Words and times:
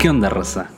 ¿Qué 0.00 0.08
onda, 0.08 0.30
raza? 0.30 0.70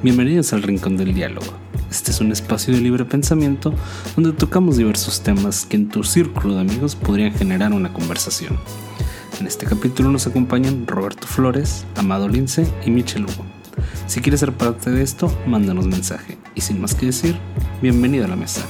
Bienvenidos 0.00 0.52
al 0.52 0.62
Rincón 0.62 0.96
del 0.96 1.12
Diálogo. 1.12 1.48
Este 1.90 2.12
es 2.12 2.20
un 2.20 2.30
espacio 2.30 2.72
de 2.72 2.80
libre 2.80 3.04
pensamiento 3.04 3.74
donde 4.14 4.30
tocamos 4.30 4.76
diversos 4.76 5.20
temas 5.20 5.66
que 5.66 5.74
en 5.74 5.88
tu 5.88 6.04
círculo 6.04 6.54
de 6.54 6.60
amigos 6.60 6.94
podrían 6.94 7.34
generar 7.34 7.72
una 7.72 7.92
conversación. 7.92 8.60
En 9.40 9.48
este 9.48 9.66
capítulo 9.66 10.08
nos 10.08 10.28
acompañan 10.28 10.86
Roberto 10.86 11.26
Flores, 11.26 11.84
Amado 11.96 12.28
Lince 12.28 12.64
y 12.86 12.92
Michel 12.92 13.24
Hugo. 13.24 13.44
Si 14.06 14.20
quieres 14.20 14.38
ser 14.38 14.52
parte 14.52 14.92
de 14.92 15.02
esto, 15.02 15.36
mándanos 15.48 15.88
mensaje. 15.88 16.38
Y 16.54 16.60
sin 16.60 16.80
más 16.80 16.94
que 16.94 17.06
decir, 17.06 17.36
bienvenido 17.82 18.24
a 18.24 18.28
la 18.28 18.36
mesa. 18.36 18.64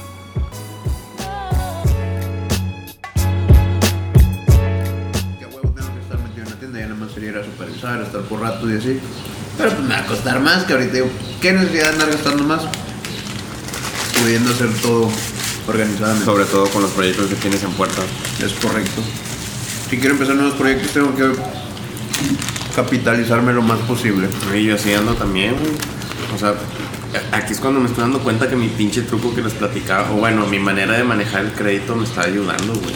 Por 8.23 8.41
rato 8.41 8.69
y 8.69 8.77
así. 8.77 8.99
Pero 9.57 9.69
pues 9.71 9.83
me 9.83 9.93
va 9.93 9.99
a 9.99 10.05
costar 10.05 10.39
más 10.41 10.63
que 10.63 10.73
ahorita 10.73 10.93
digo, 10.93 11.09
¿qué 11.41 11.53
necesidad 11.53 11.83
de 11.83 11.89
andar 11.89 12.09
gastando 12.09 12.43
más? 12.43 12.61
Pudiendo 14.21 14.51
hacer 14.51 14.69
todo 14.81 15.09
organizadamente. 15.67 16.25
Sobre 16.25 16.45
todo 16.45 16.67
con 16.67 16.81
los 16.81 16.91
proyectos 16.91 17.27
que 17.27 17.35
tienes 17.35 17.63
en 17.63 17.71
puerta. 17.71 18.01
Es 18.43 18.53
correcto. 18.53 19.01
Si 19.89 19.97
quiero 19.97 20.13
empezar 20.13 20.35
nuevos 20.35 20.55
proyectos 20.55 20.91
tengo 20.91 21.15
que 21.15 21.31
capitalizarme 22.75 23.53
lo 23.53 23.61
más 23.61 23.79
posible. 23.79 24.27
Y 24.53 24.63
yo 24.63 24.75
así 24.75 24.93
ando 24.93 25.13
también. 25.13 25.55
O 26.33 26.37
sea, 26.37 26.53
aquí 27.31 27.53
es 27.53 27.59
cuando 27.59 27.79
me 27.79 27.87
estoy 27.87 28.01
dando 28.01 28.19
cuenta 28.19 28.49
que 28.49 28.55
mi 28.55 28.67
pinche 28.67 29.03
truco 29.03 29.33
que 29.33 29.41
les 29.41 29.53
platicaba, 29.53 30.11
o 30.11 30.15
bueno, 30.15 30.45
mi 30.47 30.59
manera 30.59 30.93
de 30.93 31.03
manejar 31.03 31.45
el 31.45 31.53
crédito 31.53 31.95
me 31.95 32.03
está 32.03 32.21
ayudando, 32.23 32.73
güey. 32.73 32.93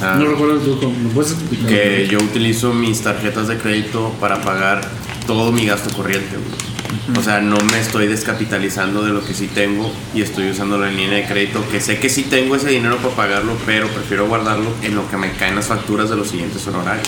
Sea, 0.00 0.14
No 0.16 0.26
recuerdo 0.26 0.54
el 0.54 0.60
truco, 0.62 0.90
¿me 0.90 1.10
puedes 1.10 1.32
explicar? 1.32 1.68
que 1.68 2.08
yo 2.10 2.18
utilizo 2.18 2.72
mis 2.72 3.00
tarjetas 3.02 3.46
de 3.48 3.58
crédito 3.58 4.12
para 4.18 4.40
pagar 4.42 4.80
todo 5.26 5.52
mi 5.52 5.66
gasto 5.66 5.94
corriente, 5.94 6.36
güey. 6.36 6.70
O 7.16 7.22
sea, 7.22 7.40
no 7.40 7.56
me 7.70 7.78
estoy 7.78 8.08
descapitalizando 8.08 9.02
de 9.04 9.12
lo 9.12 9.24
que 9.24 9.32
sí 9.34 9.46
tengo 9.46 9.92
y 10.12 10.22
estoy 10.22 10.50
usando 10.50 10.76
la 10.78 10.88
línea 10.90 11.18
de 11.18 11.24
crédito 11.26 11.62
que 11.70 11.80
sé 11.80 11.98
que 12.00 12.08
sí 12.08 12.22
tengo 12.24 12.56
ese 12.56 12.68
dinero 12.70 12.96
para 12.96 13.14
pagarlo, 13.14 13.56
pero 13.64 13.86
prefiero 13.88 14.26
guardarlo 14.26 14.72
en 14.82 14.96
lo 14.96 15.08
que 15.08 15.16
me 15.16 15.30
caen 15.32 15.54
las 15.54 15.66
facturas 15.66 16.10
de 16.10 16.16
los 16.16 16.28
siguientes 16.28 16.66
honorarios. 16.66 17.06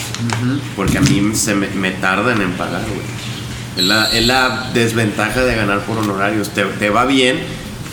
Porque 0.76 0.98
a 0.98 1.00
mí 1.00 1.30
se 1.34 1.54
me, 1.54 1.68
me 1.68 1.90
tardan 1.92 2.40
en 2.42 2.52
pagar, 2.52 2.82
güey. 2.82 3.00
Es 3.76 3.84
la, 3.84 4.04
es 4.12 4.26
la 4.26 4.70
desventaja 4.74 5.44
de 5.44 5.54
ganar 5.56 5.80
por 5.80 5.98
honorarios. 5.98 6.50
Te, 6.50 6.62
te 6.64 6.90
va 6.90 7.04
bien, 7.06 7.38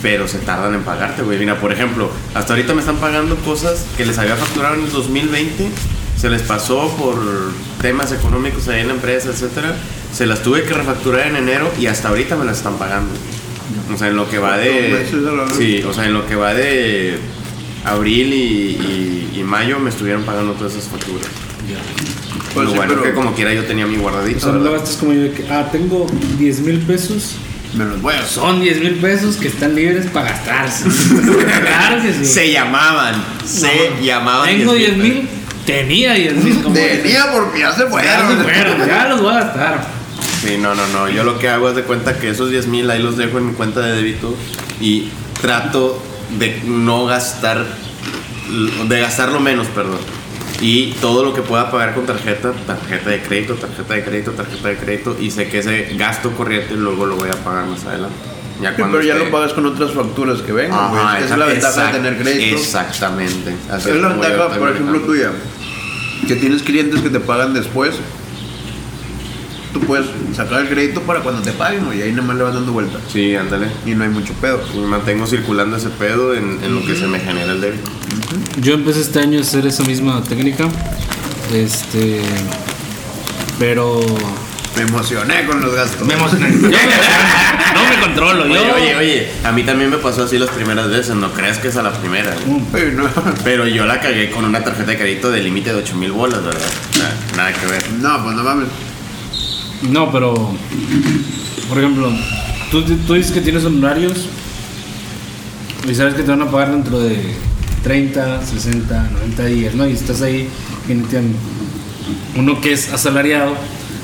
pero 0.02 0.26
se 0.28 0.38
tardan 0.38 0.74
en 0.74 0.82
pagarte, 0.82 1.22
güey. 1.22 1.38
Mira, 1.38 1.60
por 1.60 1.72
ejemplo, 1.72 2.10
hasta 2.34 2.54
ahorita 2.54 2.74
me 2.74 2.80
están 2.80 2.96
pagando 2.96 3.36
cosas 3.36 3.86
que 3.96 4.04
les 4.06 4.18
había 4.18 4.36
facturado 4.36 4.74
en 4.76 4.82
el 4.84 4.90
2020. 4.92 5.68
Se 6.16 6.28
les 6.30 6.42
pasó 6.42 6.88
por 6.98 7.18
temas 7.80 8.12
económicos 8.12 8.68
ahí 8.68 8.80
en 8.80 8.88
la 8.88 8.94
empresa, 8.94 9.30
etcétera. 9.30 9.74
Se 10.12 10.26
las 10.26 10.42
tuve 10.42 10.62
que 10.64 10.74
refacturar 10.74 11.26
en 11.28 11.36
enero 11.36 11.70
y 11.80 11.86
hasta 11.86 12.08
ahorita 12.08 12.36
me 12.36 12.44
las 12.44 12.58
están 12.58 12.76
pagando. 12.78 13.10
O 13.94 13.96
sea, 13.96 14.08
en 14.08 14.16
lo 14.16 14.28
que 14.28 14.38
va 14.38 14.56
de. 14.58 15.06
Sí, 15.56 15.82
o 15.82 15.92
sea, 15.92 16.06
en 16.06 16.12
lo 16.14 16.26
que 16.26 16.34
va 16.36 16.52
de 16.54 17.18
abril 17.84 18.32
y, 18.34 18.36
y- 18.36 19.38
y 19.40 19.42
mayo 19.42 19.78
me 19.78 19.88
estuvieron 19.90 20.22
pagando 20.24 20.52
todas 20.52 20.74
esas 20.74 20.88
facturas. 20.88 21.26
Pues 22.52 22.64
lo 22.64 22.72
sí, 22.72 22.76
bueno 22.76 22.92
pero 22.94 23.02
que 23.04 23.12
como 23.14 23.32
quiera 23.34 23.54
yo 23.54 23.64
tenía 23.64 23.86
mi 23.86 23.96
O 23.96 24.00
guardadito. 24.00 24.40
sea, 24.40 24.52
no 24.52 24.72
gastas 24.72 24.96
como 24.96 25.12
yo 25.12 25.22
de 25.22 25.32
que, 25.32 25.48
ah, 25.50 25.68
tengo 25.70 26.06
10 26.38 26.60
mil 26.60 26.80
pesos. 26.80 27.36
Me 27.74 27.84
los 27.84 28.00
voy 28.02 28.14
a 28.14 28.26
Son 28.26 28.60
10 28.60 28.80
mil 28.80 28.94
pesos 28.96 29.36
que 29.36 29.48
están 29.48 29.74
libres 29.74 30.06
para 30.06 30.30
gastarse. 30.30 30.84
claro 30.84 32.02
que 32.02 32.12
sí. 32.12 32.24
Se 32.24 32.52
llamaban, 32.52 33.14
se 33.44 33.92
llamaban. 34.02 34.46
Tengo 34.48 34.74
10 34.74 34.96
mil, 34.96 35.28
tenía 35.66 36.14
10 36.14 36.34
mil. 36.36 36.62
como- 36.62 36.74
Tenía 36.74 37.30
porque 37.32 37.60
ya 37.60 37.72
se 37.72 37.78
Ya 37.82 37.84
se 37.84 37.90
fueron. 37.90 38.42
fueron, 38.42 38.86
ya 38.88 39.08
los 39.08 39.20
voy 39.22 39.32
a 39.34 39.40
gastar. 39.40 39.86
Sí, 40.42 40.56
no, 40.58 40.74
no, 40.74 40.86
no. 40.88 41.08
Yo 41.08 41.22
lo 41.24 41.38
que 41.38 41.48
hago 41.48 41.68
es 41.68 41.76
de 41.76 41.82
cuenta 41.82 42.18
que 42.18 42.30
esos 42.30 42.50
10 42.50 42.66
mil 42.66 42.90
ahí 42.90 43.02
los 43.02 43.16
dejo 43.16 43.38
en 43.38 43.48
mi 43.48 43.52
cuenta 43.52 43.80
de 43.80 43.94
débito 43.94 44.34
y 44.80 45.08
trato 45.40 46.02
de 46.38 46.60
no 46.64 47.06
gastar, 47.06 47.64
de 48.88 49.00
gastarlo 49.00 49.38
menos, 49.40 49.66
perdón. 49.68 49.98
Y 50.60 50.92
todo 51.00 51.24
lo 51.24 51.32
que 51.32 51.40
pueda 51.42 51.70
pagar 51.70 51.94
con 51.94 52.04
tarjeta, 52.06 52.52
tarjeta 52.66 53.10
de 53.10 53.22
crédito, 53.22 53.54
tarjeta 53.54 53.94
de 53.94 54.04
crédito, 54.04 54.30
tarjeta 54.32 54.68
de 54.68 54.76
crédito, 54.76 55.16
y 55.18 55.30
sé 55.30 55.48
que 55.48 55.60
ese 55.60 55.94
gasto 55.96 56.32
corriente 56.32 56.74
luego 56.74 57.06
lo 57.06 57.16
voy 57.16 57.30
a 57.30 57.44
pagar 57.44 57.66
más 57.66 57.84
adelante. 57.86 58.14
Ya 58.60 58.70
Sí, 58.70 58.76
cuando 58.76 58.98
pero 58.98 59.08
ya 59.08 59.14
esté- 59.14 59.24
lo 59.24 59.30
pagas 59.30 59.52
con 59.54 59.64
otras 59.64 59.92
facturas 59.92 60.42
que 60.42 60.52
vengan. 60.52 60.78
Ajá, 60.78 61.18
Esa 61.18 61.32
es 61.32 61.38
la 61.38 61.46
ventaja 61.46 61.86
de 61.86 61.92
tener 61.92 62.18
crédito. 62.18 62.56
Exactamente. 62.56 63.54
Así 63.70 63.88
Es 63.88 63.96
la 63.96 64.08
ventaja, 64.08 64.36
por 64.48 64.68
ejemplo, 64.68 64.84
manejando. 64.92 65.00
tuya. 65.06 65.30
Que 66.28 66.36
tienes 66.36 66.62
clientes 66.62 67.00
que 67.00 67.08
te 67.08 67.20
pagan 67.20 67.54
después. 67.54 67.94
Tú 69.72 69.80
puedes 69.80 70.06
sacar 70.34 70.60
el 70.62 70.68
crédito 70.68 71.00
para 71.02 71.20
cuando 71.20 71.40
te 71.42 71.52
paguen, 71.52 71.84
y 71.96 72.02
ahí 72.02 72.10
nada 72.10 72.22
más 72.26 72.36
le 72.36 72.42
vas 72.42 72.54
dando 72.54 72.72
vuelta. 72.72 72.98
Sí, 73.10 73.34
ándale. 73.34 73.68
Y 73.86 73.92
no 73.94 74.04
hay 74.04 74.10
mucho 74.10 74.34
pedo. 74.34 74.60
Y 74.74 74.78
mantengo 74.78 75.26
circulando 75.26 75.76
ese 75.78 75.88
pedo 75.90 76.34
en, 76.34 76.58
en 76.62 76.74
lo 76.74 76.84
que 76.84 76.94
se 76.96 77.06
me 77.06 77.18
genera 77.20 77.52
el 77.52 77.60
débito. 77.62 77.90
Yo 78.60 78.74
empecé 78.74 79.00
este 79.00 79.20
año 79.20 79.38
a 79.38 79.42
hacer 79.42 79.66
esa 79.66 79.82
misma 79.84 80.22
técnica. 80.22 80.68
Este. 81.52 82.20
Pero. 83.58 84.00
Me 84.76 84.82
emocioné 84.82 85.44
con 85.46 85.60
los 85.60 85.74
gastos. 85.74 86.06
Me 86.06 86.14
emocioné. 86.14 86.48
Yo 86.52 86.68
me- 86.68 86.70
no 86.70 87.88
me 87.88 88.00
controlo. 88.00 88.44
Oye, 88.44 88.54
yo- 88.54 88.74
oye, 88.76 88.96
oye, 88.96 89.28
a 89.44 89.52
mí 89.52 89.62
también 89.64 89.90
me 89.90 89.96
pasó 89.98 90.24
así 90.24 90.38
las 90.38 90.48
primeras 90.50 90.88
veces, 90.88 91.14
no 91.16 91.32
creas 91.32 91.58
que 91.58 91.68
es 91.68 91.76
a 91.76 91.82
la 91.82 91.92
primera. 91.92 92.34
güey. 92.46 92.92
No. 92.92 93.08
Pero 93.44 93.66
yo 93.66 93.84
la 93.86 94.00
cagué 94.00 94.30
con 94.30 94.44
una 94.44 94.62
tarjeta 94.62 94.90
de 94.92 94.96
crédito 94.98 95.30
de 95.30 95.40
límite 95.42 95.72
de 95.72 95.76
8 95.80 95.96
mil 95.96 96.12
bolas, 96.12 96.42
¿verdad? 96.44 96.62
O 96.92 96.96
sea, 96.96 97.12
nada 97.36 97.52
que 97.52 97.66
ver. 97.66 97.84
No, 98.00 98.22
pues 98.24 98.36
no 98.36 98.42
mames. 98.44 98.68
No, 99.82 100.10
pero. 100.12 100.34
Por 101.68 101.78
ejemplo, 101.78 102.12
tú, 102.70 102.82
tú 102.84 103.14
dices 103.14 103.32
que 103.32 103.40
tienes 103.40 103.64
honorarios 103.64 104.26
y 105.88 105.94
sabes 105.94 106.14
que 106.14 106.22
te 106.22 106.30
van 106.30 106.42
a 106.42 106.50
pagar 106.50 106.70
dentro 106.72 106.98
de 107.00 107.34
30, 107.82 108.46
60, 108.46 109.10
90 109.12 109.44
días, 109.46 109.74
¿no? 109.74 109.88
Y 109.88 109.92
estás 109.92 110.22
ahí. 110.22 110.48
Uno 112.36 112.60
que 112.60 112.72
es 112.72 112.92
asalariado, 112.92 113.54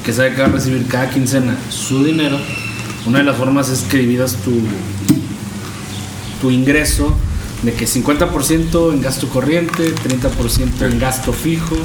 que 0.04 0.12
sabe 0.12 0.34
que 0.34 0.40
va 0.40 0.46
a 0.46 0.50
recibir 0.50 0.86
cada 0.86 1.10
quincena 1.10 1.56
su 1.68 2.04
dinero, 2.04 2.38
una 3.06 3.18
de 3.18 3.24
las 3.24 3.36
formas 3.36 3.68
es 3.68 3.80
que 3.82 3.98
dividas 3.98 4.36
tu, 4.36 4.52
tu 6.40 6.50
ingreso 6.50 7.16
de 7.62 7.72
que 7.72 7.86
50% 7.86 8.92
en 8.92 9.00
gasto 9.00 9.28
corriente, 9.28 9.94
30% 9.94 10.90
en 10.90 10.98
gasto 10.98 11.32
fijo 11.32 11.76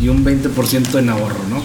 y 0.00 0.08
un 0.08 0.24
20% 0.24 0.98
en 0.98 1.08
ahorro, 1.10 1.44
¿no? 1.48 1.62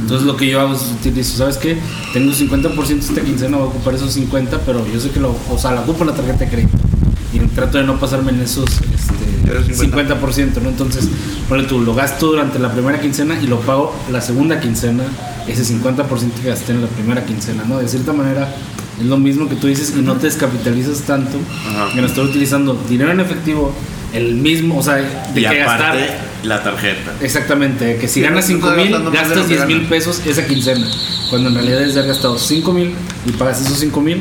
Entonces 0.00 0.26
lo 0.26 0.36
que 0.36 0.48
yo 0.48 0.60
hago 0.60 0.74
es 0.74 0.82
utilizo, 1.00 1.36
¿sabes 1.36 1.56
qué? 1.56 1.78
Tengo 2.12 2.30
un 2.30 2.36
50% 2.36 2.98
esta 2.98 3.20
quincena, 3.20 3.56
voy 3.56 3.66
a 3.66 3.70
ocupar 3.70 3.94
esos 3.94 4.12
50, 4.12 4.60
pero 4.66 4.86
yo 4.92 5.00
sé 5.00 5.10
que 5.10 5.20
lo, 5.20 5.36
o 5.50 5.58
sea, 5.58 5.72
la 5.72 5.82
ocupo 5.82 6.02
en 6.02 6.10
la 6.10 6.16
tarjeta 6.16 6.44
de 6.44 6.50
crédito. 6.50 6.91
Y 7.32 7.38
trato 7.54 7.78
de 7.78 7.84
no 7.84 7.98
pasarme 7.98 8.30
en 8.32 8.40
esos 8.40 8.64
este, 8.64 9.74
50. 9.74 10.20
50%, 10.20 10.62
¿no? 10.62 10.68
Entonces, 10.68 11.08
ponle 11.48 11.64
tú, 11.64 11.80
lo 11.80 11.94
gasto 11.94 12.26
durante 12.26 12.58
la 12.58 12.72
primera 12.72 13.00
quincena 13.00 13.40
y 13.40 13.46
lo 13.46 13.60
pago 13.60 13.94
la 14.10 14.20
segunda 14.20 14.60
quincena, 14.60 15.04
ese 15.48 15.64
50% 15.64 16.06
que 16.42 16.48
gasté 16.48 16.72
en 16.72 16.82
la 16.82 16.88
primera 16.88 17.24
quincena, 17.24 17.64
¿no? 17.66 17.78
De 17.78 17.88
cierta 17.88 18.12
manera 18.12 18.54
es 19.00 19.06
lo 19.06 19.16
mismo 19.16 19.48
que 19.48 19.56
tú 19.56 19.66
dices 19.66 19.94
y 19.96 20.02
no 20.02 20.14
te 20.16 20.26
descapitalizas 20.26 21.02
tanto 21.02 21.38
Ajá. 21.70 21.94
que 21.94 22.00
no 22.00 22.06
estoy 22.06 22.26
utilizando 22.26 22.74
dinero 22.88 23.10
en 23.10 23.20
efectivo, 23.20 23.72
el 24.12 24.34
mismo, 24.34 24.78
o 24.78 24.82
sea, 24.82 24.96
de 24.96 25.40
y 25.40 25.42
que 25.42 25.62
aparte, 25.62 25.98
gastar. 25.98 26.31
La 26.42 26.62
tarjeta. 26.62 27.12
Exactamente, 27.20 27.96
que 27.98 28.08
si 28.08 28.14
Sí, 28.14 28.20
ganas 28.22 28.44
no 28.48 28.56
5 28.56 28.70
estás 28.70 28.84
mil, 28.84 29.10
gastas 29.12 29.36
lo 29.38 29.42
que 29.42 29.48
10 29.54 29.66
mil 29.66 29.82
pesos 29.86 30.20
esa 30.26 30.46
quincena. 30.46 30.86
Cuando 31.30 31.48
en 31.48 31.54
realidad 31.54 31.82
es 31.82 31.96
haber 31.96 32.08
gastado 32.08 32.36
5 32.38 32.72
mil 32.72 32.94
y 33.26 33.32
pagas 33.32 33.60
esos 33.60 33.78
5 33.78 34.00
mil 34.00 34.20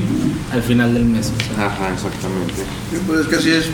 al 0.53 0.61
final 0.63 0.93
del 0.93 1.05
mes. 1.05 1.31
o 1.35 1.55
sea. 1.55 1.65
Ajá, 1.67 1.93
exactamente. 1.93 2.53
Sí, 2.91 2.97
pues 3.07 3.21
es 3.21 3.27
que 3.27 3.35
así 3.37 3.49
es. 3.51 3.65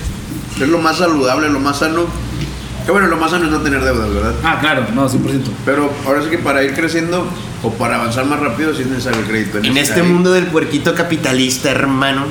Es 0.62 0.68
lo 0.69 0.80
más 0.80 0.98
saludable, 0.98 1.50
lo 1.50 1.60
más 1.60 1.80
sano. 1.80 2.06
Que 2.86 2.92
bueno, 2.92 3.07
lo 3.07 3.18
más 3.18 3.31
sano 3.31 3.45
es 3.45 3.51
no 3.51 3.60
tener 3.62 3.83
deudas, 3.83 4.10
¿verdad? 4.13 4.33
Ah, 4.44 4.57
claro, 4.62 4.86
no, 4.95 5.10
100%. 5.10 5.51
Pero 5.66 5.92
ahora 6.06 6.24
sí 6.24 6.30
que 6.30 6.38
para 6.38 6.63
ir 6.63 6.74
creciendo 6.74 7.27
o 7.62 7.71
para 7.74 7.95
avanzar 7.98 8.25
más 8.25 8.39
rápido 8.39 8.74
sí 8.74 8.83
es 8.83 8.88
necesario 8.88 9.19
el 9.19 9.25
crédito. 9.25 9.57
En 9.57 9.77
este 9.77 10.00
ahí- 10.01 10.07
mundo 10.07 10.31
del 10.31 10.45
puerquito 10.48 10.95
capitalista, 10.95 11.69
hermano, 11.69 12.25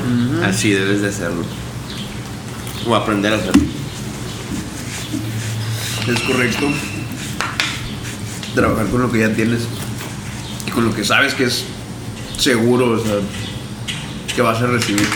así 0.45 0.71
debes 0.71 1.03
de 1.03 1.09
hacerlo. 1.11 1.45
O 2.89 2.95
aprender 2.97 3.35
a 3.35 3.37
hacerlo. 3.37 3.63
Es 6.07 6.21
correcto. 6.21 6.69
Trabajar 8.55 8.87
con 8.87 9.03
lo 9.03 9.11
que 9.11 9.19
ya 9.21 9.33
tienes 9.35 9.63
y 10.67 10.71
con 10.71 10.85
lo 10.85 10.95
que 10.95 11.05
sabes 11.05 11.35
que 11.35 11.45
es 11.45 11.65
seguro, 12.39 12.93
o 12.93 12.99
sea, 12.99 13.17
que 14.35 14.43
vas 14.43 14.61
a 14.63 14.67
recibir. 14.67 15.07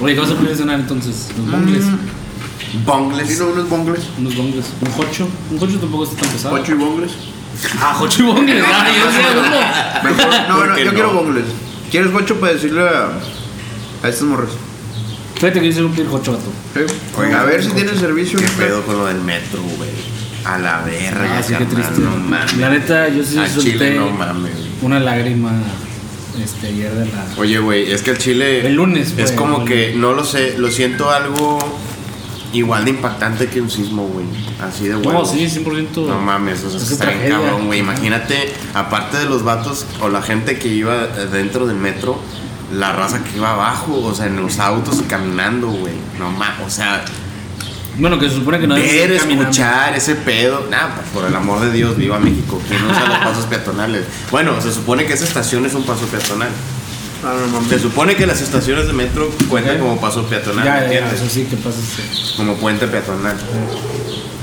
Oye, 0.00 0.14
¿qué 0.14 0.20
vas 0.20 0.30
a 0.30 0.56
cenar 0.56 0.80
entonces? 0.80 1.28
Los 1.36 1.50
bongles. 1.50 1.84
Bongles. 2.86 3.28
¿Sí, 3.28 3.36
no, 3.38 3.48
unos 3.48 3.68
bongles? 3.68 4.02
Unos 4.18 4.36
bongles. 4.36 4.66
Un 4.80 4.92
jocho. 4.92 5.28
Un 5.50 5.58
jocho 5.58 5.78
tampoco 5.78 6.04
está 6.04 6.16
tan 6.16 6.30
pesado. 6.30 6.54
¿Ocho 6.54 6.72
y 6.72 6.74
bongles? 6.76 7.12
Ah, 7.80 7.94
jocho 7.94 8.22
y 8.22 8.26
bongles. 8.26 8.64
Ah, 8.72 8.88
yo 8.88 9.10
sé, 9.10 9.38
uno. 9.38 10.16
Mejor, 10.16 10.48
no, 10.48 10.56
¿Por 10.56 10.68
no, 10.68 10.78
yo 10.78 10.84
no? 10.84 10.92
quiero 10.92 11.12
bongles. 11.12 11.44
¿Quieres 11.90 12.10
ocho 12.14 12.38
para 12.38 12.52
decirle 12.54 12.82
a, 12.88 13.08
a 14.02 14.08
estos 14.08 14.26
morros? 14.28 14.50
Fíjate 15.40 15.60
que 15.62 15.72
soy 15.72 15.84
un 15.84 15.94
vato. 15.96 16.38
Sí. 16.74 16.80
Oiga, 17.16 17.40
a 17.40 17.44
ver 17.44 17.64
si 17.64 17.70
tienen 17.70 17.98
servicio. 17.98 18.38
¿Qué 18.38 18.46
pedo 18.58 18.82
con 18.84 18.98
lo 18.98 19.06
del 19.06 19.22
metro, 19.22 19.62
güey? 19.62 19.88
A 20.44 20.58
la 20.58 20.82
verga, 20.82 21.38
Ah, 21.38 21.42
sí, 21.42 21.54
qué 21.56 21.64
triste. 21.64 21.98
no 22.00 22.10
mames. 22.16 22.56
La 22.58 22.68
neta, 22.70 23.08
yo 23.08 23.24
sí 23.24 23.38
Al 23.38 23.48
solté 23.48 23.72
chile 23.72 23.94
no 23.96 24.10
mames. 24.10 24.52
una 24.82 25.00
lágrima 25.00 25.52
este, 26.42 26.68
ayer 26.68 26.92
de 26.94 27.06
la. 27.06 27.24
Oye, 27.38 27.58
güey, 27.58 27.90
es 27.90 28.02
que 28.02 28.10
el 28.10 28.18
chile. 28.18 28.66
El 28.66 28.74
lunes, 28.74 29.14
Es 29.16 29.32
como 29.32 29.64
que, 29.64 29.94
no 29.96 30.12
lo 30.12 30.24
sé, 30.24 30.56
lo 30.58 30.70
siento 30.70 31.10
algo 31.10 31.58
igual 32.52 32.84
de 32.84 32.90
impactante 32.90 33.46
que 33.46 33.60
un 33.62 33.70
sismo, 33.70 34.06
güey. 34.08 34.26
Así 34.60 34.88
de 34.88 34.96
bueno. 34.96 35.20
No, 35.20 35.24
sí, 35.26 35.46
100%. 35.48 36.06
No 36.06 36.20
mames, 36.20 36.64
o 36.64 36.70
sea, 36.70 36.80
Es 36.80 36.90
está 36.90 37.06
bien 37.10 37.30
cabrón, 37.30 37.66
güey. 37.66 37.80
Imagínate, 37.80 38.52
aparte 38.74 39.16
de 39.18 39.24
los 39.26 39.42
vatos 39.42 39.86
o 40.00 40.08
la 40.10 40.20
gente 40.20 40.58
que 40.58 40.68
iba 40.68 41.06
dentro 41.06 41.66
del 41.66 41.76
metro, 41.76 42.18
la 42.72 42.92
raza 42.92 43.22
que 43.24 43.36
iba 43.36 43.52
abajo, 43.52 44.00
o 44.04 44.14
sea, 44.14 44.26
en 44.26 44.36
los 44.36 44.58
autos 44.58 44.98
y 45.00 45.02
caminando, 45.04 45.68
güey. 45.68 45.94
No 46.18 46.30
mames, 46.30 46.66
o 46.66 46.70
sea, 46.70 47.04
Bueno, 47.98 48.18
que 48.18 48.28
se 48.28 48.36
supone 48.36 48.58
que 48.60 48.66
no 48.66 48.76
debe 48.76 49.08
ver, 49.08 49.12
escuchar 49.12 49.94
ese 49.96 50.14
pedo. 50.14 50.66
Nah, 50.70 50.94
pues 50.94 51.08
por 51.12 51.24
el 51.24 51.34
amor 51.34 51.60
de 51.60 51.72
Dios, 51.72 51.96
viva 51.96 52.18
México. 52.18 52.60
¿Quién 52.68 52.82
usa 52.84 53.06
los 53.08 53.18
pasos 53.18 53.44
peatonales? 53.46 54.04
Bueno, 54.30 54.60
se 54.60 54.72
supone 54.72 55.04
que 55.04 55.12
esa 55.14 55.24
estación 55.24 55.66
es 55.66 55.74
un 55.74 55.82
paso 55.84 56.06
peatonal. 56.06 56.48
Ah, 57.24 57.34
no 57.38 57.48
mames. 57.48 57.68
Se 57.68 57.78
supone 57.78 58.16
que 58.16 58.26
las 58.26 58.40
estaciones 58.40 58.86
de 58.86 58.92
metro 58.94 59.30
cuentan 59.50 59.78
como 59.78 60.00
paso 60.00 60.22
peatonal, 60.24 60.64
Ya, 60.64 60.74
¿me 60.74 60.80
ya, 60.80 60.80
ya, 60.80 60.84
entiendes? 60.98 61.20
eso 61.20 61.28
sí, 61.28 61.44
que 61.44 61.56
pasa. 61.56 61.76
sí. 61.80 62.34
Como 62.36 62.54
puente 62.56 62.86
peatonal. 62.86 63.36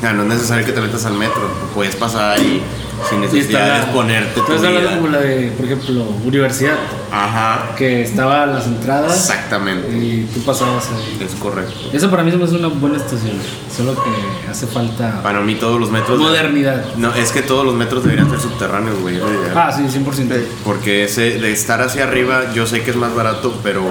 Ya, 0.04 0.14
no 0.14 0.22
es 0.24 0.28
necesario 0.30 0.64
que 0.66 0.74
te 0.74 0.82
metas 0.82 1.06
al 1.06 1.14
metro. 1.14 1.50
Puedes 1.74 1.96
pasar 1.96 2.38
ahí 2.38 2.62
sin 3.10 3.22
necesidad 3.22 3.74
de 3.76 3.82
exponerte 3.84 4.34
tu 4.42 4.54
Estás 4.54 4.64
hablando 4.68 4.90
como 4.92 5.08
la 5.10 5.20
de, 5.20 5.52
por 5.52 5.66
ejemplo, 5.66 6.04
universidad, 6.26 6.76
Ajá. 7.12 7.76
que 7.78 8.02
estaba 8.02 8.44
a 8.44 8.46
las 8.48 8.66
entradas 8.66 9.16
Exactamente. 9.16 9.88
y 9.98 10.28
tú 10.34 10.42
pasabas 10.42 10.90
ahí. 10.92 11.18
Es 11.26 11.36
correcto. 11.36 11.74
Eso 11.94 12.10
para 12.10 12.24
mí 12.24 12.32
se 12.32 12.38
me 12.38 12.44
hace 12.46 12.56
una 12.56 12.68
buena 12.70 12.98
estación, 12.98 13.38
solo 13.76 13.94
que 13.96 14.50
hace 14.50 14.68
falta 14.68 15.22
Para 15.24 15.42
mí 15.42 15.56
todos 15.56 15.80
los 15.80 15.92
metros... 15.92 16.20
modernidad. 16.20 16.84
No, 16.98 17.14
es 17.14 17.32
que 17.32 17.42
todos 17.42 17.66
los 17.66 17.76
metros 17.76 18.04
deberían 18.04 18.30
ser 18.30 18.40
subterráneos, 18.40 19.00
güey. 19.00 19.18
es. 19.18 19.24
Ah, 19.56 19.72
sí, 19.72 19.84
100%. 19.84 20.42
Porque 20.66 21.04
ese 21.04 21.40
de 21.40 21.52
estar 21.52 21.82
hacia 21.82 22.04
arriba, 22.04 22.52
yo 22.54 22.66
sé 22.66 22.82
que 22.84 22.92
es 22.92 22.98
más 22.98 23.14
barato, 23.16 23.54
pero 23.64 23.82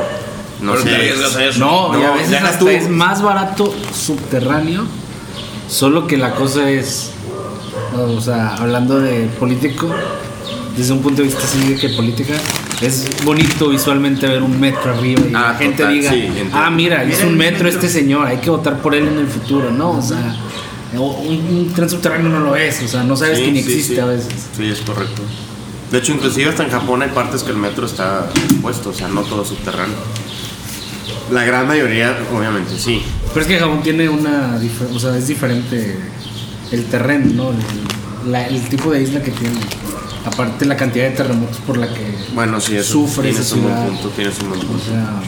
no 0.60 0.72
Pero 0.72 0.82
sé. 0.84 0.88
te 0.90 0.94
arriesgas 0.96 1.36
a 1.36 1.44
eso. 1.44 1.58
No, 1.60 1.98
y 1.98 2.02
a 2.02 2.08
No, 2.08 2.14
veces 2.14 2.42
hasta 2.42 2.58
tú. 2.58 2.68
es 2.68 2.88
más 2.88 3.22
barato 3.22 3.72
subterráneo, 3.94 4.84
solo 5.68 6.06
que 6.06 6.16
la 6.16 6.32
cosa 6.34 6.68
es, 6.70 7.10
o 8.04 8.20
sea, 8.20 8.54
hablando 8.56 9.00
de 9.00 9.26
político, 9.38 9.92
desde 10.76 10.92
un 10.92 11.00
punto 11.00 11.22
de 11.22 11.28
vista 11.28 11.42
así 11.44 11.68
de 11.72 11.76
que 11.76 11.88
política, 11.90 12.34
es 12.82 13.06
bonito 13.24 13.70
visualmente 13.70 14.26
ver 14.26 14.42
un 14.42 14.58
metro 14.60 14.92
arriba 14.92 15.22
y 15.30 15.34
Ah, 15.34 15.52
la 15.52 15.54
gente 15.58 15.78
total, 15.78 15.94
diga, 15.94 16.10
sí, 16.12 16.28
ah, 16.52 16.70
mira, 16.70 17.04
Mira 17.04 17.26
un 17.26 17.36
metro 17.36 17.64
metro". 17.64 17.68
este 17.68 17.88
señor, 17.88 18.26
hay 18.26 18.38
que 18.38 18.50
votar 18.50 18.80
por 18.82 18.94
él 18.94 19.08
en 19.08 19.18
el 19.18 19.26
futuro, 19.28 19.70
¿no? 19.70 19.90
O 19.92 20.02
sea, 20.02 20.36
un, 20.92 21.00
un 21.00 21.72
tren 21.74 21.88
subterráneo 21.88 22.28
no 22.28 22.40
lo 22.40 22.56
es, 22.56 22.82
o 22.82 22.88
sea, 22.88 23.02
no 23.02 23.16
sabes 23.16 23.38
Sí, 23.38 23.44
que 23.46 23.52
ni 23.52 23.62
sí, 23.62 23.72
existe 23.72 24.00
a 24.00 24.06
veces. 24.06 24.32
Sí, 24.56 24.66
es 24.66 24.80
correcto. 24.82 25.22
De 25.90 25.98
hecho, 25.98 26.12
inclusive 26.12 26.50
hasta 26.50 26.64
en 26.64 26.70
Japón 26.70 27.00
hay 27.02 27.10
partes 27.10 27.42
que 27.42 27.50
el 27.52 27.56
metro 27.58 27.86
está 27.86 28.28
puesto, 28.60 28.90
o 28.90 28.92
sea, 28.94 29.08
no 29.08 29.22
todo 29.22 29.44
subterráneo. 29.44 29.96
La 31.32 31.44
gran 31.44 31.66
mayoría, 31.66 32.16
obviamente, 32.36 32.78
sí. 32.78 33.02
Pero 33.32 33.40
es 33.40 33.46
que 33.48 33.58
Japón 33.58 33.80
tiene 33.82 34.08
una, 34.08 34.60
o 34.94 34.98
sea, 34.98 35.16
es 35.16 35.26
diferente 35.28 35.96
el 36.72 36.84
terreno, 36.86 37.32
¿no? 37.34 37.50
El, 37.50 38.32
la- 38.32 38.46
el 38.46 38.60
tipo 38.68 38.90
de 38.90 39.02
isla 39.02 39.22
que 39.22 39.30
tiene. 39.30 39.58
Aparte 40.24 40.64
la 40.64 40.76
cantidad 40.76 41.04
de 41.04 41.12
terremotos 41.12 41.58
por 41.58 41.76
la 41.76 41.86
que 41.92 42.12
Bueno, 42.34 42.60
sí, 42.60 42.76
eso 42.76 42.92
sufre 42.92 43.28
tienes 43.30 43.46
esa 43.46 43.54
un 43.54 43.62
buen 43.62 43.74
ciudad. 43.74 43.88
punto, 43.88 44.08
tienes 44.10 44.38
un 44.40 44.48
buen 44.48 44.60
O 44.60 44.64
punto. 44.64 44.84
sea, 44.84 45.20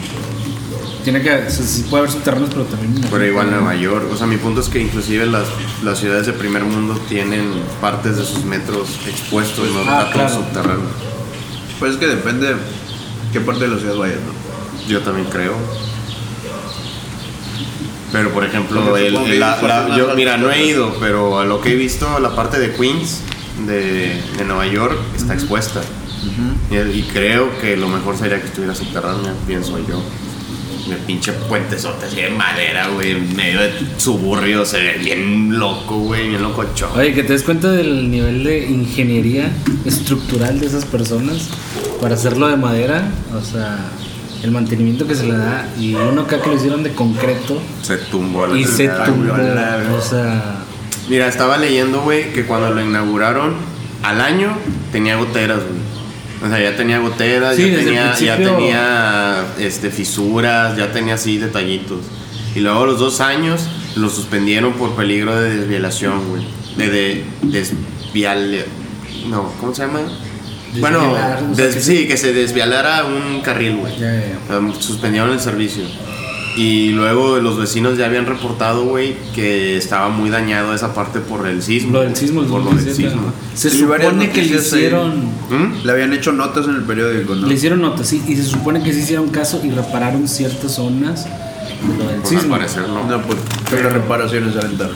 tiene 1.05 1.21
que, 1.21 1.33
o 1.33 1.49
sea, 1.49 1.65
sí 1.65 1.83
puede 1.89 2.01
haber 2.03 2.11
subterráneos, 2.13 2.49
pero 2.51 2.65
también. 2.65 3.05
Pero 3.09 3.25
igual 3.25 3.49
Nueva 3.49 3.73
York, 3.75 4.05
o 4.11 4.17
sea, 4.17 4.27
mi 4.27 4.35
punto 4.35 4.59
es 4.59 4.67
que 4.67 4.81
inclusive 4.81 5.25
las, 5.25 5.47
las 5.83 5.99
ciudades 5.99 6.25
de 6.27 6.33
primer 6.33 6.65
mundo 6.65 6.99
tienen 7.07 7.49
partes 7.79 8.17
de 8.17 8.25
sus 8.25 8.43
metros 8.43 8.89
expuestos, 9.07 9.69
no 9.73 9.79
Ah, 9.79 9.83
está 9.83 10.03
todo 10.03 10.11
claro. 10.11 10.33
subterráneo. 10.35 10.89
Pues 11.79 11.93
es 11.93 11.97
que 11.97 12.07
depende 12.07 12.55
qué 13.31 13.39
parte 13.39 13.61
de 13.61 13.67
la 13.75 13.79
ciudad 13.79 13.95
vayas, 13.95 14.17
¿no? 14.17 14.89
Yo 14.89 14.99
también 14.99 15.27
creo. 15.29 15.53
Pero 18.11 18.29
por 18.31 18.43
ejemplo, 18.43 18.97
el- 18.97 19.13
la- 19.39 19.61
la- 19.61 19.97
yo 19.97 20.15
mira, 20.15 20.37
no 20.37 20.49
he 20.51 20.65
ido, 20.65 20.95
pero 20.99 21.39
a 21.39 21.45
lo 21.45 21.61
que 21.61 21.73
he 21.73 21.75
visto, 21.75 22.19
la 22.19 22.35
parte 22.35 22.59
de 22.59 22.73
Queens, 22.73 23.21
de, 23.67 24.19
de 24.37 24.45
Nueva 24.45 24.65
York, 24.67 24.97
está 25.15 25.33
expuesta. 25.33 25.81
y, 26.71 26.75
y 26.75 27.03
creo 27.13 27.57
que 27.59 27.77
lo 27.77 27.87
mejor 27.87 28.17
sería 28.17 28.39
que 28.41 28.47
estuviera 28.47 28.73
subterránea, 28.75 29.33
pienso 29.47 29.77
yo. 29.87 30.01
De 30.89 30.95
pinche 30.95 31.31
puentesote 31.33 32.07
así 32.07 32.15
de 32.15 32.31
madera, 32.31 32.87
güey, 32.87 33.11
en 33.11 33.35
medio 33.35 33.59
de 33.61 33.71
suburbio, 33.97 34.65
se 34.65 34.79
ve 34.81 34.97
bien 34.97 35.59
loco, 35.59 35.99
güey, 35.99 36.29
bien 36.29 36.41
locochón. 36.41 36.89
Oye, 36.97 37.13
que 37.13 37.21
te 37.23 37.33
des 37.33 37.43
cuenta 37.43 37.71
del 37.71 38.09
nivel 38.09 38.43
de 38.43 38.65
ingeniería 38.67 39.51
estructural 39.85 40.59
de 40.59 40.65
esas 40.65 40.85
personas 40.85 41.49
para 42.01 42.15
hacerlo 42.15 42.47
de 42.47 42.55
madera, 42.57 43.07
o 43.39 43.41
sea, 43.45 43.77
el 44.43 44.51
mantenimiento 44.51 45.05
que 45.07 45.15
se 45.15 45.25
le 45.25 45.37
da 45.37 45.67
y 45.77 45.95
uno 45.95 46.21
acá 46.21 46.41
que 46.41 46.49
lo 46.49 46.55
hicieron 46.55 46.83
de 46.83 46.93
concreto 46.93 47.61
Se 47.81 47.97
tumbó 47.97 48.45
a 48.45 48.47
la 48.47 48.57
y 48.57 48.63
se 48.63 48.87
tumbó, 48.87 49.35
la 49.35 49.83
o 49.93 50.01
sea, 50.01 50.65
Mira, 51.09 51.27
estaba 51.27 51.57
leyendo, 51.57 52.01
güey, 52.01 52.31
que 52.33 52.45
cuando 52.45 52.69
lo 52.69 52.81
inauguraron, 52.81 53.55
al 54.03 54.21
año 54.21 54.55
tenía 54.91 55.15
goteras, 55.15 55.57
güey. 55.57 55.79
O 56.45 56.47
sea, 56.47 56.61
ya 56.61 56.77
tenía 56.77 56.99
goteras, 56.99 57.55
Sí, 57.55 57.71
ya, 57.71 57.77
tenía, 57.77 58.15
ya 58.15 58.37
tenía 58.37 59.45
este, 59.57 59.89
fisuras, 59.89 60.77
ya 60.77 60.91
tenía 60.91 61.15
así 61.15 61.39
detallitos. 61.39 62.05
Y 62.55 62.59
luego 62.59 62.83
a 62.83 62.85
los 62.85 62.99
dos 62.99 63.21
años 63.21 63.67
lo 63.95 64.07
suspendieron 64.09 64.73
por 64.73 64.95
peligro 64.95 65.35
de 65.35 65.57
desvielación, 65.57 66.29
güey. 66.29 66.43
De, 66.77 66.89
de 66.89 67.25
desviale... 67.41 68.65
No, 69.27 69.51
¿cómo 69.59 69.73
se 69.73 69.81
llama? 69.81 70.01
Bueno, 70.79 70.99
Desvialar, 70.99 71.43
o 71.51 71.55
sea, 71.55 71.65
des- 71.65 71.75
que 71.75 71.81
sí, 71.81 72.07
que 72.07 72.17
se 72.17 72.33
desvialara 72.33 73.05
un 73.05 73.41
carril, 73.41 73.77
güey. 73.77 73.93
ya, 73.99 74.13
ya, 74.13 74.37
ya. 74.49 74.57
Um, 74.57 74.73
suspendieron 74.73 75.31
el 75.31 75.39
servicio. 75.39 75.83
Y 76.57 76.89
luego 76.89 77.37
los 77.37 77.57
vecinos 77.57 77.97
ya 77.97 78.07
habían 78.07 78.25
reportado, 78.25 78.83
güey, 78.85 79.15
que 79.33 79.77
estaba 79.77 80.09
muy 80.09 80.29
dañado 80.29 80.73
esa 80.73 80.93
parte 80.93 81.19
por 81.19 81.47
el 81.47 81.61
sismo. 81.63 81.93
Lo 81.93 82.01
del 82.01 82.15
sismo, 82.15 82.41
Por 82.41 82.61
lo 82.63 82.69
del 82.71 82.85
2017, 82.85 83.09
sismo. 83.11 83.33
Se 83.55 83.69
supone 83.69 84.29
que 84.31 84.41
le 84.43 84.57
hicieron, 84.57 85.25
¿Mm? 85.49 85.85
Le 85.85 85.91
habían 85.91 86.11
hecho 86.11 86.33
notas 86.33 86.65
en 86.67 86.75
el 86.75 86.83
periódico, 86.83 87.35
¿no? 87.35 87.47
le 87.47 87.53
hicieron 87.53 87.81
notas, 87.81 88.07
sí, 88.07 88.21
y 88.27 88.35
se 88.35 88.43
supone 88.43 88.83
que 88.83 88.91
sí 88.91 88.99
hicieron 88.99 89.29
caso 89.29 89.61
y 89.63 89.69
repararon 89.69 90.27
ciertas 90.27 90.73
zonas 90.73 91.25
de 91.25 91.97
lo 91.97 92.09
del 92.09 92.19
al 92.21 92.25
sismo. 92.27 92.49
parecer 92.57 92.87
no. 92.89 93.05
No, 93.07 93.21
pues, 93.21 93.39
pero 93.69 93.83
las 93.83 93.93
reparaciones 93.93 94.53
salen 94.55 94.77
tarde. 94.77 94.93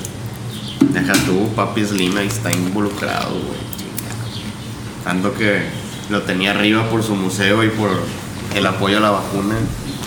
Deja 0.91 1.13
tú, 1.25 1.47
papi 1.55 1.85
Slim 1.85 2.17
ahí 2.17 2.27
está 2.27 2.51
involucrado, 2.51 3.29
güey. 3.31 3.59
Tanto 5.03 5.33
que 5.33 5.61
lo 6.09 6.21
tenía 6.23 6.51
arriba 6.51 6.89
por 6.89 7.03
su 7.03 7.15
museo 7.15 7.63
y 7.63 7.69
por 7.69 7.89
el 8.55 8.65
apoyo 8.65 8.97
a 8.97 9.01
la 9.01 9.11
vacuna. 9.11 9.55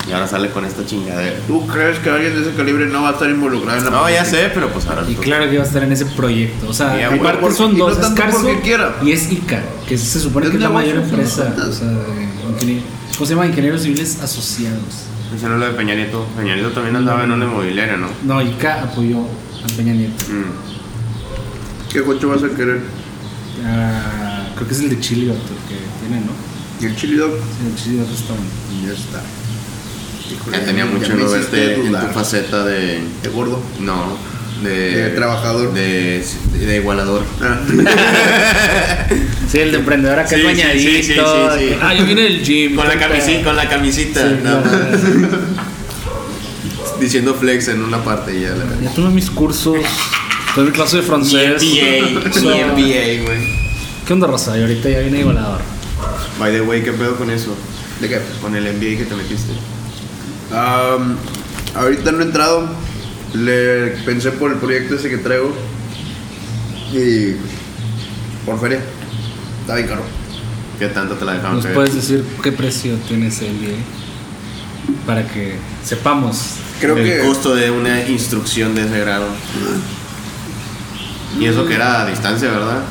Y 0.09 0.13
ahora 0.13 0.29
sale 0.29 0.51
con 0.51 0.65
esta 0.65 0.87
chingadera. 0.87 1.37
¿Tú 1.49 1.67
crees 1.67 1.99
que 1.99 2.09
alguien 2.11 2.33
de 2.35 2.43
ese 2.43 2.55
calibre 2.57 2.87
no 2.87 3.03
va 3.03 3.09
a 3.09 3.13
estar 3.13 3.29
involucrado 3.29 3.79
en 3.79 3.85
la 3.87 3.91
No, 3.91 4.09
ya 4.09 4.25
sé, 4.25 4.51
pero 4.55 4.69
pues 4.69 4.87
ahora 4.87 5.05
Y 5.09 5.15
tú- 5.15 5.23
claro 5.23 5.47
que 5.49 5.55
iba 5.55 5.65
a 5.65 5.67
estar 5.67 5.83
en 5.83 5.91
ese 5.91 6.07
proyecto. 6.07 6.69
O 6.69 6.73
sea, 6.73 6.97
Y 6.99 7.03
a 7.03 7.09
aparte 7.13 7.51
son 7.53 7.75
y 7.75 7.79
no 7.79 7.87
dos, 7.87 7.95
es 7.95 8.01
tanto 8.03 8.23
Carso 8.23 8.39
porque 8.43 8.61
quiera. 8.61 8.95
y 9.03 9.11
es 9.11 9.33
ICA, 9.33 9.63
que 9.89 9.99
se 9.99 10.21
supone 10.21 10.47
Es 10.47 10.51
que 10.53 10.59
es 10.59 10.63
la 10.63 10.71
mayor 10.71 10.97
empresa. 10.99 11.53
O 11.69 11.73
sea, 11.73 11.87
de 11.91 12.29
ingenier- 12.57 12.83
¿cómo 13.15 13.27
se 13.27 13.35
llama? 13.35 13.47
Ingenieros 13.49 13.83
civiles 13.83 14.21
asociados. 14.23 14.79
Ese 15.37 15.49
no 15.49 15.55
es 15.55 15.61
lo 15.61 15.67
de 15.67 15.73
Peña 15.73 15.97
Nieto. 15.97 16.25
Peña 16.37 16.55
Nieto 16.55 16.71
también 16.71 16.95
andaba 16.95 17.25
en 17.25 17.33
una 17.33 17.45
inmobiliaria, 17.45 17.97
¿no? 17.97 18.07
No, 18.23 18.41
ICA 18.41 18.85
apoyó 18.85 19.19
a 19.23 19.77
Peña 19.77 19.93
Nieto. 19.93 20.25
Mm. 20.29 21.93
¿Qué 21.93 22.03
coche 22.05 22.27
vas 22.27 22.45
a 22.45 22.49
querer? 22.51 22.81
Ah, 23.65 24.26
creo 24.57 24.69
que 24.69 24.75
es 24.75 24.81
el 24.81 24.89
de 24.91 25.01
Chile 25.01 25.31
otro 25.31 25.55
que 25.69 25.77
tiene, 26.01 26.25
¿no? 26.25 26.33
¿Y 26.81 26.87
el 26.87 26.97
chili 26.97 27.17
dog? 27.17 27.31
Sí, 27.33 27.67
el 27.69 27.77
Chile 27.83 28.03
otro 28.03 28.15
está 28.15 28.33
bueno. 28.35 28.51
Y 28.83 28.87
ya 28.87 28.93
está. 28.93 29.23
Híjole, 30.31 30.59
Ya 30.59 30.65
tenía 30.65 30.85
ya 30.85 30.91
mucho 30.91 31.15
no 31.15 31.31
verte 31.31 31.75
en 31.75 31.93
tu 31.93 32.07
faceta 32.13 32.65
de. 32.65 33.01
De 33.23 33.29
gordo. 33.31 33.63
No, 33.81 34.19
de. 34.63 34.71
De 35.05 35.11
trabajador. 35.11 35.73
De, 35.73 36.25
de 36.59 36.77
igualador. 36.77 37.25
Ah. 37.41 37.61
Sí, 39.49 39.61
el 39.61 39.71
de 39.71 39.79
emprendedor 39.79 40.19
acá 40.19 40.29
Sí, 40.31 40.35
sí, 40.39 40.43
bañadito. 40.43 40.81
sí, 40.81 41.03
sí, 41.05 41.13
sí, 41.15 41.21
sí. 41.69 41.77
Ah, 41.81 41.95
yo 41.95 42.05
vine 42.05 42.23
del 42.23 42.43
gym. 42.43 42.75
Con 42.75 42.89
la, 42.89 42.99
camisita, 42.99 43.45
con 43.45 43.55
la 43.55 43.69
camisita, 43.69 44.29
Sí, 44.29 44.35
nada 44.43 44.61
claro. 44.61 44.91
más. 44.91 45.01
Diciendo 47.01 47.35
flex 47.35 47.69
en 47.69 47.83
una 47.83 48.03
parte 48.03 48.37
y 48.37 48.41
ya 48.43 48.51
la 48.51 48.65
Ya 48.83 48.91
tomé 48.93 49.11
mis 49.11 49.31
cursos. 49.31 49.79
Tuve 50.55 50.65
mi 50.65 50.71
clase 50.73 50.97
de 50.97 51.03
Mi 51.03 51.09
francés. 51.09 51.63
MBA, 51.63 52.41
mi 52.41 52.65
MBA, 52.65 53.23
güey. 53.25 53.66
¿Qué 54.07 54.13
onda, 54.13 54.29
Rosa? 54.29 54.57
Y 54.57 54.61
ahorita 54.63 54.89
ya 54.89 55.01
viene 55.01 55.21
igualador. 55.21 55.61
By 56.39 56.53
the 56.53 56.61
way, 56.61 56.81
¿qué 56.83 56.93
pedo 56.93 57.17
con 57.17 57.29
eso? 57.29 57.57
¿De 58.01 58.09
qué? 58.09 58.21
Con 58.41 58.55
el 58.55 58.63
MBA 58.63 58.99
que 58.99 59.05
te 59.05 59.17
metiste. 59.17 59.53
Am, 60.55 61.17
ahorita 61.75 62.13
no 62.13 62.21
he 62.21 62.23
entrado. 62.23 62.69
Le 63.35 63.89
pensé 64.05 64.31
por 64.31 64.53
el 64.53 64.59
proyecto 64.59 64.95
ese 64.95 65.11
que 65.11 65.19
traigo. 65.19 65.53
Y. 66.93 67.35
Por 68.45 68.61
feria. 68.61 68.81
Está 69.63 69.75
bien 69.75 69.89
caro. 69.89 70.03
¿Qué 70.79 70.87
tanto 70.87 71.15
te 71.17 71.25
la 71.25 71.33
dejaron 71.33 71.57
¿Nos 71.57 71.65
caer? 71.65 71.75
puedes 71.75 71.95
decir 71.95 72.25
qué 72.45 72.53
precio 72.53 72.95
tiene 73.09 73.27
ese 73.27 73.51
MBA? 73.51 75.05
Para 75.05 75.27
que 75.27 75.57
sepamos. 75.85 76.59
Creo 76.81 76.97
el 76.97 77.05
que. 77.05 77.27
costo 77.27 77.57
de 77.57 77.73
una 77.73 78.07
instrucción 78.07 78.77
de 78.77 78.83
ese 78.83 79.01
grado. 79.01 79.27
Y 81.41 81.47
eso 81.47 81.67
que 81.67 81.75
era 81.75 82.03
a 82.03 82.07
distancia, 82.07 82.51
¿verdad? 82.51 82.83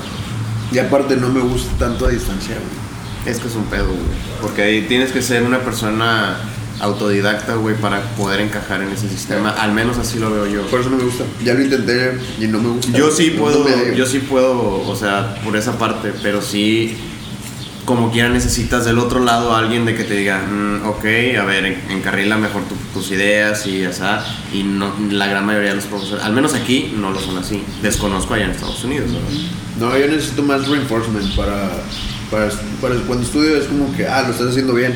Y 0.72 0.80
aparte 0.80 1.16
no 1.16 1.30
me 1.30 1.40
gusta 1.42 1.72
tanto 1.78 2.06
a 2.06 2.10
distancia, 2.10 2.56
güey. 2.56 3.34
Es 3.34 3.40
que 3.42 3.48
es 3.48 3.56
un 3.56 3.66
pedo, 3.66 3.86
güey. 3.88 4.00
Porque 4.42 4.62
ahí 4.64 4.82
tienes 4.88 5.12
que 5.12 5.22
ser 5.22 5.44
una 5.44 5.60
persona 5.60 6.38
autodidacta, 6.80 7.56
güey, 7.56 7.76
para 7.76 8.02
poder 8.18 8.42
encajar 8.42 8.82
en 8.82 8.90
ese 8.90 9.08
sistema. 9.10 9.50
Al 9.52 9.72
menos 9.72 9.98
así 9.98 10.20
lo 10.20 10.30
veo 10.32 10.46
yo. 10.48 10.62
Por 10.68 10.82
eso 10.82 10.90
no 10.90 10.98
me 10.98 11.04
gusta. 11.06 11.24
Ya 11.44 11.54
lo 11.54 11.62
intenté 11.64 12.18
y 12.40 12.48
no 12.48 12.60
me 12.60 12.70
gusta. 12.70 12.92
Yo 12.98 13.10
sí 13.12 13.32
puedo, 13.32 13.66
yo 13.94 14.06
sí 14.06 14.20
puedo, 14.20 14.82
o 14.88 14.96
sea, 14.96 15.36
por 15.44 15.56
esa 15.56 15.78
parte, 15.78 16.12
pero 16.22 16.42
sí, 16.42 16.98
como 17.86 18.12
quiera 18.12 18.30
necesitas 18.30 18.84
del 18.84 18.98
otro 19.00 19.24
lado 19.24 19.56
a 19.56 19.60
alguien 19.60 19.86
de 19.86 19.96
que 19.96 20.04
te 20.04 20.16
diga, 20.16 20.40
"Mm, 20.40 20.88
ok, 20.88 21.06
a 21.40 21.46
ver, 21.46 21.66
en- 21.66 21.82
encarrila 21.92 22.36
mejor 22.38 22.64
tu- 22.64 22.76
tus 23.00 23.12
ideas 23.12 23.66
y 23.68 23.86
así, 23.86 24.02
y 24.54 24.64
no, 24.64 24.92
la 25.12 25.28
gran 25.28 25.46
mayoría 25.46 25.70
de 25.70 25.76
los 25.76 25.86
profesores, 25.86 26.24
al 26.26 26.34
menos 26.34 26.54
aquí, 26.56 26.94
no 26.98 27.12
lo 27.12 27.20
son 27.22 27.38
así. 27.38 27.64
Desconozco 27.82 28.34
allá 28.34 28.46
en 28.46 28.52
Estados 28.52 28.84
Unidos, 28.84 29.12
¿verdad? 29.14 29.30
No, 29.80 29.98
yo 29.98 30.08
necesito 30.08 30.44
más 30.44 30.68
reinforcement 30.68 31.36
para, 31.36 31.70
para, 32.32 32.50
para 32.82 32.96
cuando 33.02 33.26
estudio 33.26 33.58
es 33.58 33.66
como 33.66 33.96
que, 33.96 34.08
ah, 34.08 34.24
lo 34.24 34.32
estás 34.32 34.48
haciendo 34.50 34.74
bien. 34.74 34.94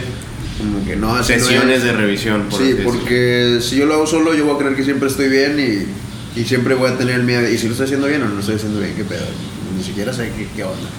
Como 0.57 0.85
que 0.85 0.95
no, 0.95 1.15
así 1.15 1.33
Sesiones 1.33 1.77
es. 1.79 1.83
de 1.83 1.93
revisión, 1.93 2.43
por 2.49 2.59
Sí, 2.61 2.75
porque 2.83 3.59
si 3.61 3.77
yo 3.77 3.85
lo 3.85 3.95
hago 3.95 4.07
solo, 4.07 4.33
yo 4.33 4.45
voy 4.45 4.55
a 4.55 4.57
creer 4.57 4.75
que 4.75 4.83
siempre 4.83 5.07
estoy 5.07 5.29
bien 5.29 5.57
y, 5.59 6.39
y 6.39 6.43
siempre 6.43 6.75
voy 6.75 6.89
a 6.89 6.97
tener 6.97 7.23
miedo. 7.23 7.49
¿Y 7.49 7.57
si 7.57 7.65
lo 7.67 7.71
estoy 7.71 7.85
haciendo 7.85 8.07
bien 8.07 8.21
o 8.23 8.25
no 8.27 8.33
lo 8.35 8.39
estoy 8.39 8.55
haciendo 8.55 8.79
bien? 8.79 8.93
¿Qué 8.95 9.03
pedo? 9.03 9.25
Ni 9.77 9.83
siquiera 9.83 10.11
sé 10.13 10.31
qué, 10.37 10.47
qué 10.55 10.63
onda. 10.63 10.89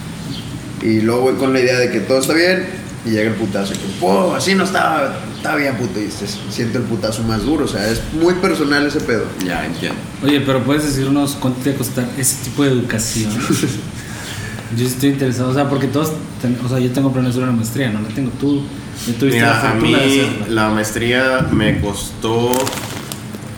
Y 0.83 1.01
luego 1.03 1.23
voy 1.23 1.35
con 1.35 1.53
la 1.53 1.61
idea 1.61 1.79
de 1.79 1.91
que 1.91 2.01
todo 2.01 2.21
está 2.21 2.33
bien 2.33 2.65
y 3.05 3.11
llega 3.11 3.31
el 3.31 3.37
putazo. 3.37 3.73
Y 3.73 3.77
que, 3.77 3.85
"Oh, 4.03 4.35
así 4.35 4.55
no 4.55 4.65
estaba, 4.65 5.17
estaba 5.37 5.57
bien, 5.57 5.75
puto. 5.77 6.01
Y 6.01 6.11
se 6.11 6.27
siente 6.51 6.79
el 6.79 6.85
putazo 6.85 7.23
más 7.25 7.45
duro. 7.45 7.65
O 7.65 7.69
sea, 7.69 7.89
es 7.89 8.01
muy 8.13 8.35
personal 8.35 8.87
ese 8.87 9.01
pedo. 9.01 9.25
Ya, 9.47 9.65
entiendo. 9.67 9.99
Oye, 10.23 10.41
pero 10.41 10.63
puedes 10.65 10.85
decirnos 10.85 11.37
cuánto 11.41 11.61
te 11.63 11.71
va 11.71 11.75
a 11.77 11.79
costar 11.79 12.09
ese 12.19 12.37
tipo 12.45 12.63
de 12.65 12.71
educación. 12.71 13.31
yo 14.77 14.79
sí 14.79 14.85
estoy 14.87 15.11
interesado, 15.11 15.51
o 15.51 15.55
sea, 15.55 15.69
porque 15.69 15.87
todos, 15.89 16.13
ten- 16.43 16.59
o 16.65 16.69
sea, 16.69 16.79
yo 16.79 16.91
tengo 16.93 17.11
planeado 17.13 17.31
hacer 17.33 17.43
una 17.43 17.53
maestría, 17.57 17.91
no 17.91 18.01
la 18.03 18.09
tengo 18.09 18.31
tú. 18.41 18.63
Ya 19.07 19.15
tuviste 19.19 19.41
la 19.41 19.47
Mira, 19.47 19.59
a 19.59 19.71
fortuna 19.73 19.99
de 19.99 20.07
mí 20.07 20.45
la 20.51 20.69
maestría 20.69 21.47
me 21.51 21.81
costó, 21.81 22.51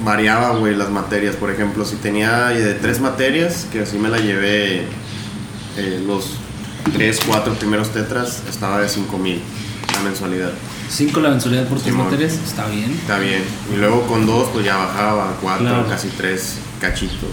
variaba, 0.04 0.56
güey, 0.56 0.74
las 0.76 0.90
materias. 0.90 1.34
Por 1.36 1.50
ejemplo, 1.50 1.84
si 1.84 1.96
tenía 1.96 2.46
de 2.48 2.74
tres 2.74 3.00
materias, 3.00 3.66
que 3.72 3.80
así 3.80 3.98
me 3.98 4.08
la 4.08 4.18
llevé 4.18 4.82
eh, 5.76 6.02
los 6.06 6.26
tres, 6.92 7.20
cuatro 7.26 7.54
primeros 7.54 7.90
tetras, 7.92 8.42
estaba 8.48 8.80
de 8.80 8.88
5 8.88 9.18
mil 9.18 9.40
la 9.94 10.00
mensualidad. 10.02 10.50
Cinco 10.88 11.20
la 11.20 11.30
mensualidad 11.30 11.64
por 11.68 11.78
tus 11.78 11.86
Simón. 11.88 12.04
materias, 12.06 12.32
está 12.44 12.66
bien. 12.68 12.90
Está 12.92 13.18
bien. 13.18 13.42
Y 13.72 13.76
luego 13.76 14.02
con 14.06 14.26
dos, 14.26 14.48
pues 14.52 14.64
ya 14.64 14.76
bajaba 14.76 15.30
a 15.30 15.32
cuatro, 15.34 15.66
Claro. 15.66 15.88
casi 15.88 16.08
tres 16.08 16.56
cachitos. 16.80 17.28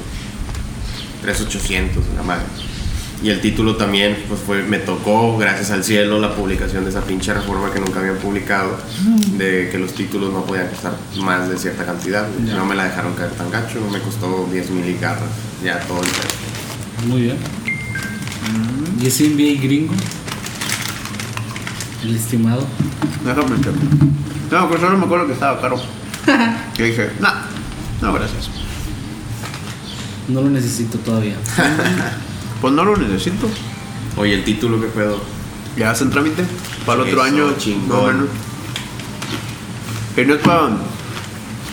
Tres 1.21 1.41
ochocientos, 1.41 2.03
la 2.15 2.23
madre. 2.23 2.43
Y 3.21 3.29
el 3.29 3.41
título 3.41 3.75
también, 3.75 4.17
pues 4.29 4.39
fue, 4.39 4.63
me 4.63 4.77
tocó, 4.79 5.37
gracias 5.37 5.71
al 5.71 5.83
cielo, 5.83 6.19
la 6.19 6.33
publicación 6.35 6.85
de 6.85 6.89
esa 6.91 7.01
pinche 7.01 7.33
reforma 7.33 7.69
que 7.73 7.79
nunca 7.81 7.99
habían 7.99 8.15
publicado, 8.15 8.77
de 9.37 9.67
que 9.69 9.77
los 9.77 9.93
títulos 9.93 10.31
no 10.31 10.45
podían 10.45 10.67
costar 10.69 10.93
más 11.21 11.49
de 11.49 11.57
cierta 11.57 11.85
cantidad. 11.85 12.25
Ya. 12.45 12.55
No 12.55 12.65
me 12.65 12.75
la 12.75 12.85
dejaron 12.85 13.13
caer 13.15 13.31
tan 13.31 13.51
gacho, 13.51 13.81
me 13.91 13.99
costó 13.99 14.47
10 14.51 14.69
mil 14.69 14.85
y 14.87 14.97
garras, 14.97 15.29
ya 15.63 15.79
todo 15.81 16.01
el. 16.01 17.07
Muy 17.09 17.21
bien. 17.23 17.37
¿Y 19.01 19.07
ese 19.07 19.29
MBA 19.29 19.61
gringo? 19.61 19.93
El 22.03 22.15
estimado. 22.15 22.65
Déjame 23.23 23.57
checar. 23.57 23.73
No, 24.51 24.67
pues 24.69 24.81
solo 24.81 24.97
me 24.97 25.05
acuerdo 25.05 25.27
que 25.27 25.33
estaba 25.33 25.59
caro. 25.61 25.77
que 26.75 26.83
dije, 26.83 27.11
no, 27.19 27.29
no, 28.01 28.13
gracias. 28.13 28.49
No 30.27 30.41
lo 30.41 30.49
necesito 30.49 30.97
todavía. 30.99 31.35
Pues 32.61 32.73
no 32.73 32.83
lo 32.83 32.97
necesito. 32.97 33.47
Oye, 34.17 34.33
el 34.33 34.43
título, 34.43 34.81
¿qué 34.81 34.87
pedo? 34.87 35.21
Ya 35.77 35.91
hacen 35.91 36.09
trámite 36.09 36.43
para 36.85 37.03
el 37.03 37.07
otro 37.07 37.25
Eso, 37.25 37.33
año, 37.33 37.57
chingón. 37.57 38.27
Que 40.13 40.25
no 40.25 40.33
es 40.33 40.41
para. 40.41 40.71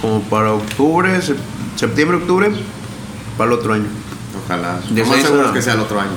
como 0.01 0.21
para 0.23 0.53
octubre, 0.53 1.19
sep- 1.21 1.39
septiembre, 1.75 2.19
octubre, 2.19 2.53
para 3.37 3.51
el 3.51 3.59
otro 3.59 3.73
año. 3.75 3.87
Ojalá. 4.47 4.79
De 4.91 5.01
Lo 5.03 5.07
más 5.07 5.21
seguro 5.23 5.43
a- 5.43 5.47
es 5.49 5.53
que 5.53 5.63
sea 5.63 5.75
el 5.75 5.81
otro 5.81 6.01
año. 6.01 6.11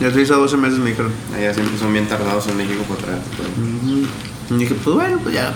De 0.00 0.12
6 0.12 0.30
a 0.30 0.34
12 0.36 0.56
meses 0.56 0.78
me 0.78 0.90
dijeron. 0.90 1.10
Allá 1.36 1.52
siempre 1.54 1.78
son 1.78 1.92
bien 1.92 2.06
tardados 2.06 2.46
en 2.48 2.56
México 2.56 2.82
para 2.84 3.02
traer. 3.02 3.20
Y 4.50 4.54
dije, 4.54 4.74
pues 4.82 4.94
bueno, 4.94 5.18
pues 5.22 5.34
ya. 5.34 5.52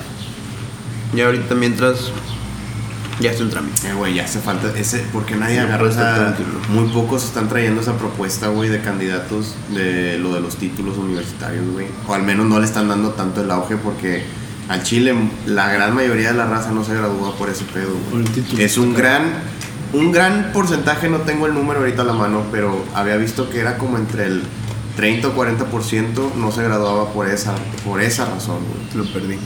Ya 1.15 1.27
ahorita 1.27 1.55
mientras. 1.55 2.11
Ya 3.21 3.33
está 3.33 3.43
en 3.43 3.51
trámite. 3.51 3.89
Eh, 3.89 3.95
güey, 3.95 4.15
ya 4.15 4.25
hace 4.25 4.39
falta 4.39 4.71
ese, 4.79 5.05
porque 5.13 5.35
nadie 5.35 5.57
Sí, 5.57 5.61
agarra 5.61 5.89
esa, 5.91 6.37
muy 6.69 6.89
pocos 6.91 7.25
están 7.25 7.49
trayendo 7.49 7.81
esa 7.81 7.97
propuesta, 7.99 8.47
güey, 8.47 8.69
de 8.69 8.81
candidatos 8.81 9.57
de 9.75 10.19
lo 10.21 10.33
de 10.35 10.41
los 10.41 10.55
títulos 10.55 10.97
universitarios, 10.99 11.67
güey, 11.73 11.89
o 12.07 12.15
al 12.15 12.23
menos 12.23 12.47
no 12.47 12.61
le 12.61 12.67
están 12.67 12.87
dando 12.89 13.11
tanto 13.11 13.41
el 13.43 13.51
auge 13.51 13.77
porque 13.77 14.23
al 14.69 14.85
Chile 14.85 15.17
la 15.47 15.73
gran 15.73 15.97
mayoría 15.97 16.31
de 16.31 16.39
la 16.39 16.47
raza 16.47 16.71
no 16.71 16.85
se 16.85 16.95
gradúa 16.95 17.35
por 17.35 17.51
ese 17.51 17.65
pedo, 17.65 17.91
güey. 17.91 18.05
Por 18.11 18.21
el 18.21 18.29
título. 18.31 18.63
Es 18.63 18.79
un 18.79 18.95
gran, 18.95 19.25
un 19.93 20.13
gran 20.13 20.51
porcentaje, 20.53 21.09
no 21.09 21.19
tengo 21.19 21.47
el 21.47 21.55
número 21.55 21.81
ahorita 21.81 22.03
a 22.03 22.05
la 22.05 22.13
mano, 22.13 22.43
pero 22.53 22.85
había 22.95 23.17
visto 23.17 23.49
que 23.51 23.61
era 23.61 23.79
como 23.79 23.97
entre 23.97 24.25
el 24.27 24.43
30 24.97 25.29
o 25.29 25.35
40% 25.37 26.35
no 26.35 26.51
se 26.51 26.63
graduaba 26.65 27.13
por 27.13 27.29
esa, 27.29 27.55
por 27.85 28.01
esa 28.03 28.25
razón, 28.25 28.59
güey. 28.67 29.07
Lo 29.07 29.13
perdí. 29.13 29.39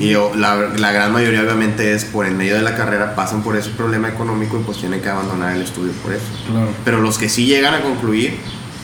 Y 0.00 0.08
yo- 0.10 0.32
la, 0.34 0.56
la 0.76 0.90
gran 0.90 1.12
mayoría 1.12 1.42
obviamente 1.42 1.94
es 1.94 2.04
por 2.04 2.26
en 2.26 2.36
medio 2.36 2.56
de 2.56 2.62
la 2.62 2.74
carrera 2.76 3.14
pasan 3.14 3.42
por 3.42 3.56
ese 3.56 3.70
problema 3.70 4.08
económico 4.08 4.58
y 4.58 4.64
pues 4.64 4.78
tienen 4.78 5.00
que 5.00 5.08
abandonar 5.08 5.54
el 5.54 5.62
estudio 5.62 5.92
por 6.02 6.12
eso. 6.12 6.24
Claro. 6.50 6.68
Pero 6.84 7.00
los 7.00 7.18
que 7.18 7.28
sí 7.28 7.46
llegan 7.46 7.74
a 7.74 7.82
concluir 7.82 8.36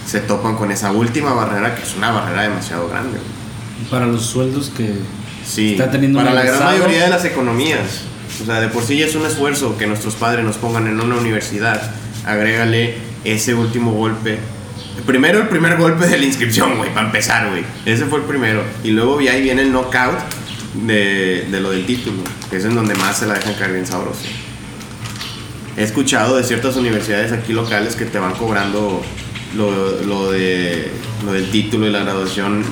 se 0.06 0.20
topan 0.20 0.54
con 0.56 0.70
esa 0.70 0.92
última 0.92 1.32
barrera 1.32 1.74
que 1.74 1.82
es 1.82 1.96
una 1.96 2.12
barrera 2.12 2.42
demasiado 2.42 2.88
grande. 2.88 3.18
güey. 3.18 3.90
Para 3.90 4.06
los 4.06 4.24
sueldos 4.24 4.70
que 4.76 4.94
Sí, 5.44 5.72
está 5.72 5.90
teniendo 5.90 6.20
para 6.20 6.32
la 6.32 6.44
gran 6.44 6.62
mayoría 6.64 7.02
de 7.02 7.10
las 7.10 7.24
economías. 7.24 8.02
O 8.42 8.46
sea, 8.46 8.60
de 8.60 8.68
por 8.68 8.82
sí 8.82 8.96
ya 8.96 9.06
es 9.06 9.14
un 9.14 9.24
esfuerzo 9.24 9.76
que 9.78 9.86
nuestros 9.86 10.14
padres 10.14 10.44
nos 10.44 10.56
pongan 10.56 10.86
en 10.88 11.00
una 11.00 11.16
universidad. 11.16 11.80
Agrégale 12.26 12.96
ese 13.24 13.54
último 13.54 13.92
golpe. 13.92 14.38
Primero 15.06 15.40
el 15.40 15.48
primer 15.48 15.76
golpe 15.76 16.06
de 16.06 16.18
la 16.18 16.24
inscripción, 16.24 16.76
güey, 16.76 16.92
para 16.92 17.06
empezar, 17.06 17.48
güey. 17.50 17.64
Ese 17.86 18.04
fue 18.06 18.18
el 18.18 18.24
primero. 18.24 18.62
Y 18.82 18.90
luego 18.90 19.20
ya 19.20 19.32
ahí 19.32 19.42
viene 19.42 19.62
el 19.62 19.72
knockout 19.72 20.18
de, 20.74 21.46
de 21.50 21.60
lo 21.60 21.70
del 21.70 21.86
título, 21.86 22.22
que 22.50 22.56
es 22.56 22.64
en 22.64 22.74
donde 22.74 22.94
más 22.94 23.18
se 23.18 23.26
la 23.26 23.34
dejan 23.34 23.54
caer 23.54 23.72
bien 23.72 23.86
sabroso. 23.86 24.22
He 25.76 25.82
escuchado 25.82 26.36
de 26.36 26.44
ciertas 26.44 26.76
universidades 26.76 27.32
aquí 27.32 27.52
locales 27.52 27.96
que 27.96 28.04
te 28.04 28.18
van 28.18 28.34
cobrando 28.34 29.02
lo, 29.56 30.02
lo 30.02 30.30
de, 30.30 30.90
lo 31.24 31.32
del 31.32 31.50
título 31.50 31.86
y 31.86 31.90
la 31.90 32.00
graduación 32.00 32.62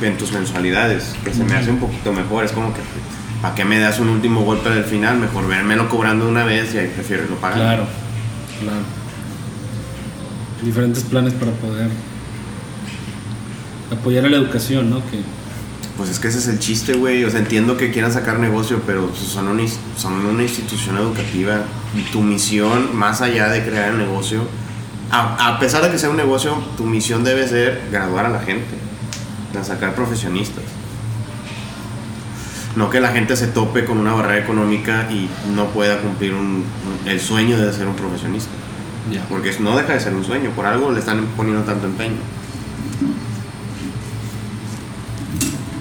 en 0.00 0.16
tus 0.16 0.32
mensualidades, 0.32 1.14
que 1.24 1.32
se 1.32 1.44
me 1.44 1.54
hace 1.54 1.70
un 1.70 1.78
poquito 1.78 2.12
mejor. 2.12 2.44
Es 2.44 2.52
como 2.52 2.72
que, 2.74 2.80
¿para 3.42 3.54
qué 3.54 3.64
me 3.64 3.78
das 3.78 3.98
un 4.00 4.08
último 4.08 4.42
golpe 4.42 4.70
del 4.70 4.84
final? 4.84 5.18
Mejor 5.18 5.46
vérmelo 5.48 5.88
cobrando 5.88 6.28
una 6.28 6.44
vez 6.44 6.74
y 6.74 6.78
ahí 6.78 6.92
prefiero 6.94 7.24
lo 7.28 7.36
pagar. 7.36 7.58
Claro, 7.58 7.86
claro. 8.60 8.82
Diferentes 10.62 11.04
planes 11.04 11.34
para 11.34 11.52
poder 11.52 11.88
apoyar 13.92 14.24
a 14.24 14.28
la 14.28 14.36
educación, 14.36 14.90
¿no? 14.90 14.98
Que 15.10 15.20
Pues 15.96 16.10
es 16.10 16.18
que 16.18 16.28
ese 16.28 16.38
es 16.38 16.48
el 16.48 16.58
chiste, 16.58 16.94
güey. 16.94 17.24
O 17.24 17.30
sea, 17.30 17.40
entiendo 17.40 17.76
que 17.76 17.92
quieran 17.92 18.12
sacar 18.12 18.38
negocio, 18.38 18.82
pero 18.84 19.06
pues, 19.06 19.20
son 19.20 19.48
una, 19.48 19.62
son 19.96 20.14
una 20.26 20.42
institución 20.42 20.96
educativa. 20.96 21.60
Y 21.96 22.02
tu 22.10 22.22
misión, 22.22 22.96
más 22.96 23.20
allá 23.20 23.48
de 23.48 23.64
crear 23.64 23.90
el 23.92 23.98
negocio, 23.98 24.42
a, 25.10 25.48
a 25.48 25.58
pesar 25.58 25.82
de 25.82 25.90
que 25.90 25.98
sea 25.98 26.10
un 26.10 26.16
negocio, 26.16 26.58
tu 26.76 26.84
misión 26.84 27.24
debe 27.24 27.46
ser 27.46 27.82
graduar 27.90 28.26
a 28.26 28.28
la 28.28 28.40
gente, 28.40 28.74
de 29.52 29.64
sacar 29.64 29.94
profesionistas. 29.94 30.64
No 32.78 32.88
que 32.90 33.00
la 33.00 33.08
gente 33.08 33.34
se 33.36 33.48
tope 33.48 33.84
con 33.84 33.98
una 33.98 34.12
barrera 34.14 34.38
económica 34.38 35.08
y 35.10 35.28
no 35.54 35.66
pueda 35.70 35.98
cumplir 36.00 36.32
un- 36.32 36.64
un- 36.64 37.08
el 37.08 37.20
sueño 37.20 37.58
de 37.58 37.72
ser 37.72 37.86
un 37.88 37.94
profesionista. 37.96 38.50
ya. 39.12 39.24
Porque 39.28 39.54
no 39.58 39.76
deja 39.76 39.94
de 39.94 40.00
ser 40.00 40.14
un 40.14 40.22
sueño, 40.24 40.50
por 40.50 40.64
algo 40.66 40.92
le 40.92 41.00
están 41.00 41.24
poniendo 41.36 41.62
tanto 41.64 41.86
empeño. 41.86 42.16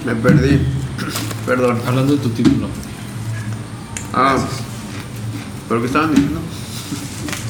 Me 0.05 0.15
perdí. 0.15 0.61
Perdón. 1.45 1.79
Hablando 1.85 2.13
de 2.15 2.19
tu 2.21 2.29
título, 2.29 2.67
Ah. 4.13 4.37
¿Pero 5.67 5.81
qué 5.81 5.87
estaban 5.87 6.11
diciendo? 6.15 6.39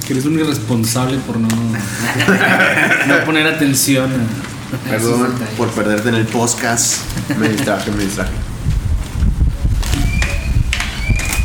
que 0.06 0.14
eres 0.14 0.26
un 0.26 0.40
irresponsable 0.40 1.18
por 1.20 1.38
no, 1.38 1.48
no 1.50 3.26
poner 3.26 3.46
atención 3.46 4.10
a, 4.10 4.90
Perdón. 4.90 5.28
Por 5.58 5.70
perderte 5.72 6.10
en 6.10 6.16
el 6.16 6.26
podcast. 6.26 7.00
Me 7.38 7.50
distraje, 7.50 7.92
me 7.92 8.04
distraje. 8.06 8.32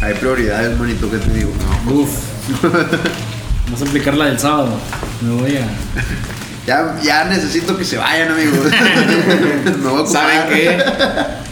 Hay 0.03 0.15
prioridades, 0.15 0.77
bonito, 0.77 1.09
¿qué 1.09 1.19
te 1.19 1.31
digo? 1.33 1.53
Uf. 1.87 2.11
Vamos 3.67 3.83
a 3.83 3.85
aplicar 3.85 4.15
la 4.15 4.27
del 4.27 4.39
sábado. 4.39 4.71
Me 5.21 5.31
voy 5.41 5.57
a. 5.57 5.67
Ya, 6.65 6.97
ya 7.03 7.25
necesito 7.25 7.77
que 7.77 7.85
se 7.85 7.97
vayan, 7.97 8.31
amigos. 8.31 8.55
me 9.65 9.73
voy 9.73 9.99
a 9.99 10.03
ocupar. 10.03 10.07
¿Saben 10.07 10.49
qué? 10.49 10.79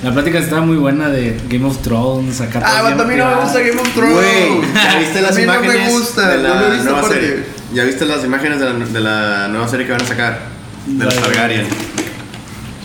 La 0.05 0.13
plática 0.13 0.39
estaba 0.39 0.63
muy 0.63 0.77
buena 0.77 1.09
de 1.09 1.37
Game 1.49 1.65
of 1.65 1.79
Thrones. 1.79 2.41
Acá 2.41 2.63
Ah, 2.65 2.83
vato, 2.83 3.03
a 3.03 3.07
mí 3.07 3.17
no 3.17 3.27
me 3.27 3.43
gusta 3.43 3.59
Game 3.59 3.81
of 3.81 3.93
Thrones. 3.93 4.15
Güey, 4.15 4.73
¿ya 4.73 4.99
viste 5.01 5.21
las 5.21 5.37
a 5.37 5.41
mí 5.41 5.47
no 5.47 5.53
me 5.53 5.67
imágenes 5.67 5.93
gusta, 5.93 6.29
de 6.29 6.39
la 6.41 6.49
no 6.51 6.61
lo 6.61 6.67
he 6.69 6.71
visto 6.77 6.91
nueva 6.93 7.09
serie? 7.09 7.45
¿Ya 7.75 7.83
viste 7.83 8.05
las 8.07 8.25
imágenes 8.25 8.61
de 8.61 8.67
la, 8.67 8.73
de 8.73 9.01
la 9.01 9.49
nueva 9.49 9.67
serie 9.67 9.87
que 9.87 9.93
van 9.93 10.03
a 10.03 10.07
sacar? 10.07 10.39
De 10.87 11.05
los 11.05 11.17
Targaryen. 11.17 11.67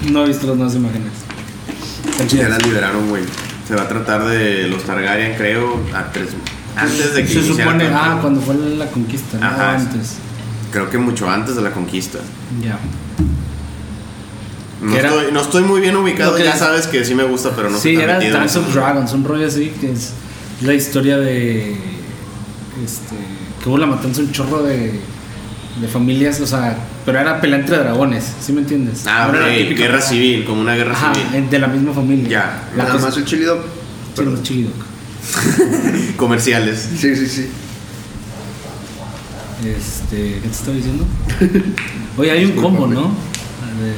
No 0.10 0.24
he 0.24 0.28
visto 0.28 0.48
las 0.48 0.56
nuevas 0.56 0.74
imágenes. 0.74 1.12
Ya 2.34 2.50
las 2.50 2.66
liberaron, 2.66 3.08
güey. 3.08 3.22
Se 3.68 3.76
va 3.76 3.84
a 3.84 3.88
tratar 3.88 4.26
de 4.26 4.68
los 4.68 4.84
Targaryen, 4.84 5.36
creo, 5.36 5.80
a 5.96 6.12
tres, 6.12 6.30
antes 6.76 7.16
de 7.16 7.24
que 7.26 7.34
Se 7.34 7.44
supone, 7.48 7.86
todo. 7.86 7.96
ah, 7.98 8.18
cuando 8.22 8.42
fue 8.42 8.56
la 8.56 8.86
conquista, 8.88 9.38
¿no? 9.40 9.46
Ajá. 9.48 9.76
Antes. 9.76 10.16
Creo 10.72 10.90
que 10.90 10.98
mucho 10.98 11.30
antes 11.30 11.56
de 11.56 11.62
la 11.62 11.72
conquista. 11.72 12.20
Ya. 12.64 12.78
No 14.82 14.96
estoy, 14.96 15.32
no 15.32 15.42
estoy 15.42 15.64
muy 15.64 15.82
bien 15.82 15.96
ubicado, 15.96 16.38
ya 16.38 16.52
es- 16.52 16.60
sabes 16.60 16.86
que 16.88 17.04
sí 17.06 17.16
me 17.16 17.24
gusta, 17.24 17.52
pero 17.56 17.70
no 17.70 17.78
sí, 17.80 17.96
era 17.96 18.20
Dance 18.20 18.60
of 18.60 18.74
Dragons, 18.74 19.14
un 19.14 19.24
rollo 19.24 19.48
así 19.48 19.70
que 19.80 19.92
es 19.92 20.12
la 20.62 20.74
historia 20.74 21.18
de. 21.18 21.72
Este. 22.84 23.16
Que 23.64 23.70
hubo 23.70 23.78
la 23.78 23.88
matanza 23.88 24.22
un 24.22 24.32
chorro 24.32 24.64
de. 24.64 25.00
De 25.82 25.88
familias, 25.90 26.40
o 26.40 26.48
sea, 26.48 26.78
pero 27.06 27.20
era 27.20 27.40
pelea 27.40 27.60
entre 27.60 27.78
dragones, 27.78 28.24
¿sí 28.42 28.52
me 28.54 28.62
entiendes? 28.62 29.04
Ah, 29.06 29.28
No 29.32 29.38
era 29.38 29.48
la 29.48 29.54
ok, 29.54 29.60
típica- 29.60 29.82
guerra 29.84 30.02
civil, 30.02 30.46
como 30.46 30.62
una 30.62 30.76
guerra 30.76 30.94
Ajá, 30.94 31.14
civil. 31.14 31.28
en- 31.36 31.50
de 31.50 31.60
la 31.60 31.68
misma 31.68 31.94
familia. 31.94 32.28
Ya. 32.30 32.64
La 32.76 32.84
Nada 32.84 32.96
cosa- 32.96 33.06
más 33.08 33.18
el 33.18 33.26
chilido. 33.26 33.64
Sí, 34.16 34.24
los 34.24 34.44
chidos. 34.44 34.72
Comerciales. 36.18 36.90
Sí, 36.98 37.16
sí, 37.16 37.28
sí. 37.28 37.50
Este, 39.66 40.34
¿qué 40.36 40.40
te 40.42 40.48
estaba 40.50 40.76
diciendo? 40.78 41.06
Oye, 42.18 42.32
hay 42.32 42.46
un 42.46 42.52
combo, 42.52 42.88
¿no? 42.88 43.04
De 43.80 43.94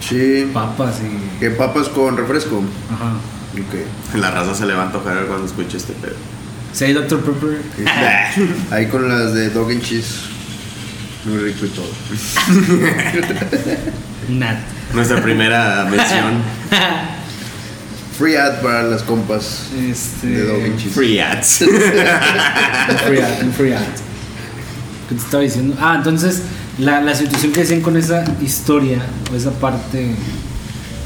Sí. 0.00 0.50
papas 0.52 0.96
y. 1.00 1.38
Que 1.40 1.50
papas 1.50 1.88
con 1.88 2.16
refresco. 2.16 2.62
Ajá. 2.92 3.12
Ok. 3.54 4.16
La 4.20 4.30
raza 4.30 4.54
se 4.54 4.66
le 4.66 4.74
va 4.74 4.84
a 4.84 4.92
cuando 5.26 5.46
escuche 5.46 5.76
este 5.76 5.92
pedo. 5.94 6.14
Hay 6.86 6.92
Dr. 6.92 7.20
Pepper. 7.20 7.60
Ahí 8.70 8.86
con 8.86 9.08
las 9.08 9.34
de 9.34 9.50
dog 9.50 9.70
and 9.70 9.82
cheese. 9.82 10.20
Muy 11.24 11.38
rico 11.38 11.66
y 11.66 11.68
todo. 11.68 11.88
Nat. 14.30 14.58
Nuestra 14.94 15.22
primera 15.22 15.86
mención. 15.90 16.42
Free 18.18 18.36
ad 18.36 18.60
para 18.60 18.82
las 18.82 19.02
compas 19.02 19.66
Este. 19.78 20.26
de 20.26 20.44
dog 20.46 20.62
and 20.64 20.78
cheese. 20.78 20.94
Free 20.94 21.20
ads. 21.20 21.60
Un 21.62 21.68
free 22.98 23.20
ad, 23.20 23.42
un 23.42 23.52
free 23.52 23.72
ad. 23.72 23.80
¿Qué 25.08 25.14
te 25.14 25.20
estaba 25.20 25.42
diciendo? 25.42 25.76
Ah, 25.80 25.94
entonces, 25.96 26.42
la, 26.78 27.00
la 27.00 27.14
situación 27.14 27.52
que 27.52 27.60
decían 27.60 27.80
con 27.80 27.96
esa 27.96 28.24
historia, 28.42 28.98
o 29.32 29.36
esa 29.36 29.50
parte 29.52 30.14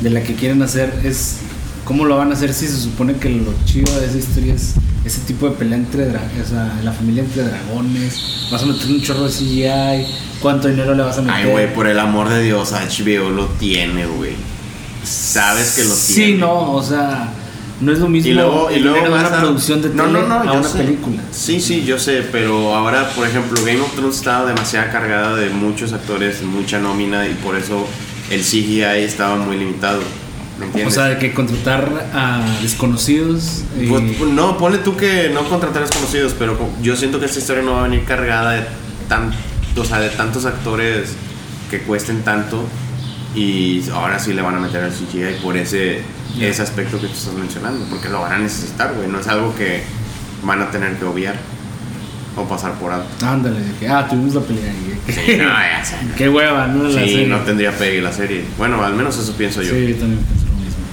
de 0.00 0.11
la 0.11 0.23
que 0.23 0.35
quieren 0.35 0.61
hacer, 0.62 0.92
es 1.04 1.37
cómo 1.85 2.04
lo 2.04 2.16
van 2.16 2.30
a 2.30 2.35
hacer 2.35 2.52
si 2.52 2.66
se 2.66 2.76
supone 2.76 3.14
que 3.14 3.28
lo 3.28 3.54
chido 3.64 3.99
de 4.00 4.06
esa 4.06 4.18
historia 4.18 4.54
es 4.54 4.75
ese 5.04 5.20
tipo 5.23 5.49
de 5.49 5.56
pelea 5.56 5.76
entre 5.78 6.06
o 6.08 6.46
sea, 6.49 6.80
la 6.82 6.92
familia 6.92 7.23
entre 7.25 7.42
dragones, 7.42 8.49
vas 8.50 8.62
a 8.62 8.66
meter 8.66 8.87
un 8.90 9.02
chorro 9.02 9.25
de 9.25 9.30
CGI, 9.30 10.06
cuánto 10.40 10.68
dinero 10.68 10.94
le 10.94 11.02
vas 11.02 11.18
a 11.18 11.23
meter. 11.23 11.34
Ay, 11.46 11.50
güey, 11.50 11.75
por 11.75 11.87
el 11.87 11.99
amor 11.99 12.28
de 12.30 12.42
Dios, 12.42 12.73
HBO 12.73 13.30
lo 13.30 13.46
tiene, 13.49 14.06
güey. 14.06 14.32
Sabes 15.04 15.73
que 15.76 15.82
lo 15.84 15.94
tiene. 15.94 16.32
Sí, 16.32 16.34
no, 16.38 16.73
o 16.73 16.82
sea, 16.82 17.28
no 17.80 17.92
es 17.92 17.99
lo 17.99 18.08
mismo 18.08 18.30
Y 18.30 18.34
luego, 18.34 18.70
y 18.70 18.78
luego 18.78 19.06
una 19.06 19.26
a- 19.26 19.40
producción 19.40 19.82
de 19.82 19.90
no, 19.90 20.04
tele 20.04 20.20
no, 20.23 20.28
no, 20.44 20.50
a 20.50 20.52
una 20.54 20.68
sé. 20.68 20.78
película. 20.78 21.20
Sí, 21.30 21.61
sí, 21.61 21.84
yo 21.84 21.99
sé, 21.99 22.23
pero 22.32 22.75
ahora, 22.75 23.11
por 23.11 23.26
ejemplo, 23.26 23.62
Game 23.64 23.80
of 23.82 23.92
Thrones 23.94 24.16
estaba 24.16 24.46
demasiado 24.49 24.90
cargada 24.90 25.37
de 25.37 25.50
muchos 25.50 25.92
actores, 25.92 26.42
mucha 26.42 26.78
nómina 26.78 27.28
y 27.28 27.34
por 27.34 27.56
eso 27.56 27.87
el 28.30 28.40
CGI 28.40 29.02
estaba 29.04 29.37
muy 29.37 29.58
limitado. 29.58 30.00
¿Me 30.58 30.84
O 30.87 30.90
sea, 30.90 31.06
de 31.06 31.18
que 31.18 31.32
contratar 31.34 32.11
a 32.14 32.40
desconocidos. 32.62 33.62
y- 33.80 33.87
Pues, 33.87 34.02
pues, 34.18 34.30
no, 34.30 34.56
ponle 34.56 34.78
tú 34.78 34.96
que 34.96 35.30
no 35.34 35.49
contratar 35.49 35.82
desconocidos, 35.82 36.34
pero 36.38 36.56
yo 36.80 36.94
siento 36.94 37.18
que 37.18 37.26
esta 37.26 37.38
historia 37.40 37.62
no 37.64 37.73
va 37.73 37.80
a 37.80 37.88
venir 37.88 38.04
cargada 38.04 38.52
de, 38.52 38.62
tan, 39.08 39.32
o 39.76 39.84
sea, 39.84 39.99
de 39.99 40.10
tantos 40.10 40.45
actores 40.45 41.10
que 41.71 41.80
cuesten 41.80 42.23
tanto 42.23 42.64
y 43.34 43.82
ahora 43.90 44.21
sí 44.21 44.32
le 44.32 44.43
van 44.43 44.54
a 44.54 44.60
meter 44.60 44.84
al 44.84 44.93
CGI 44.93 45.43
por 45.43 45.56
ese, 45.56 46.02
Ya. 46.38 46.47
ese 46.47 46.62
aspecto 46.62 47.00
que 47.00 47.08
tú 47.08 47.14
estás 47.14 47.34
mencionando, 47.34 47.84
porque 47.90 48.08
lo 48.08 48.21
van 48.21 48.32
a 48.34 48.38
necesitar, 48.38 48.95
güey, 48.95 49.08
no 49.08 49.19
es 49.19 49.26
algo 49.26 49.54
que 49.56 49.82
van 50.45 50.62
a 50.62 50.71
tener 50.71 50.95
que 50.99 51.04
obviar 51.04 51.34
o 52.36 52.45
pasar 52.45 52.75
por 52.75 52.93
alto. 52.93 53.08
Ándale, 53.26 53.58
de 53.60 53.73
que, 53.78 53.88
ah, 53.88 54.06
tuvimos 54.08 54.34
la 54.36 54.40
pelea. 54.43 54.73
y- 54.73 54.95
Sí, 55.12 55.21
no, 55.36 55.45
ya 55.49 55.84
sé. 55.84 55.97
Qué 56.17 56.28
hueva, 56.28 56.67
¿no? 56.69 56.84
La 56.84 56.90
Sí, 57.02 57.10
serie. 57.10 57.26
no 57.26 57.38
tendría 57.40 57.73
pegue 57.76 58.00
la 58.00 58.12
serie. 58.12 58.45
Bueno, 58.56 58.82
al 58.84 58.95
menos 58.95 59.19
eso 59.19 59.32
pienso 59.36 59.60
yo. 59.62 59.71
Sí, 59.75 59.95
también 59.99 60.25
pienso 60.25 60.47
lo 60.47 60.54
mismo. 60.54 60.84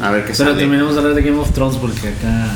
A 0.00 0.10
ver 0.10 0.22
qué 0.24 0.32
Pero 0.36 0.50
sale. 0.50 0.58
terminemos 0.60 0.94
de 0.94 1.00
hablar 1.00 1.14
de 1.14 1.22
Game 1.22 1.38
of 1.38 1.52
Thrones 1.52 1.76
porque 1.78 2.08
acá. 2.08 2.50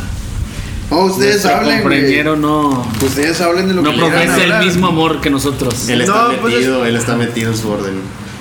Oh, 0.90 1.06
ustedes 1.06 1.44
hablen, 1.46 1.80
compañero 1.82 2.36
no. 2.36 2.86
Ustedes 3.02 3.40
hablen 3.40 3.68
de 3.68 3.74
lo 3.74 3.82
No 3.82 3.90
que 3.90 3.96
quieran 3.96 4.12
profesa 4.26 4.58
el 4.58 4.64
mismo 4.66 4.86
amor 4.88 5.20
que 5.20 5.30
nosotros. 5.30 5.88
Él 5.88 6.02
está 6.02 6.28
No, 6.28 6.36
pues 6.40 6.54
metido, 6.54 6.84
él 6.86 6.96
está 6.96 7.16
metido 7.16 7.50
en 7.50 7.56
su 7.56 7.70
orden. 7.70 7.94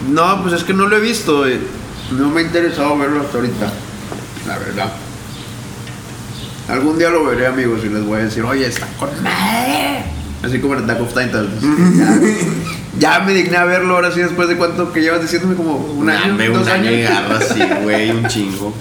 No, 0.09 0.41
pues 0.41 0.55
es 0.55 0.63
que 0.63 0.73
no 0.73 0.87
lo 0.87 0.97
he 0.97 0.99
visto. 0.99 1.47
eh. 1.47 1.59
No 2.11 2.29
me 2.29 2.41
ha 2.41 2.43
interesado 2.43 2.97
verlo 2.97 3.21
hasta 3.21 3.37
ahorita. 3.37 3.71
La 4.47 4.57
verdad. 4.57 4.91
Algún 6.67 6.97
día 6.97 7.09
lo 7.09 7.23
veré, 7.25 7.47
amigos, 7.47 7.79
y 7.85 7.89
les 7.89 8.03
voy 8.05 8.19
a 8.19 8.23
decir, 8.25 8.43
oye, 8.43 8.65
está 8.67 8.85
con 8.99 9.09
madre. 9.23 10.03
Así 10.43 10.59
como 10.59 10.75
en 10.75 10.83
Attack 10.83 11.01
of 11.01 11.09
Titans. 11.09 11.49
ya, 12.99 13.19
me 13.21 13.33
digné 13.33 13.57
a 13.57 13.65
verlo 13.65 13.95
ahora 13.95 14.11
sí, 14.11 14.19
después 14.21 14.47
de 14.47 14.57
cuánto 14.57 14.91
que 14.91 15.01
llevas 15.01 15.21
diciéndome, 15.21 15.55
como 15.55 15.75
un 15.77 16.09
año, 16.09 16.33
Nah, 16.35 16.45
dos 16.47 16.63
un 16.63 16.69
año 16.69 16.89
años. 16.89 16.93
y 16.93 17.01
garra 17.03 17.37
así, 17.37 17.59
güey, 17.83 18.11
un 18.11 18.27
chingo. 18.27 18.73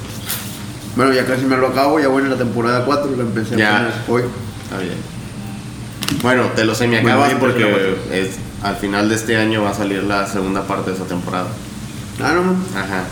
Bueno, 0.96 1.12
ya 1.12 1.24
casi 1.24 1.44
me 1.46 1.56
lo 1.56 1.68
acabo, 1.68 2.00
ya 2.00 2.08
voy 2.08 2.22
en 2.24 2.30
la 2.30 2.36
temporada 2.36 2.84
4, 2.84 3.10
la 3.16 3.22
empecé 3.22 3.56
Ya. 3.56 3.76
apenas 3.76 3.94
hoy. 4.08 4.22
Está 4.64 4.78
bien. 4.78 4.94
Bueno, 6.22 6.44
te 6.56 6.64
lo 6.64 6.74
Bueno, 6.74 6.98
acabas 6.98 7.26
bien, 7.28 7.38
porque 7.38 7.64
porque 7.66 8.20
es, 8.22 8.30
al 8.62 8.76
final 8.76 9.08
de 9.08 9.14
este 9.14 9.36
año 9.36 9.62
va 9.62 9.70
a 9.70 9.74
salir 9.74 10.02
la 10.02 10.26
segunda 10.26 10.62
parte 10.64 10.90
de 10.90 10.96
esa 10.96 11.06
temporada. 11.06 11.46
Ah, 12.22 12.32
no, 12.34 12.42
no. 12.44 12.56
Ajá. 12.76 13.04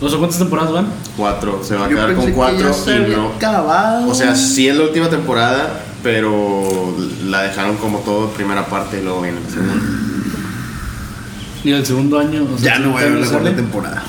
O 0.00 0.08
sea, 0.08 0.18
¿cuántas 0.18 0.38
temporadas 0.38 0.72
van? 0.72 0.86
Cuatro. 1.16 1.62
Se 1.64 1.74
va 1.76 1.86
a 1.86 1.88
Yo 1.88 1.94
quedar 1.96 2.08
pensé 2.08 2.20
con 2.20 2.26
que 2.26 2.32
cuatro 2.36 2.68
ya 2.68 2.72
se 2.74 2.90
y 2.90 2.96
había 3.04 3.16
no. 3.16 3.28
acabado. 3.36 4.08
O 4.08 4.14
sea, 4.14 4.34
sí 4.36 4.68
es 4.68 4.76
la 4.76 4.84
última 4.84 5.08
temporada, 5.08 5.80
pero 6.02 6.96
la 7.26 7.42
dejaron 7.42 7.76
como 7.76 7.98
todo 8.00 8.30
primera 8.30 8.66
parte 8.66 8.98
y 9.00 9.04
luego 9.04 9.22
viene 9.22 9.38
la 9.40 9.50
segunda. 9.50 9.74
Y 11.64 11.70
el 11.70 11.86
segundo 11.86 12.18
año. 12.18 12.44
O 12.54 12.58
sea, 12.58 12.74
ya 12.74 12.78
no 12.80 12.90
voy 12.90 13.02
a 13.02 13.06
ver 13.06 13.14
la 13.20 13.26
sale. 13.26 13.38
cuarta 13.40 13.56
temporada. 13.56 14.04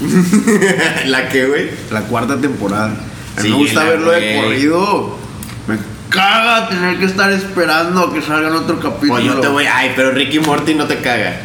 ¿La 1.05 1.29
que, 1.29 1.45
güey? 1.45 1.69
La 1.91 2.01
cuarta 2.01 2.37
temporada. 2.41 2.85
A 3.37 3.41
mí 3.41 3.43
Sí, 3.43 3.49
me 3.49 3.55
gusta 3.57 3.83
verlo 3.83 4.11
de 4.11 4.41
corrido. 4.41 5.17
Me 5.67 5.77
caga 6.09 6.67
tener 6.69 6.97
que 6.99 7.05
estar 7.05 7.31
esperando 7.31 8.01
a 8.01 8.13
que 8.13 8.21
salgan 8.21 8.53
otro 8.53 8.79
capítulo. 8.79 9.13
Pues 9.13 9.23
yo 9.25 9.39
te 9.39 9.47
voy. 9.47 9.65
Ay, 9.71 9.91
pero 9.95 10.11
Ricky 10.11 10.39
Morty 10.39 10.73
no 10.75 10.85
te 10.85 10.97
caga. 10.97 11.41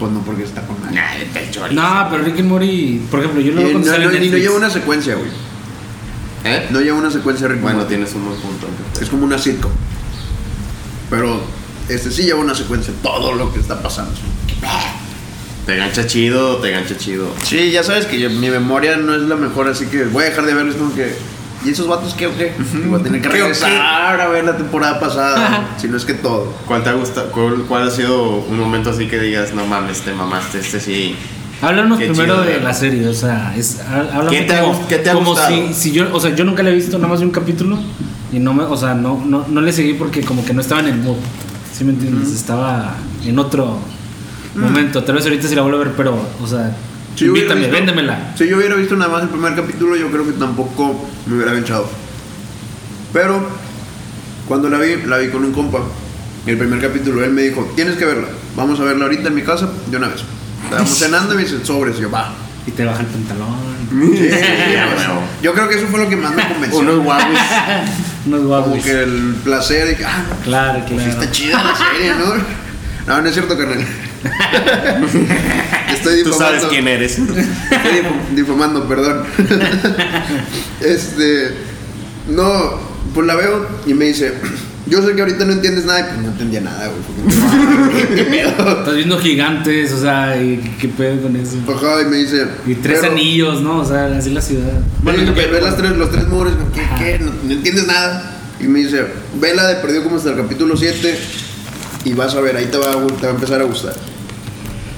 Pues 0.00 0.12
no, 0.12 0.20
porque 0.20 0.42
está 0.42 0.60
con 0.62 0.76
nadie. 0.82 0.96
Nah, 0.96 1.50
chorizo. 1.50 1.74
No, 1.80 2.08
pero 2.10 2.24
Rick 2.24 2.40
and 2.40 2.48
Morty, 2.48 3.00
por 3.10 3.20
ejemplo, 3.20 3.40
yo 3.40 3.52
lo 3.52 3.58
veo 3.58 3.66
no, 3.68 3.72
cuando 3.72 3.90
sale 3.90 4.04
no- 4.04 4.10
en 4.10 4.16
no 4.16 4.20
Netflix. 4.24 4.42
lleva 4.42 4.56
una 4.56 4.68
secuencia, 4.70 5.14
güey. 5.14 5.30
¿Eh? 6.46 6.66
No 6.70 6.80
lleva 6.80 6.98
una 6.98 7.10
secuencia 7.10 7.48
Rick 7.48 7.60
Bueno, 7.60 7.84
tienes 7.84 8.14
un 8.14 8.24
buen 8.26 8.38
punto. 8.40 8.66
Es 9.00 9.08
como 9.08 9.24
una 9.24 9.38
sitcom. 9.38 9.70
Pero 11.10 11.40
este 11.88 12.10
sí 12.10 12.22
lleva 12.22 12.40
una 12.40 12.54
secuencia. 12.54 12.92
Todo 13.02 13.32
lo 13.34 13.52
que 13.52 13.60
está 13.60 13.80
pasando. 13.82 14.12
Te 15.66 15.76
gancha 15.76 16.06
chido, 16.06 16.56
te 16.58 16.70
gancha 16.70 16.96
chido. 16.96 17.28
Sí, 17.42 17.70
ya 17.72 17.82
sabes 17.82 18.06
que 18.06 18.20
yo- 18.20 18.30
mi 18.30 18.50
memoria 18.50 18.96
no 18.96 19.14
es 19.14 19.22
la 19.22 19.34
mejor, 19.34 19.68
así 19.68 19.86
que 19.86 20.04
voy 20.04 20.22
a 20.24 20.26
dejar 20.26 20.46
de 20.46 20.54
verlo. 20.54 20.70
Es 20.70 20.76
como 20.76 20.94
que. 20.94 21.12
¿Y 21.64 21.70
esos 21.70 21.88
vatos 21.88 22.14
qué 22.14 22.28
o 22.28 22.36
qué? 22.36 22.52
Voy 22.86 23.00
a 23.00 23.02
tener 23.02 23.20
que 23.20 23.28
¿Qué 23.28 23.28
o 23.28 23.32
qué? 23.32 23.38
regresar 23.52 24.20
a 24.20 24.28
ver 24.28 24.44
la 24.44 24.56
temporada 24.56 25.00
pasada. 25.00 25.70
si 25.80 25.88
no 25.88 25.96
es 25.96 26.04
que 26.04 26.14
todo. 26.14 26.52
¿Cuál 26.66 26.84
te 26.84 26.90
ha 26.90 26.92
gustado? 26.92 27.32
¿Cuál, 27.32 27.64
cuál 27.66 27.88
ha 27.88 27.90
sido 27.90 28.22
un 28.36 28.60
momento 28.60 28.90
así 28.90 29.08
que 29.08 29.18
digas, 29.18 29.52
no 29.54 29.66
mames, 29.66 30.02
te 30.02 30.12
mamaste, 30.12 30.60
este 30.60 30.78
sí? 30.78 31.16
Háblanos 31.62 31.98
Qué 31.98 32.06
primero 32.08 32.34
chido, 32.34 32.44
de 32.44 32.60
la 32.60 32.74
serie, 32.74 33.08
o 33.08 33.14
sea, 33.14 33.54
es, 33.56 33.80
há- 33.80 34.00
háblame 34.16 34.30
¿Qué 34.38 34.44
te 34.44 34.60
como, 34.60 34.88
qué 34.88 34.98
te 34.98 35.10
ha 35.10 35.14
como 35.14 35.30
gustado? 35.30 35.48
si, 35.68 35.74
si 35.74 35.92
yo, 35.92 36.14
o 36.14 36.20
sea, 36.20 36.34
yo 36.34 36.44
nunca 36.44 36.62
la 36.62 36.70
he 36.70 36.74
visto, 36.74 36.98
nada 36.98 37.08
más 37.08 37.20
de 37.20 37.26
un 37.26 37.32
capítulo 37.32 37.78
y 38.32 38.38
no 38.38 38.52
me, 38.52 38.64
o 38.64 38.76
sea, 38.76 38.94
no, 38.94 39.22
no, 39.24 39.46
no 39.48 39.60
le 39.62 39.72
seguí 39.72 39.94
porque 39.94 40.20
como 40.22 40.44
que 40.44 40.52
no 40.52 40.60
estaba 40.60 40.80
en 40.82 40.88
el 40.88 40.96
mood, 40.98 41.16
¿sí 41.76 41.84
me 41.84 41.92
entiendes? 41.92 42.30
Estaba 42.32 42.96
en 43.24 43.38
otro 43.38 43.78
momento, 44.54 45.02
tal 45.02 45.14
vez 45.14 45.24
ahorita 45.24 45.48
sí 45.48 45.54
la 45.54 45.62
vuelvo 45.62 45.78
a 45.80 45.84
ver, 45.84 45.92
pero, 45.96 46.18
o 46.42 46.46
sea, 46.46 46.76
Si 47.14 47.24
invítame, 47.24 47.60
visto- 47.60 47.72
véndemela. 47.74 48.34
Si 48.36 48.46
yo 48.48 48.58
hubiera 48.58 48.74
visto 48.74 48.94
nada 48.96 49.10
más 49.10 49.22
el 49.22 49.30
primer 49.30 49.54
capítulo, 49.54 49.96
yo 49.96 50.10
creo 50.10 50.26
que 50.26 50.32
tampoco 50.32 51.06
me 51.26 51.36
hubiera 51.36 51.58
echado. 51.58 51.88
Pero 53.14 53.46
cuando 54.46 54.68
la 54.68 54.78
vi, 54.78 54.96
la 55.06 55.16
vi 55.18 55.28
con 55.28 55.42
un 55.44 55.52
compa. 55.52 55.80
El 56.46 56.58
primer 56.58 56.80
capítulo, 56.80 57.24
él 57.24 57.30
me 57.32 57.42
dijo, 57.42 57.66
tienes 57.74 57.96
que 57.96 58.04
verla. 58.04 58.28
Vamos 58.56 58.78
a 58.78 58.84
verla 58.84 59.06
ahorita 59.06 59.28
en 59.28 59.34
mi 59.34 59.42
casa 59.42 59.68
de 59.90 59.96
una 59.96 60.08
vez. 60.08 60.20
Estábamos 60.66 60.98
cenando 60.98 61.34
y 61.34 61.36
me 61.38 61.42
dice, 61.44 61.64
sobres. 61.64 61.96
Y 61.98 62.02
yo, 62.02 62.10
va. 62.10 62.32
Y 62.66 62.70
te 62.72 62.84
baja 62.84 63.00
el 63.00 63.06
pantalón, 63.06 63.76
Sí, 63.88 64.28
pues, 64.28 65.06
yo 65.40 65.54
creo 65.54 65.68
que 65.68 65.76
eso 65.76 65.86
fue 65.86 66.00
lo 66.00 66.08
que 66.08 66.16
más 66.16 66.34
me 66.34 66.46
convenció. 66.48 66.80
Unos 66.80 67.04
guapos. 67.04 67.38
unos 68.26 68.42
guapos. 68.44 68.70
Como 68.70 68.82
que 68.82 68.90
el 68.90 69.36
placer 69.44 69.86
de 69.86 69.96
que, 69.96 70.04
ah, 70.04 70.24
Claro, 70.42 70.80
pues 70.86 71.00
claro. 71.00 71.04
sí 71.04 71.08
está 71.10 71.30
chida 71.30 71.62
la 71.62 71.74
serie, 71.76 72.10
¿no? 72.18 72.34
No, 73.06 73.22
no 73.22 73.28
es 73.28 73.34
cierto, 73.34 73.56
carnal. 73.56 73.86
Estoy 75.92 76.24
Tú 76.24 76.30
difamando. 76.30 76.38
sabes 76.38 76.64
quién 76.64 76.88
eres. 76.88 77.18
Estoy 77.18 77.36
difam- 77.36 78.34
difamando, 78.34 78.88
perdón. 78.88 79.22
este. 80.80 81.54
No, 82.28 82.80
pues 83.14 83.26
la 83.28 83.36
veo 83.36 83.68
y 83.86 83.94
me 83.94 84.06
dice, 84.06 84.34
yo 84.86 85.04
sé 85.06 85.14
que 85.14 85.20
ahorita 85.20 85.44
no 85.44 85.52
entiendes 85.52 85.84
nada, 85.84 86.00
y 86.00 86.02
pues 86.04 86.18
no 86.18 86.28
entendía 86.28 86.60
nada, 86.60 86.88
güey. 86.88 88.14
¿Qué 88.16 88.24
pedo? 88.24 88.78
Estás 88.78 88.94
viendo 88.94 89.18
gigantes, 89.18 89.92
o 89.92 90.00
sea, 90.00 90.40
y 90.40 90.58
qué 90.80 90.88
pedo 90.88 91.22
con 91.22 91.36
eso. 91.36 91.56
Ajá, 91.68 92.02
y 92.02 92.04
me 92.06 92.16
dice. 92.18 92.46
Y 92.66 92.74
tres 92.76 93.00
pero- 93.00 93.12
anillos, 93.12 93.62
¿no? 93.62 93.78
O 93.80 93.84
sea, 93.84 94.06
así 94.16 94.30
la 94.30 94.40
ciudad. 94.40 94.72
Bueno, 95.02 95.18
Bueno, 95.18 95.34
ve, 95.34 95.44
que- 95.44 95.50
ve 95.50 95.60
las 95.60 95.76
tres, 95.76 95.90
los 95.96 96.10
tres 96.10 96.28
muros, 96.28 96.52
¿qué, 96.74 96.82
qué? 96.98 97.18
No, 97.18 97.32
no 97.44 97.52
entiendes 97.52 97.86
nada. 97.86 98.32
Y 98.60 98.64
me 98.64 98.78
dice, 98.80 99.04
vela 99.40 99.66
de 99.66 99.74
perdido 99.76 100.02
como 100.04 100.16
hasta 100.16 100.30
el 100.30 100.36
capítulo 100.36 100.76
7 100.76 101.18
y 102.04 102.12
vas 102.14 102.34
a 102.34 102.40
ver, 102.40 102.56
ahí 102.56 102.66
te 102.66 102.78
va, 102.78 102.90
a 102.92 102.94
gu- 102.96 103.14
te 103.16 103.26
va 103.26 103.32
a 103.32 103.34
empezar 103.34 103.60
a 103.60 103.64
gustar. 103.64 103.94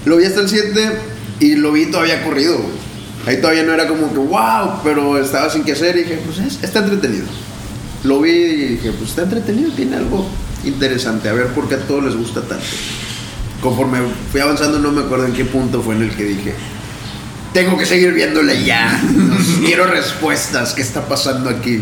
Lo 0.05 0.17
vi 0.17 0.25
hasta 0.27 0.41
el 0.43 0.49
7 0.49 0.93
y 1.41 1.57
lo 1.57 1.73
vi 1.73 1.87
todavía 1.87 2.23
corrido, 2.23 2.57
güey. 2.57 2.79
Ahí 3.27 3.41
todavía 3.41 3.65
no 3.65 3.73
era 3.75 3.89
como 3.89 4.13
que, 4.13 4.19
wow, 4.21 4.81
pero 4.85 5.19
estaba 5.19 5.51
sin 5.51 5.65
qué 5.65 5.73
hacer 5.73 5.97
y 5.97 6.05
dije, 6.05 6.21
pues 6.25 6.39
es- 6.39 6.63
está 6.63 6.79
entretenido. 6.81 7.25
Lo 8.05 8.21
vi 8.21 8.31
y 8.31 8.67
dije, 8.67 8.93
pues 8.93 9.11
está 9.11 9.23
entretenido, 9.23 9.71
tiene 9.73 9.97
algo 9.97 10.27
interesante, 10.65 11.29
a 11.29 11.33
ver 11.33 11.49
por 11.49 11.69
qué 11.69 11.77
a 11.77 11.87
todos 11.87 12.05
les 12.05 12.17
gusta 12.17 12.43
tanto. 12.43 12.65
Conforme 13.61 13.99
fui 14.31 14.41
avanzando, 14.41 14.79
no 14.79 14.93
me 14.93 15.03
acuerdo 15.03 15.27
en 15.27 15.33
qué 15.33 15.45
punto 15.45 15.83
fue 15.83 15.97
en 15.97 16.03
el 16.03 16.11
que 16.11 16.25
dije, 16.25 16.55
tengo 17.53 17.77
que 17.77 17.87
seguir 17.87 18.13
viéndole 18.13 18.65
ya. 18.65 19.01
Quiero 19.65 19.87
respuestas. 19.87 20.75
¿Qué 20.75 20.83
está 20.83 21.09
pasando 21.09 21.51
aquí? 21.51 21.81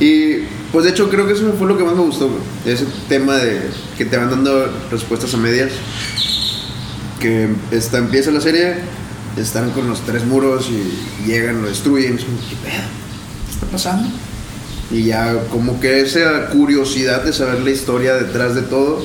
Y 0.00 0.44
pues 0.72 0.84
de 0.84 0.90
hecho 0.90 1.08
creo 1.08 1.26
que 1.26 1.32
eso 1.32 1.52
fue 1.58 1.66
lo 1.66 1.76
que 1.76 1.84
más 1.84 1.94
me 1.94 2.02
gustó. 2.02 2.30
Ese 2.64 2.86
tema 3.08 3.36
de 3.36 3.62
que 3.96 4.04
te 4.04 4.16
van 4.16 4.30
dando 4.30 4.72
respuestas 4.90 5.34
a 5.34 5.36
medias. 5.36 5.72
Que 7.20 7.48
está, 7.70 7.98
empieza 7.98 8.30
la 8.30 8.40
serie, 8.40 8.74
están 9.36 9.70
con 9.70 9.88
los 9.88 10.00
tres 10.04 10.24
muros 10.24 10.68
y 10.70 11.26
llegan, 11.26 11.62
lo 11.62 11.68
destruyen. 11.68 12.18
¿Qué 12.18 12.24
pedo? 12.24 12.82
¿Qué 13.46 13.52
está 13.52 13.66
pasando? 13.66 14.08
Y 14.94 15.06
ya 15.06 15.40
como 15.50 15.80
que 15.80 16.02
esa 16.02 16.46
curiosidad 16.50 17.24
de 17.24 17.32
saber 17.32 17.60
la 17.62 17.70
historia 17.70 18.14
detrás 18.14 18.54
de 18.54 18.62
todo. 18.62 19.04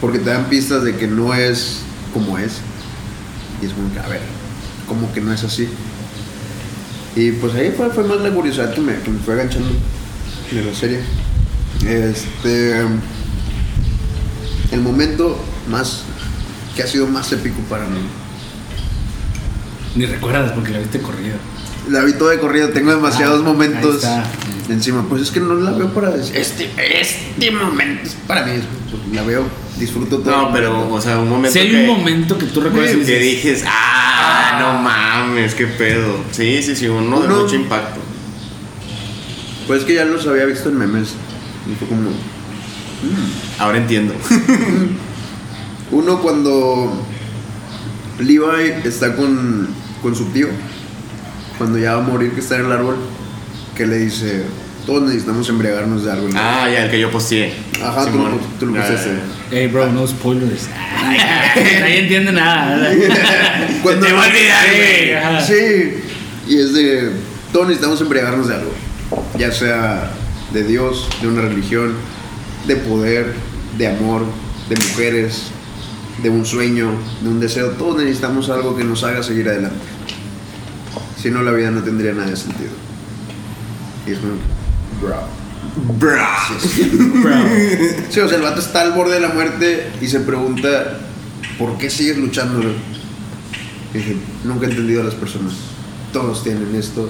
Porque 0.00 0.20
te 0.20 0.30
dan 0.30 0.44
pistas 0.48 0.84
de 0.84 0.94
que 0.94 1.08
no 1.08 1.34
es 1.34 1.80
como 2.14 2.38
es. 2.38 2.52
Y 3.60 3.66
es 3.66 3.72
como 3.72 3.92
que, 3.92 3.98
a 3.98 4.06
ver, 4.06 4.20
como 4.86 5.12
que 5.12 5.20
no 5.20 5.32
es 5.32 5.42
así. 5.42 5.68
Y 7.16 7.32
pues 7.32 7.52
ahí 7.54 7.74
fue, 7.76 7.90
fue 7.90 8.04
más 8.04 8.20
la 8.20 8.30
curiosidad 8.30 8.72
que 8.72 8.80
me, 8.80 8.94
que 9.00 9.10
me 9.10 9.18
fue 9.18 9.34
aganchando 9.34 9.70
de 10.52 10.64
la 10.64 10.72
serie. 10.74 11.00
Este. 11.84 12.80
El 14.70 14.80
momento 14.82 15.36
más. 15.68 16.02
que 16.76 16.84
ha 16.84 16.86
sido 16.86 17.08
más 17.08 17.32
épico 17.32 17.60
para 17.68 17.86
mí. 17.86 18.00
Ni 19.96 20.06
recuerdas 20.06 20.52
porque 20.52 20.70
la 20.70 20.78
viste 20.78 21.00
corrida. 21.00 21.34
La 21.88 22.04
vi 22.04 22.12
toda 22.12 22.30
de 22.32 22.38
corrido, 22.38 22.68
tengo 22.68 22.92
demasiados 22.92 23.40
Ah, 23.40 23.44
momentos 23.44 24.04
ahí 24.04 24.18
está. 24.20 24.24
Encima. 24.72 25.04
Pues 25.08 25.22
es 25.22 25.30
que 25.30 25.40
no 25.40 25.54
la 25.54 25.72
veo 25.72 25.92
para 25.92 26.10
decir, 26.10 26.36
este, 26.36 26.70
este 27.00 27.50
momento 27.50 28.02
es 28.04 28.14
para 28.26 28.44
mí. 28.46 28.52
Pues 28.90 29.14
la 29.14 29.22
veo, 29.22 29.44
disfruto 29.78 30.18
todo. 30.18 30.30
No, 30.30 30.52
pero, 30.52 30.92
o 30.92 31.00
sea, 31.00 31.18
un 31.18 31.28
momento. 31.28 31.52
Si 31.52 31.58
hay 31.60 31.70
que, 31.70 31.80
un 31.80 31.86
momento 31.98 32.38
que 32.38 32.46
tú 32.46 32.60
recuerdas 32.60 32.92
y 32.94 32.98
que 33.00 33.18
dices, 33.18 33.20
dijes, 33.42 33.64
ah, 33.66 34.58
no 34.60 34.78
mames, 34.82 35.54
qué 35.54 35.66
pedo. 35.66 36.16
Sí, 36.32 36.62
sí, 36.62 36.74
sí, 36.76 36.86
uno 36.88 37.20
de 37.20 37.26
Uno- 37.26 37.42
mucho 37.42 37.54
impacto. 37.56 38.00
Pues 39.66 39.80
es 39.80 39.86
que 39.86 39.94
ya 39.94 40.04
los 40.04 40.26
había 40.26 40.46
visto 40.46 40.68
en 40.68 40.78
memes. 40.78 41.14
Y 41.70 41.74
fue 41.76 41.86
como. 41.88 42.10
Ahora 43.58 43.78
entiendo. 43.78 44.14
Uno 45.92 46.20
cuando 46.20 47.04
Levi 48.18 48.72
está 48.84 49.16
con, 49.16 49.68
con 50.02 50.14
su 50.14 50.26
tío, 50.26 50.48
cuando 51.58 51.78
ya 51.78 51.94
va 51.96 52.04
a 52.04 52.06
morir, 52.06 52.32
que 52.32 52.40
está 52.40 52.56
en 52.56 52.66
el 52.66 52.72
árbol, 52.72 52.96
que 53.80 53.86
le 53.86 53.96
dice, 53.96 54.42
todos 54.84 55.04
necesitamos 55.04 55.48
embriagarnos 55.48 56.04
de 56.04 56.12
algo. 56.12 56.28
¿no?". 56.28 56.38
ah, 56.38 56.68
ya, 56.70 56.84
el 56.84 56.90
que 56.90 57.00
yo 57.00 57.10
posteé. 57.10 57.54
Ajá, 57.82 58.04
tú 58.04 58.18
tú 58.58 58.66
lo 58.66 58.74
posteaste. 58.74 59.10
hey 59.50 59.68
bro, 59.68 59.90
no 59.90 60.06
spoilers. 60.06 60.68
Nadie 61.02 62.00
entiende 62.00 62.30
nada. 62.30 62.90
Cuando- 63.82 64.06
te 64.06 64.12
va 64.12 64.24
a 64.24 64.28
olvidar, 64.28 64.66
güey. 64.76 65.14
Ajá. 65.14 65.40
Sí, 65.40 65.94
y 66.46 66.58
es 66.58 66.74
de, 66.74 67.10
todos 67.54 67.68
necesitamos 67.68 68.02
embriagarnos 68.02 68.48
de 68.48 68.54
algo, 68.56 68.72
ya 69.38 69.50
sea 69.50 70.10
de 70.52 70.62
Dios, 70.64 71.08
de 71.22 71.28
una 71.28 71.40
religión, 71.40 71.94
de 72.66 72.76
poder, 72.76 73.32
de 73.78 73.88
amor, 73.88 74.26
de 74.68 74.76
mujeres, 74.76 75.44
de 76.22 76.28
un 76.28 76.44
sueño, 76.44 76.90
de 77.22 77.28
un 77.30 77.40
deseo, 77.40 77.70
todos 77.70 77.96
necesitamos 77.96 78.50
algo 78.50 78.76
que 78.76 78.84
nos 78.84 79.04
haga 79.04 79.22
seguir 79.22 79.48
adelante. 79.48 79.78
Si 81.16 81.30
no, 81.30 81.42
la 81.42 81.52
vida 81.52 81.70
no 81.70 81.82
tendría 81.82 82.12
nada 82.12 82.28
de 82.28 82.36
sentido. 82.36 82.89
Y 84.10 84.14
es 84.14 84.18
como, 84.18 84.32
bro. 85.00 85.22
Bra. 86.00 86.36
Sí, 88.10 88.20
o 88.20 88.28
sea, 88.28 88.36
el 88.36 88.42
vato 88.42 88.60
está 88.60 88.82
al 88.82 88.92
borde 88.92 89.14
de 89.14 89.20
la 89.20 89.28
muerte 89.28 89.88
y 90.00 90.08
se 90.08 90.20
pregunta, 90.20 90.98
¿por 91.58 91.78
qué 91.78 91.88
sigues 91.88 92.18
luchando? 92.18 92.60
Y 93.94 93.98
dije, 93.98 94.16
nunca 94.42 94.66
he 94.66 94.70
entendido 94.70 95.02
a 95.02 95.04
las 95.04 95.14
personas. 95.14 95.52
Todos 96.12 96.42
tienen 96.42 96.74
esto. 96.74 97.08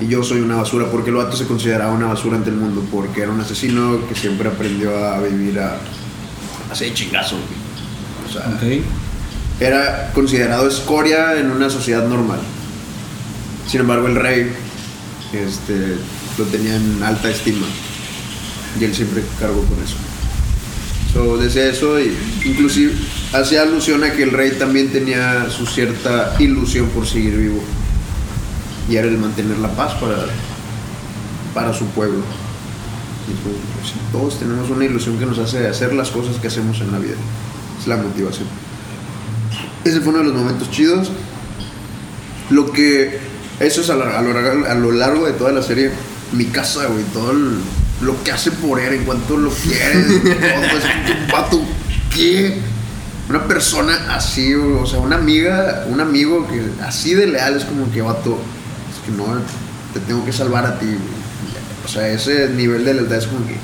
Y 0.00 0.08
yo 0.08 0.24
soy 0.24 0.40
una 0.40 0.56
basura, 0.56 0.86
porque 0.90 1.10
el 1.10 1.16
vato 1.16 1.36
se 1.36 1.46
consideraba 1.46 1.92
una 1.92 2.06
basura 2.06 2.36
ante 2.36 2.50
el 2.50 2.56
mundo, 2.56 2.84
porque 2.90 3.22
era 3.22 3.30
un 3.30 3.40
asesino 3.40 4.00
que 4.08 4.16
siempre 4.16 4.48
aprendió 4.48 4.96
a 5.06 5.20
vivir 5.20 5.60
a 5.60 5.78
de 6.76 6.92
chingazo. 6.92 7.36
O 8.28 8.32
sea, 8.32 8.58
era 9.60 10.10
considerado 10.12 10.66
escoria 10.66 11.38
en 11.38 11.52
una 11.52 11.70
sociedad 11.70 12.04
normal. 12.08 12.40
Sin 13.68 13.80
embargo, 13.80 14.08
el 14.08 14.16
rey 14.16 14.52
este, 15.34 15.96
lo 16.38 16.44
tenía 16.44 16.76
en 16.76 17.02
alta 17.02 17.30
estima 17.30 17.66
y 18.78 18.84
él 18.84 18.94
siempre 18.94 19.22
cargó 19.38 19.62
con 19.64 19.82
eso. 19.82 19.96
So, 21.12 21.36
decía 21.36 21.66
eso 21.66 22.00
y 22.00 22.12
inclusive 22.44 22.92
hacía 23.32 23.62
alusión 23.62 24.02
a 24.02 24.12
que 24.12 24.24
el 24.24 24.32
rey 24.32 24.52
también 24.58 24.90
tenía 24.90 25.48
su 25.48 25.64
cierta 25.66 26.34
ilusión 26.40 26.88
por 26.88 27.06
seguir 27.06 27.36
vivo 27.36 27.62
y 28.88 28.96
era 28.96 29.08
el 29.08 29.18
mantener 29.18 29.58
la 29.58 29.68
paz 29.68 29.94
para, 29.94 30.26
para 31.54 31.72
su 31.72 31.86
pueblo. 31.86 32.22
Y 33.28 33.32
es 33.32 33.40
como, 33.40 33.54
pues, 33.80 33.92
todos 34.12 34.38
tenemos 34.38 34.68
una 34.70 34.84
ilusión 34.84 35.18
que 35.18 35.26
nos 35.26 35.38
hace 35.38 35.66
hacer 35.66 35.94
las 35.94 36.10
cosas 36.10 36.36
que 36.36 36.48
hacemos 36.48 36.80
en 36.80 36.92
la 36.92 36.98
vida. 36.98 37.14
Es 37.80 37.86
la 37.86 37.96
motivación. 37.96 38.46
Ese 39.84 40.00
fue 40.00 40.10
uno 40.10 40.18
de 40.18 40.24
los 40.24 40.34
momentos 40.34 40.70
chidos. 40.70 41.10
Lo 42.50 42.70
que. 42.72 43.33
Eso 43.60 43.80
es 43.82 43.90
a 43.90 43.94
lo, 43.94 44.04
a 44.04 44.20
lo 44.22 44.32
largo- 44.32 44.66
a 44.66 44.74
lo 44.74 44.92
largo 44.92 45.26
de 45.26 45.32
toda 45.32 45.52
la 45.52 45.62
serie. 45.62 45.90
Mi 46.32 46.46
casa, 46.46 46.86
güey. 46.86 47.04
Todo 47.12 47.30
el- 47.32 47.58
lo 48.02 48.22
que 48.24 48.32
hace 48.32 48.50
por 48.50 48.80
él, 48.80 48.94
en 48.94 49.04
cuanto 49.04 49.36
lo 49.36 49.50
quiere. 49.50 50.00
es 50.00 50.06
un 50.08 51.32
vato. 51.32 51.60
¿Qué? 52.12 52.58
Una 53.28 53.44
persona 53.46 54.14
así, 54.14 54.54
o 54.54 54.84
sea, 54.86 54.98
una 54.98 55.16
amiga, 55.16 55.84
un 55.88 56.00
amigo 56.00 56.46
que 56.48 56.62
así 56.84 57.14
de 57.14 57.26
leal 57.28 57.56
es 57.56 57.64
como 57.64 57.90
que 57.90 58.02
vato. 58.02 58.38
Es 58.92 59.04
que 59.06 59.16
no, 59.16 59.24
te 59.94 60.00
tengo 60.00 60.24
que 60.24 60.32
salvar 60.32 60.66
a 60.66 60.78
ti, 60.78 60.86
güey. 60.86 60.98
O 61.84 61.88
sea, 61.88 62.08
ese 62.08 62.48
nivel 62.50 62.84
de 62.84 62.94
lealtad 62.94 63.18
es 63.18 63.26
como 63.26 63.46
que. 63.46 63.56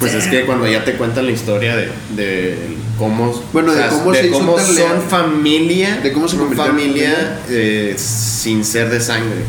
Pues 0.00 0.14
es 0.14 0.26
que 0.28 0.44
cuando 0.46 0.66
ya 0.68 0.84
te 0.84 0.92
cuentan 0.94 1.26
la 1.26 1.32
historia 1.32 1.74
de, 1.76 1.90
de 2.14 2.76
cómo, 2.96 3.32
Bueno, 3.52 3.72
de 3.74 3.86
cómo 3.88 4.14
se 4.14 4.26
hizo 4.28 4.38
cómo 4.38 4.58
son 4.58 4.74
leal. 4.76 5.00
familia, 5.08 5.96
De 6.02 6.12
cómo 6.12 6.28
se 6.28 6.36
en 6.36 6.52
familia 6.54 7.40
eh, 7.48 7.96
sin 7.98 8.64
ser 8.64 8.90
de 8.90 9.00
sangre. 9.00 9.42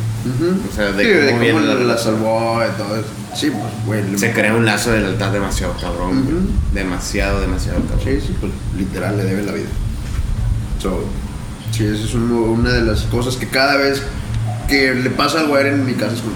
O 0.72 0.76
sea, 0.76 0.92
de 0.92 1.04
Sí, 1.04 1.10
cómo 1.30 1.40
de 1.44 1.52
cómo 1.52 1.60
la, 1.66 1.74
la- 1.76 1.84
la 1.94 1.98
salvó 1.98 2.62
y 2.66 2.78
todo 2.78 2.96
eso. 2.98 3.08
Sí, 3.36 3.52
pues, 3.86 4.02
güey. 4.08 4.18
Se 4.18 4.32
crea 4.34 4.56
un 4.56 4.66
lazo 4.66 4.92
de 4.92 5.02
lealtad 5.02 5.32
demasiado 5.32 5.76
cabrón. 5.80 6.50
Demasiado, 6.74 7.42
demasiado 7.42 7.80
cabrón. 7.82 8.00
Sí, 8.04 8.20
sí, 8.20 8.36
pues 8.40 8.52
literal 8.76 9.18
le 9.18 9.24
debe 9.26 9.44
la 9.44 9.52
vida. 9.52 9.68
So, 10.82 11.06
sí, 11.72 11.86
esa 11.86 12.04
es 12.06 12.14
uno- 12.16 12.42
una 12.42 12.72
de 12.72 12.82
las 12.82 13.02
cosas 13.04 13.36
que 13.36 13.48
cada 13.48 13.78
vez 13.78 14.02
que 14.68 14.96
le 14.96 15.12
pasa 15.12 15.42
algo 15.42 15.56
a 15.56 15.62
Eren 15.62 15.76
en 15.76 15.86
mi 15.86 15.94
casa 15.94 16.16
es 16.16 16.22
como. 16.22 16.36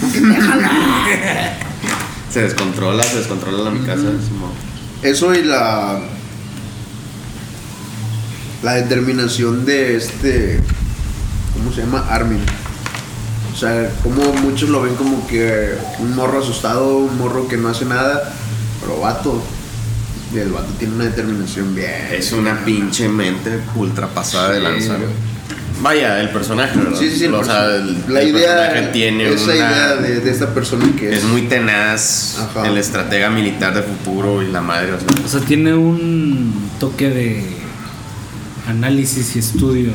Se 2.32 2.42
descontrola, 2.42 3.02
se 3.02 3.18
descontrola 3.18 3.64
la 3.64 3.70
mi 3.70 3.80
casa. 3.80 4.02
Simón. 4.02 4.50
Eso 5.02 5.34
y 5.34 5.42
la. 5.44 6.00
La 8.62 8.74
determinación 8.74 9.64
de 9.64 9.96
este. 9.96 10.60
¿Cómo 11.54 11.72
se 11.72 11.80
llama? 11.82 12.06
Armin. 12.08 12.40
O 13.52 13.56
sea, 13.56 13.90
como 14.02 14.22
muchos 14.34 14.68
lo 14.68 14.82
ven 14.82 14.94
como 14.94 15.26
que 15.26 15.74
un 15.98 16.14
morro 16.14 16.40
asustado, 16.40 16.98
un 16.98 17.18
morro 17.18 17.48
que 17.48 17.56
no 17.56 17.68
hace 17.68 17.84
nada. 17.84 18.32
Pero 18.80 19.00
vato. 19.00 19.42
Y 20.32 20.38
el 20.38 20.50
vato 20.52 20.68
tiene 20.78 20.94
una 20.94 21.04
determinación 21.06 21.74
bien. 21.74 21.90
Es 22.12 22.32
una 22.32 22.64
pinche 22.64 23.08
mente 23.08 23.60
ultra 23.74 24.06
pasada 24.06 24.50
de 24.52 24.58
Sí, 24.58 24.62
lanza. 24.64 24.94
güey. 24.96 25.29
Vaya, 25.80 26.20
el 26.20 26.28
personaje, 26.30 26.76
¿verdad? 26.78 26.98
Sí, 26.98 27.10
sí, 27.10 27.18
sí. 27.18 27.24
el 27.24 27.34
O 27.34 27.42
sea, 27.44 27.74
el, 27.76 27.96
la 28.08 28.20
el 28.20 28.28
idea. 28.28 28.92
tiene 28.92 29.32
esa 29.32 29.44
una- 29.44 29.54
idea 29.54 29.96
de, 29.96 30.20
de 30.20 30.30
esta 30.30 30.52
persona 30.52 30.84
que 30.98 31.10
es. 31.10 31.18
Es 31.18 31.24
muy 31.24 31.42
tenaz, 31.42 32.38
Ajá. 32.38 32.66
el 32.68 32.76
estratega 32.76 33.30
militar 33.30 33.74
de 33.74 33.82
futuro 33.82 34.42
y 34.42 34.48
la 34.50 34.60
madre, 34.60 34.92
o 34.92 34.98
sea, 35.00 35.08
O 35.24 35.28
sea, 35.28 35.40
tiene 35.40 35.74
un 35.74 36.70
toque 36.78 37.08
de 37.08 37.44
análisis 38.68 39.36
y 39.36 39.38
estudio 39.38 39.92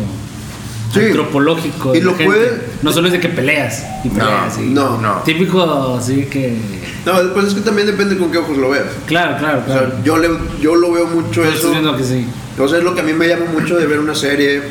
Sí. 0.93 1.01
antropológico. 1.01 1.93
Y 1.95 2.01
lo 2.01 2.11
gente. 2.15 2.25
puede- 2.25 2.61
No 2.81 2.91
solo 2.93 3.07
es 3.07 3.13
de 3.13 3.19
que 3.19 3.27
peleas 3.29 3.83
y 4.03 4.09
peleas. 4.09 4.57
y- 4.57 4.61
no, 4.69 4.99
no. 5.01 5.15
Típico, 5.25 5.97
así 5.99 6.23
que. 6.25 6.57
No, 7.05 7.13
pues 7.33 7.47
es 7.47 7.53
que 7.53 7.61
también 7.61 7.85
depende 7.87 8.17
con 8.17 8.31
qué 8.31 8.37
ojos 8.37 8.57
lo 8.57 8.69
veas. 8.69 8.85
Claro, 9.05 9.37
claro, 9.37 9.59
O 9.59 9.65
claro. 9.65 9.91
sea, 9.91 10.03
yo, 10.03 10.17
le, 10.17 10.29
yo 10.61 10.75
lo 10.75 10.91
veo 10.93 11.07
mucho 11.07 11.41
Pero 11.41 11.53
eso. 11.53 11.73
estoy 11.73 11.95
que 11.97 12.03
sí. 12.03 12.25
Entonces 12.51 12.77
es 12.79 12.83
lo 12.85 12.95
que 12.95 13.01
a 13.01 13.03
mí 13.03 13.11
me 13.13 13.27
llama 13.27 13.45
mucho 13.51 13.75
de 13.77 13.85
ver 13.85 13.99
una 13.99 14.15
serie, 14.15 14.61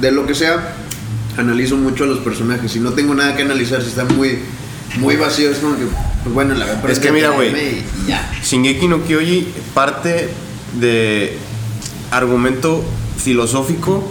de 0.00 0.12
lo 0.12 0.26
que 0.26 0.34
sea, 0.34 0.74
analizo 1.36 1.76
mucho 1.76 2.04
a 2.04 2.06
los 2.06 2.18
personajes. 2.18 2.72
Si 2.72 2.80
no 2.80 2.92
tengo 2.92 3.14
nada 3.14 3.36
que 3.36 3.42
analizar, 3.42 3.82
si 3.82 3.88
están 3.88 4.08
muy, 4.16 4.38
muy 4.96 5.16
vacíos, 5.16 5.52
es 5.56 5.58
como 5.58 5.76
que, 5.76 5.84
pues 6.22 6.34
bueno, 6.34 6.54
la 6.54 6.66
verdad 6.66 6.90
Es 6.90 6.98
que 6.98 7.12
mira, 7.12 7.30
güey. 7.30 7.52
Shingeki 8.42 8.88
no 8.88 9.02
Kyoji 9.04 9.48
parte 9.74 10.28
de 10.80 11.36
argumento 12.10 12.84
filosófico 13.22 14.10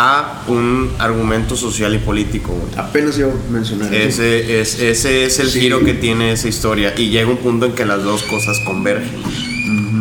a 0.00 0.44
un 0.46 0.92
argumento 1.00 1.56
social 1.56 1.92
y 1.94 1.98
político, 1.98 2.52
güey. 2.52 2.72
Apenas 2.76 3.18
iba 3.18 3.30
a 3.30 3.50
mencionar. 3.52 3.92
Ese 3.92 4.60
es, 4.60 4.78
ese 4.78 5.24
es 5.24 5.40
el 5.40 5.50
Sí. 5.50 5.60
giro 5.60 5.80
que 5.84 5.94
tiene 5.94 6.30
esa 6.32 6.46
historia 6.46 6.94
y 6.96 7.08
llega 7.10 7.28
un 7.28 7.38
punto 7.38 7.66
en 7.66 7.72
que 7.72 7.84
las 7.84 8.04
dos 8.04 8.22
cosas 8.22 8.56
convergen. 8.64 9.10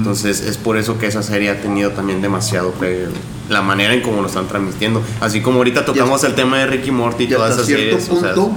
Entonces 0.08 0.40
es 0.40 0.56
por 0.56 0.78
eso 0.78 0.98
que 0.98 1.06
esa 1.08 1.22
serie 1.22 1.50
ha 1.50 1.62
tenido 1.62 1.92
también 1.92 2.22
demasiado 2.22 2.72
pegue. 2.72 3.08
La 3.50 3.62
manera 3.62 3.94
en 3.94 4.02
cómo 4.02 4.22
lo 4.22 4.28
están 4.28 4.48
transmitiendo. 4.48 5.04
Así 5.20 5.42
como 5.42 5.58
ahorita 5.58 5.84
tocamos 5.84 6.24
el 6.24 6.34
tema 6.34 6.60
de 6.60 6.68
Ricky 6.68 6.92
Morty 6.92 7.26
y 7.26 7.28
todas 7.28 7.56
esas 7.56 7.66
series. 7.66 8.08
o 8.10 8.18
sea, 8.22 8.34
punto 8.34 8.54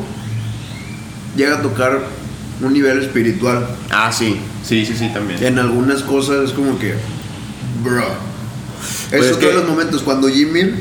llega 1.37 1.59
a 1.59 1.63
tocar 1.63 1.99
un 2.63 2.73
nivel 2.73 3.01
espiritual. 3.01 3.67
ah, 3.91 4.13
sí. 4.13 4.41
Sí, 4.65 4.87
sí, 4.87 4.95
sí, 4.97 5.09
también. 5.13 5.43
En 5.43 5.59
algunas 5.59 6.03
cosas 6.03 6.45
es 6.45 6.53
como 6.53 6.79
que, 6.79 6.95
bro. 7.83 8.05
Pues 9.11 9.23
es 9.25 9.31
es 9.33 9.41
de 9.41 9.49
que- 9.49 9.53
los 9.53 9.67
momentos 9.67 10.03
cuando 10.03 10.29
Jimmy, 10.29 10.75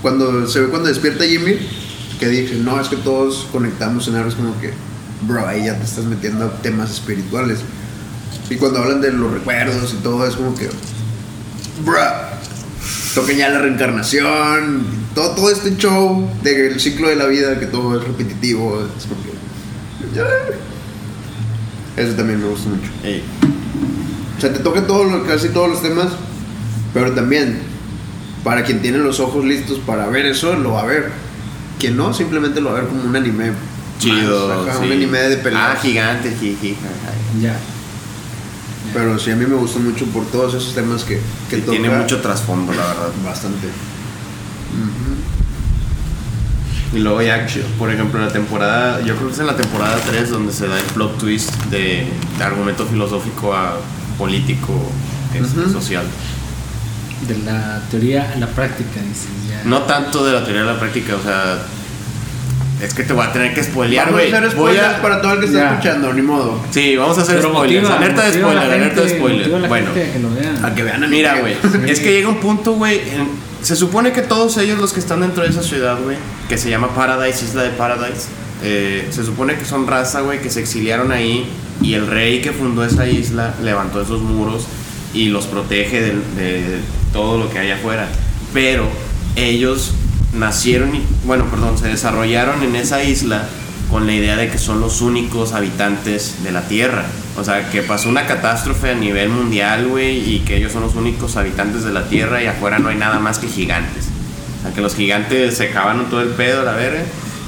cuando 0.00 0.46
se 0.46 0.62
ve 0.62 0.68
cuando 0.68 0.88
despierta 0.88 1.24
Jimmy, 1.24 1.58
que 2.18 2.28
dice, 2.28 2.54
no, 2.54 2.80
es 2.80 2.88
que 2.88 2.96
todos 2.96 3.48
conectamos 3.52 4.08
en 4.08 4.14
algo, 4.14 4.30
es 4.30 4.34
como 4.34 4.58
que, 4.62 4.72
bro, 5.26 5.46
ahí 5.46 5.66
ya 5.66 5.76
te 5.76 5.84
estás 5.84 6.04
metiendo 6.06 6.46
a 6.46 6.52
temas 6.62 6.90
espirituales. 6.90 7.58
Y 8.50 8.56
cuando 8.56 8.80
hablan 8.80 9.00
de 9.00 9.12
los 9.12 9.32
recuerdos 9.32 9.94
y 9.98 10.02
todo, 10.02 10.26
es 10.26 10.34
como 10.36 10.54
que, 10.54 10.68
bro, 11.84 11.98
toquen 13.14 13.38
ya 13.38 13.48
la 13.48 13.60
reencarnación, 13.60 14.84
todo, 15.14 15.30
todo 15.34 15.50
este 15.50 15.76
show 15.76 16.28
del 16.42 16.78
ciclo 16.78 17.08
de 17.08 17.16
la 17.16 17.26
vida, 17.26 17.58
que 17.58 17.66
todo 17.66 17.98
es 17.98 18.04
repetitivo, 18.06 18.82
es 18.98 19.04
como 19.06 19.22
que, 19.22 20.16
ya. 20.16 20.24
Eso 21.96 22.14
también 22.16 22.40
me 22.42 22.48
gusta 22.48 22.68
mucho. 22.68 22.90
Ey. 23.02 23.22
O 24.36 24.40
sea, 24.40 24.52
te 24.52 24.58
toca 24.58 24.86
todo 24.86 25.24
casi 25.26 25.48
todos 25.48 25.70
los 25.70 25.80
temas, 25.82 26.08
pero 26.92 27.12
también, 27.12 27.60
para 28.42 28.62
quien 28.64 28.82
tiene 28.82 28.98
los 28.98 29.20
ojos 29.20 29.44
listos 29.44 29.78
para 29.86 30.06
ver 30.08 30.26
eso, 30.26 30.54
lo 30.54 30.72
va 30.72 30.82
a 30.82 30.86
ver. 30.86 31.12
Quien 31.78 31.96
no, 31.96 32.12
simplemente 32.12 32.60
lo 32.60 32.72
va 32.72 32.78
a 32.78 32.80
ver 32.82 32.88
como 32.90 33.04
un 33.04 33.16
anime. 33.16 33.52
Chido. 33.98 34.64
más, 34.64 34.76
sí. 34.78 34.84
Un 34.86 34.92
anime 34.92 35.18
de 35.18 35.36
Ah, 35.36 35.42
peleas. 35.42 35.80
gigante, 35.80 36.30
jiji, 36.38 36.74
jaja. 36.74 37.56
Pero 38.92 39.18
sí, 39.18 39.30
a 39.30 39.36
mí 39.36 39.46
me 39.46 39.56
gusta 39.56 39.78
mucho 39.78 40.04
por 40.06 40.26
todos 40.26 40.54
esos 40.54 40.74
temas 40.74 41.04
que, 41.04 41.20
que 41.50 41.58
toca. 41.58 41.72
tiene 41.72 41.90
mucho 41.90 42.20
trasfondo, 42.20 42.72
la 42.72 42.86
verdad. 42.86 43.08
Bastante. 43.24 43.68
Y 46.92 46.98
luego 46.98 47.20
ya, 47.22 47.44
por 47.76 47.90
ejemplo, 47.90 48.20
en 48.20 48.26
la 48.26 48.32
temporada, 48.32 49.00
yo 49.00 49.16
creo 49.16 49.26
que 49.28 49.34
es 49.34 49.40
en 49.40 49.48
la 49.48 49.56
temporada 49.56 49.98
3 50.06 50.30
donde 50.30 50.52
se 50.52 50.68
da 50.68 50.78
el 50.78 50.84
plot 50.86 51.18
twist 51.18 51.52
de, 51.64 52.06
de 52.38 52.44
argumento 52.44 52.86
filosófico 52.86 53.52
a 53.52 53.78
político, 54.16 54.72
este, 55.34 55.70
social. 55.70 56.04
De 57.26 57.36
la 57.38 57.82
teoría 57.90 58.32
a 58.32 58.38
la 58.38 58.46
práctica, 58.46 59.00
dices. 59.00 59.28
Ya. 59.48 59.62
No 59.64 59.82
tanto 59.82 60.24
de 60.24 60.34
la 60.34 60.44
teoría 60.44 60.62
de 60.62 60.72
la 60.72 60.78
práctica, 60.78 61.16
o 61.16 61.22
sea, 61.22 61.58
es 62.84 62.94
que 62.94 63.02
te 63.04 63.12
voy 63.12 63.24
a 63.26 63.32
tener 63.32 63.54
que 63.54 63.62
spoilear, 63.62 64.06
Vamos 64.06 64.20
a 64.20 64.22
güey. 64.24 64.34
hacer 64.34 64.42
Voy 64.56 64.72
spoilers 64.72 64.94
a... 64.98 65.02
para 65.02 65.20
todo 65.22 65.32
el 65.34 65.40
que 65.40 65.46
está 65.46 65.58
Ya. 65.58 65.70
escuchando, 65.72 66.12
ni 66.12 66.22
modo. 66.22 66.60
Sí, 66.70 66.96
vamos 66.96 67.18
a 67.18 67.22
hacer 67.22 67.36
Pero 67.36 67.50
spoilers. 67.50 67.82
motiva, 67.82 67.96
alerta 67.98 68.22
de 68.22 68.28
motiva 68.28 68.48
spoiler, 68.50 68.72
alerta 68.72 69.00
de 69.00 69.08
gente, 69.08 69.18
spoiler. 69.18 69.38
motiva 69.40 69.56
a 69.56 69.60
la 69.60 69.68
Bueno, 69.68 69.86
gente 69.94 70.08
a 70.08 70.12
que 70.12 70.18
lo 70.18 70.30
vean. 70.30 70.64
A 70.64 70.74
que 70.74 70.82
vean 70.82 70.96
anime. 71.02 71.16
Mira, 71.16 71.40
güey, 71.40 71.56
es 71.90 72.00
que 72.00 72.12
llega 72.12 72.28
un 72.28 72.40
punto, 72.40 72.72
güey. 72.74 72.98
en- 73.00 73.28
Se 73.62 73.76
supone 73.76 74.12
que 74.12 74.20
todos 74.22 74.56
ellos, 74.58 74.78
los 74.78 74.92
que 74.92 75.00
están 75.00 75.20
dentro 75.22 75.42
de 75.42 75.48
esa 75.50 75.62
ciudad, 75.62 75.96
güey, 76.02 76.16
que 76.48 76.58
se 76.58 76.68
llama 76.68 76.94
Paradise, 76.94 77.44
Isla 77.46 77.62
de 77.62 77.70
Paradise, 77.70 78.26
eh, 78.62 79.06
se 79.10 79.24
supone 79.24 79.54
que 79.56 79.64
son 79.64 79.86
raza, 79.86 80.20
güey, 80.20 80.40
que 80.42 80.50
se 80.50 80.60
exiliaron 80.60 81.12
ahí 81.12 81.46
y 81.80 81.94
el 81.94 82.06
rey 82.06 82.40
que 82.42 82.52
fundó 82.52 82.84
esa 82.84 83.06
isla 83.08 83.54
levantó 83.62 84.02
esos 84.02 84.20
muros 84.20 84.66
y 85.14 85.28
los 85.28 85.46
protege 85.46 86.00
del- 86.02 86.22
de, 86.36 86.62
todo 87.12 87.38
lo 87.38 87.48
que 87.50 87.58
hay 87.58 87.70
afuera. 87.70 88.06
Pero 88.52 88.86
ellos 89.36 89.92
nacieron, 90.34 90.94
y, 90.94 91.04
bueno, 91.24 91.46
perdón, 91.46 91.78
se 91.78 91.88
desarrollaron 91.88 92.62
en 92.62 92.76
esa 92.76 93.02
isla 93.02 93.46
con 93.90 94.06
la 94.06 94.14
idea 94.14 94.36
de 94.36 94.48
que 94.48 94.58
son 94.58 94.80
los 94.80 95.00
únicos 95.00 95.52
habitantes 95.52 96.42
de 96.42 96.52
la 96.52 96.62
Tierra. 96.62 97.04
O 97.36 97.44
sea, 97.44 97.70
que 97.70 97.82
pasó 97.82 98.08
una 98.08 98.26
catástrofe 98.26 98.90
a 98.90 98.94
nivel 98.94 99.28
mundial, 99.28 99.88
güey, 99.88 100.34
y 100.34 100.40
que 100.40 100.56
ellos 100.56 100.72
son 100.72 100.82
los 100.82 100.94
únicos 100.94 101.36
habitantes 101.36 101.84
de 101.84 101.92
la 101.92 102.08
Tierra 102.08 102.42
y 102.42 102.46
afuera 102.46 102.78
no 102.78 102.88
hay 102.88 102.96
nada 102.96 103.18
más 103.18 103.38
que 103.38 103.48
gigantes. 103.48 104.06
O 104.58 104.62
sea, 104.62 104.74
que 104.74 104.80
los 104.80 104.94
gigantes 104.94 105.56
se 105.56 105.68
acaban 105.68 106.08
todo 106.10 106.22
el 106.22 106.30
pedo, 106.30 106.64
la 106.64 106.72
verga, 106.72 107.02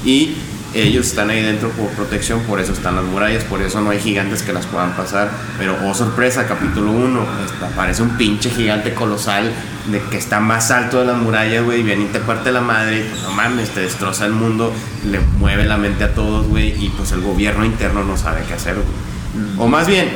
y 0.05 0.35
ellos 0.82 1.06
están 1.06 1.30
ahí 1.30 1.42
dentro 1.42 1.70
por 1.70 1.88
protección, 1.90 2.40
por 2.42 2.60
eso 2.60 2.72
están 2.72 2.96
las 2.96 3.04
murallas, 3.04 3.44
por 3.44 3.62
eso 3.62 3.80
no 3.80 3.90
hay 3.90 3.98
gigantes 3.98 4.42
que 4.42 4.52
las 4.52 4.66
puedan 4.66 4.92
pasar. 4.96 5.30
Pero, 5.58 5.76
oh 5.84 5.94
sorpresa, 5.94 6.46
capítulo 6.46 6.90
1, 6.92 7.20
aparece 7.72 8.02
un 8.02 8.16
pinche 8.16 8.50
gigante 8.50 8.94
colosal 8.94 9.50
de 9.90 10.00
que 10.10 10.16
está 10.18 10.40
más 10.40 10.70
alto 10.70 11.00
de 11.00 11.06
las 11.06 11.16
murallas, 11.16 11.64
güey, 11.64 11.80
y 11.80 11.82
viene 11.82 12.04
y 12.04 12.06
te 12.08 12.20
parte 12.20 12.52
la 12.52 12.60
madre, 12.60 13.04
no 13.22 13.30
mames, 13.32 13.70
te 13.70 13.80
destroza 13.80 14.26
el 14.26 14.32
mundo, 14.32 14.72
le 15.10 15.20
mueve 15.38 15.64
la 15.64 15.76
mente 15.76 16.04
a 16.04 16.14
todos, 16.14 16.46
güey, 16.46 16.68
y 16.84 16.88
pues 16.90 17.12
el 17.12 17.20
gobierno 17.20 17.64
interno 17.64 18.04
no 18.04 18.16
sabe 18.16 18.42
qué 18.46 18.54
hacer, 18.54 18.74
güey. 18.74 18.86
O 19.58 19.68
más 19.68 19.86
bien, 19.86 20.08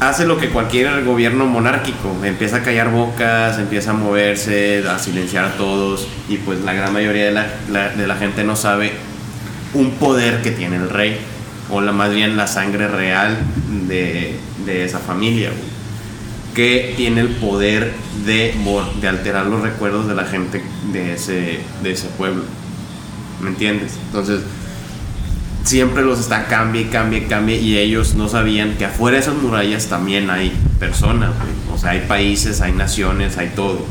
hace 0.00 0.26
lo 0.26 0.36
que 0.38 0.50
cualquier 0.50 1.04
gobierno 1.04 1.46
monárquico, 1.46 2.14
empieza 2.24 2.56
a 2.58 2.62
callar 2.62 2.90
bocas, 2.90 3.58
empieza 3.58 3.90
a 3.90 3.94
moverse, 3.94 4.84
a 4.88 4.98
silenciar 4.98 5.44
a 5.44 5.52
todos, 5.52 6.06
y 6.28 6.36
pues 6.38 6.60
la 6.64 6.72
gran 6.74 6.92
mayoría 6.92 7.26
de 7.26 7.32
la- 7.32 7.88
de 7.90 8.06
la 8.06 8.16
gente 8.16 8.44
no 8.44 8.56
sabe 8.56 8.92
un 9.74 9.92
poder 9.92 10.42
que 10.42 10.50
tiene 10.50 10.76
el 10.76 10.90
rey, 10.90 11.18
o 11.70 11.80
la, 11.80 11.92
más 11.92 12.14
bien 12.14 12.36
la 12.36 12.46
sangre 12.46 12.88
real 12.88 13.36
de, 13.88 14.36
de 14.64 14.84
esa 14.84 14.98
familia, 14.98 15.50
que 16.54 16.94
tiene 16.96 17.20
el 17.20 17.28
poder 17.28 17.92
de, 18.24 18.54
de 19.00 19.08
alterar 19.08 19.46
los 19.46 19.60
recuerdos 19.60 20.08
de 20.08 20.14
la 20.14 20.24
gente 20.24 20.62
de 20.92 21.14
ese, 21.14 21.60
de 21.82 21.92
ese 21.92 22.08
pueblo. 22.08 22.44
¿Me 23.42 23.50
entiendes? 23.50 23.92
Entonces, 24.06 24.40
siempre 25.66 26.02
los 26.02 26.20
está 26.20 26.46
cambie, 26.46 26.88
cambie, 26.88 27.26
cambie 27.26 27.56
y 27.56 27.76
ellos 27.76 28.14
no 28.14 28.28
sabían 28.28 28.76
que 28.76 28.84
afuera 28.84 29.16
de 29.16 29.22
esas 29.22 29.34
murallas 29.34 29.86
también 29.86 30.30
hay 30.30 30.52
personas, 30.78 31.30
güey. 31.36 31.74
o 31.74 31.78
sea, 31.78 31.90
hay 31.90 32.06
países, 32.06 32.60
hay 32.60 32.72
naciones, 32.72 33.36
hay 33.36 33.50
todo. 33.54 33.84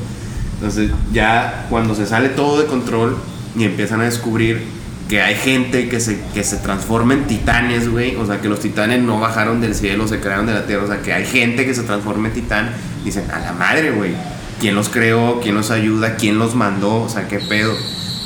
Entonces 0.55 0.89
ya 1.11 1.67
cuando 1.69 1.93
se 1.93 2.05
sale 2.05 2.29
todo 2.29 2.59
de 2.61 2.65
control 2.65 3.17
y 3.57 3.65
empiezan 3.65 3.99
a 4.01 4.05
descubrir 4.05 4.65
que 5.09 5.21
hay 5.21 5.35
gente 5.35 5.87
que 5.87 5.99
se, 5.99 6.19
que 6.33 6.43
se 6.43 6.57
transforma 6.57 7.13
en 7.13 7.25
titanes, 7.27 7.89
güey, 7.89 8.15
o 8.15 8.25
sea, 8.25 8.41
que 8.41 8.49
los 8.49 8.59
titanes 8.59 9.01
no 9.01 9.19
bajaron 9.19 9.61
del 9.61 9.75
cielo, 9.75 10.07
se 10.07 10.19
crearon 10.19 10.47
de 10.47 10.53
la 10.53 10.65
tierra, 10.65 10.83
o 10.83 10.87
sea, 10.87 11.01
que 11.01 11.13
hay 11.13 11.25
gente 11.25 11.65
que 11.65 11.75
se 11.75 11.83
transforma 11.83 12.29
en 12.29 12.33
titán, 12.33 12.71
dicen, 13.03 13.29
a 13.29 13.39
la 13.39 13.53
madre, 13.53 13.91
güey, 13.91 14.13
¿quién 14.59 14.73
los 14.73 14.89
creó? 14.89 15.39
¿Quién 15.41 15.55
los 15.55 15.69
ayuda? 15.69 16.15
¿Quién 16.15 16.39
los 16.39 16.55
mandó? 16.55 17.03
O 17.03 17.09
sea, 17.09 17.27
¿qué 17.27 17.39
pedo? 17.39 17.75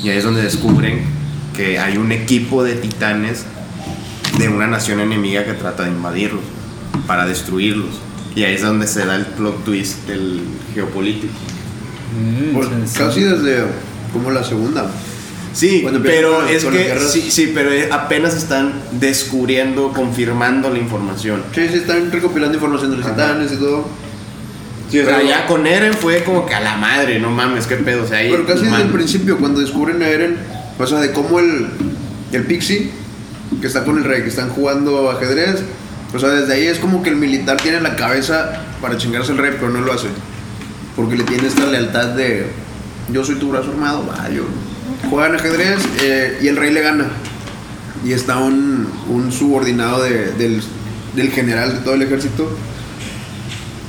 Y 0.02 0.08
ahí 0.08 0.16
es 0.16 0.24
donde 0.24 0.42
descubren 0.42 1.02
que 1.54 1.78
hay 1.78 1.98
un 1.98 2.12
equipo 2.12 2.64
de 2.64 2.74
titanes 2.76 3.44
de 4.38 4.48
una 4.48 4.66
nación 4.66 5.00
enemiga 5.00 5.44
que 5.44 5.52
trata 5.52 5.84
de 5.84 5.90
invadirlos, 5.90 6.42
para 7.06 7.26
destruirlos. 7.26 8.00
Y 8.34 8.44
ahí 8.44 8.54
es 8.54 8.62
donde 8.62 8.86
se 8.86 9.04
da 9.04 9.16
el 9.16 9.26
plot 9.26 9.64
twist 9.64 10.06
del 10.06 10.40
geopolítico. 10.72 11.34
Mm, 12.16 12.54
Pues, 12.54 12.68
casi 12.96 13.22
desde 13.22 13.64
como 14.12 14.30
la 14.30 14.42
segunda. 14.42 14.90
Sí, 15.52 15.86
pero 16.02 16.46
es 16.46 16.64
que 16.64 17.00
sí, 17.00 17.30
sí, 17.30 17.52
pero 17.54 17.70
apenas 17.92 18.36
están 18.36 18.72
descubriendo, 18.92 19.92
confirmando 19.92 20.70
la 20.70 20.78
información. 20.78 21.42
Sí, 21.54 21.68
sí, 21.68 21.78
están 21.78 22.10
recopilando 22.12 22.54
información 22.54 22.92
de 22.92 22.98
los 22.98 23.06
titanes 23.06 23.52
y 23.52 23.56
todo. 23.56 23.88
Sí, 24.90 24.98
o 24.98 25.04
sea, 25.04 25.22
ya 25.22 25.46
con 25.46 25.66
Eren 25.66 25.94
fue 25.94 26.24
como 26.24 26.46
que 26.46 26.54
a 26.54 26.60
la 26.60 26.76
madre, 26.76 27.20
no 27.20 27.30
mames, 27.30 27.66
qué 27.66 27.76
pedo, 27.76 28.04
o 28.04 28.06
sea, 28.06 28.18
ahí 28.18 28.30
Pero 28.30 28.44
casi 28.44 28.64
desde 28.64 28.82
el 28.82 28.88
principio, 28.88 29.38
cuando 29.38 29.60
descubren 29.60 30.02
a 30.02 30.08
Eren, 30.08 30.36
o 30.78 30.86
sea, 30.86 30.98
de 30.98 31.12
cómo 31.12 31.38
el, 31.38 31.68
el 32.32 32.44
Pixie, 32.44 32.90
que 33.60 33.66
está 33.66 33.84
con 33.84 33.98
el 33.98 34.04
rey, 34.04 34.22
que 34.22 34.28
están 34.28 34.50
jugando 34.50 35.10
ajedrez, 35.10 35.62
o 36.12 36.18
sea, 36.18 36.30
desde 36.30 36.54
ahí 36.54 36.66
es 36.66 36.78
como 36.78 37.02
que 37.02 37.10
el 37.10 37.16
militar 37.16 37.56
tiene 37.58 37.80
la 37.80 37.94
cabeza 37.94 38.62
para 38.80 38.96
chingarse 38.96 39.30
al 39.32 39.38
rey, 39.38 39.52
pero 39.58 39.70
no 39.70 39.80
lo 39.80 39.92
hace. 39.92 40.08
Porque 40.96 41.16
le 41.16 41.24
tiene 41.24 41.46
esta 41.46 41.66
lealtad 41.66 42.08
de, 42.08 42.46
yo 43.12 43.24
soy 43.24 43.36
tu 43.36 43.50
brazo 43.50 43.70
armado, 43.70 44.04
va, 44.08 44.28
yo. 44.28 44.42
Juegan 45.10 45.34
ajedrez 45.34 45.80
eh, 46.02 46.38
y 46.40 46.48
el 46.48 46.56
rey 46.56 46.72
le 46.72 46.80
gana. 46.82 47.06
Y 48.04 48.12
está 48.12 48.38
un, 48.38 48.88
subordinado 49.30 50.02
de- 50.02 50.32
del, 50.32 51.30
general 51.32 51.74
de 51.74 51.78
todo 51.80 51.94
el 51.94 52.02
ejército. 52.02 52.56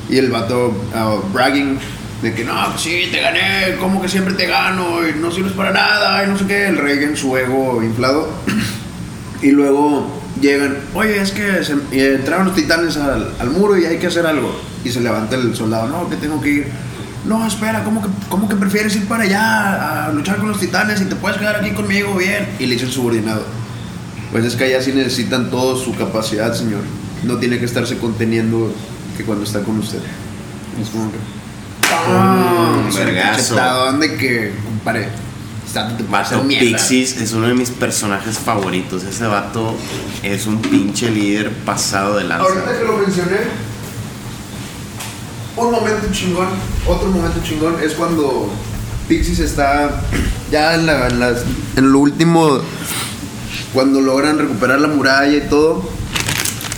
Y 0.10 0.18
el 0.18 0.30
vato, 0.32 0.74
ah, 0.94 1.18
bragging, 1.32 1.80
De 2.22 2.34
que 2.34 2.44
no, 2.44 2.54
pues 2.72 2.82
sí, 2.82 3.08
te 3.12 3.20
gané, 3.22 3.78
como 3.80 4.00
que 4.02 4.08
siempre 4.08 4.34
te 4.36 4.46
gano, 4.46 5.08
y 5.08 5.20
no 5.20 5.32
sirves 5.32 5.54
para 5.54 5.72
nada, 5.72 6.24
y 6.24 6.28
no 6.28 6.38
sé 6.38 6.46
qué. 6.46 6.68
El 6.68 6.78
rey 6.78 7.04
en 7.04 7.16
su 7.18 7.36
ego 7.38 7.82
inflado. 7.84 8.30
y 9.42 9.52
luego 9.52 10.22
llegan, 10.40 10.78
oye, 10.94 11.20
es 11.22 11.32
que 11.32 11.64
se, 11.64 11.76
y 11.92 12.00
entraron 12.00 12.48
los 12.48 12.56
titanes 12.56 12.98
al, 12.98 13.34
al 13.40 13.50
muro 13.50 13.78
y 13.78 13.86
hay 13.86 13.98
que 13.98 14.08
hacer 14.08 14.26
algo. 14.28 14.60
Y 14.84 14.90
se 14.90 15.00
levanta 15.02 15.36
el 15.36 15.56
soldado, 15.56 15.88
no, 15.88 16.10
que 16.10 16.16
tengo 16.18 16.42
que 16.42 16.50
ir. 16.50 16.68
No, 17.26 17.46
espera, 17.46 17.84
¿cómo 17.84 18.02
que, 18.02 18.10
¿cómo 18.30 18.50
que 18.50 18.56
prefieres 18.56 18.96
ir 18.96 19.08
para 19.08 19.24
allá 19.24 20.08
a 20.08 20.12
luchar 20.12 20.38
con 20.38 20.50
los 20.50 20.60
titanes 20.60 21.02
y 21.02 21.06
te 21.06 21.16
puedes 21.16 21.38
quedar 21.38 21.58
aquí 21.58 21.72
conmigo 21.72 22.16
bien? 22.16 22.48
Y 22.60 22.66
le 22.66 22.74
dice 22.74 22.86
el 22.86 22.92
subordinado, 22.92 23.44
pues 24.32 24.44
es 24.46 24.56
que 24.56 24.64
allá 24.64 24.82
sí 24.82 24.92
necesitan 24.92 25.50
toda 25.52 25.78
su 25.84 25.96
capacidad, 25.96 26.54
señor. 26.54 26.82
No 27.24 27.38
tiene 27.38 27.60
que 27.60 27.66
estarse 27.66 27.98
conteniendo 27.98 28.74
que 29.16 29.24
cuando 29.24 29.44
está 29.44 29.62
con 29.62 29.78
usted. 29.78 30.00
Es 30.82 30.90
como 30.90 31.12
que... 31.12 31.18
¡pam! 31.88 32.86
Un 32.86 32.92
Se 32.92 33.06
le 33.06 33.12
vergazo. 33.12 33.56
cachetadón 33.56 34.00
de 34.00 34.16
que, 34.16 34.54
compadre, 34.66 35.10
Vato 36.10 36.44
mierda. 36.44 36.66
Pixies 36.66 37.18
es 37.18 37.32
uno 37.34 37.48
de 37.48 37.54
mis 37.54 37.70
personajes 37.70 38.38
favoritos. 38.38 39.04
Ese 39.04 39.26
vato 39.26 39.78
es 40.24 40.46
un 40.46 40.62
pinche 40.62 41.10
líder 41.10 41.50
pasado 41.52 42.18
de 42.18 42.26
lanza. 42.26 42.46
Ahorita 42.46 42.78
que 42.78 42.86
lo 42.86 42.98
mencioné, 42.98 43.38
un 45.58 45.72
momento 45.72 46.08
chingón, 46.12 46.48
otro 46.88 47.10
momento 47.10 47.40
chingón 47.44 47.76
es 47.84 47.94
cuando 47.94 48.50
Pixies 49.08 49.40
está 49.40 50.02
ya 50.52 50.76
en, 50.76 50.86
la- 50.86 51.08
en 51.08 51.20
las- 51.20 51.44
en 51.76 51.92
lo 51.92 52.00
último, 52.00 52.60
cuando 53.74 54.02
logran 54.02 54.38
recuperar 54.40 54.80
la 54.80 54.88
muralla 54.88 55.36
y 55.38 55.50
todo, 55.50 55.84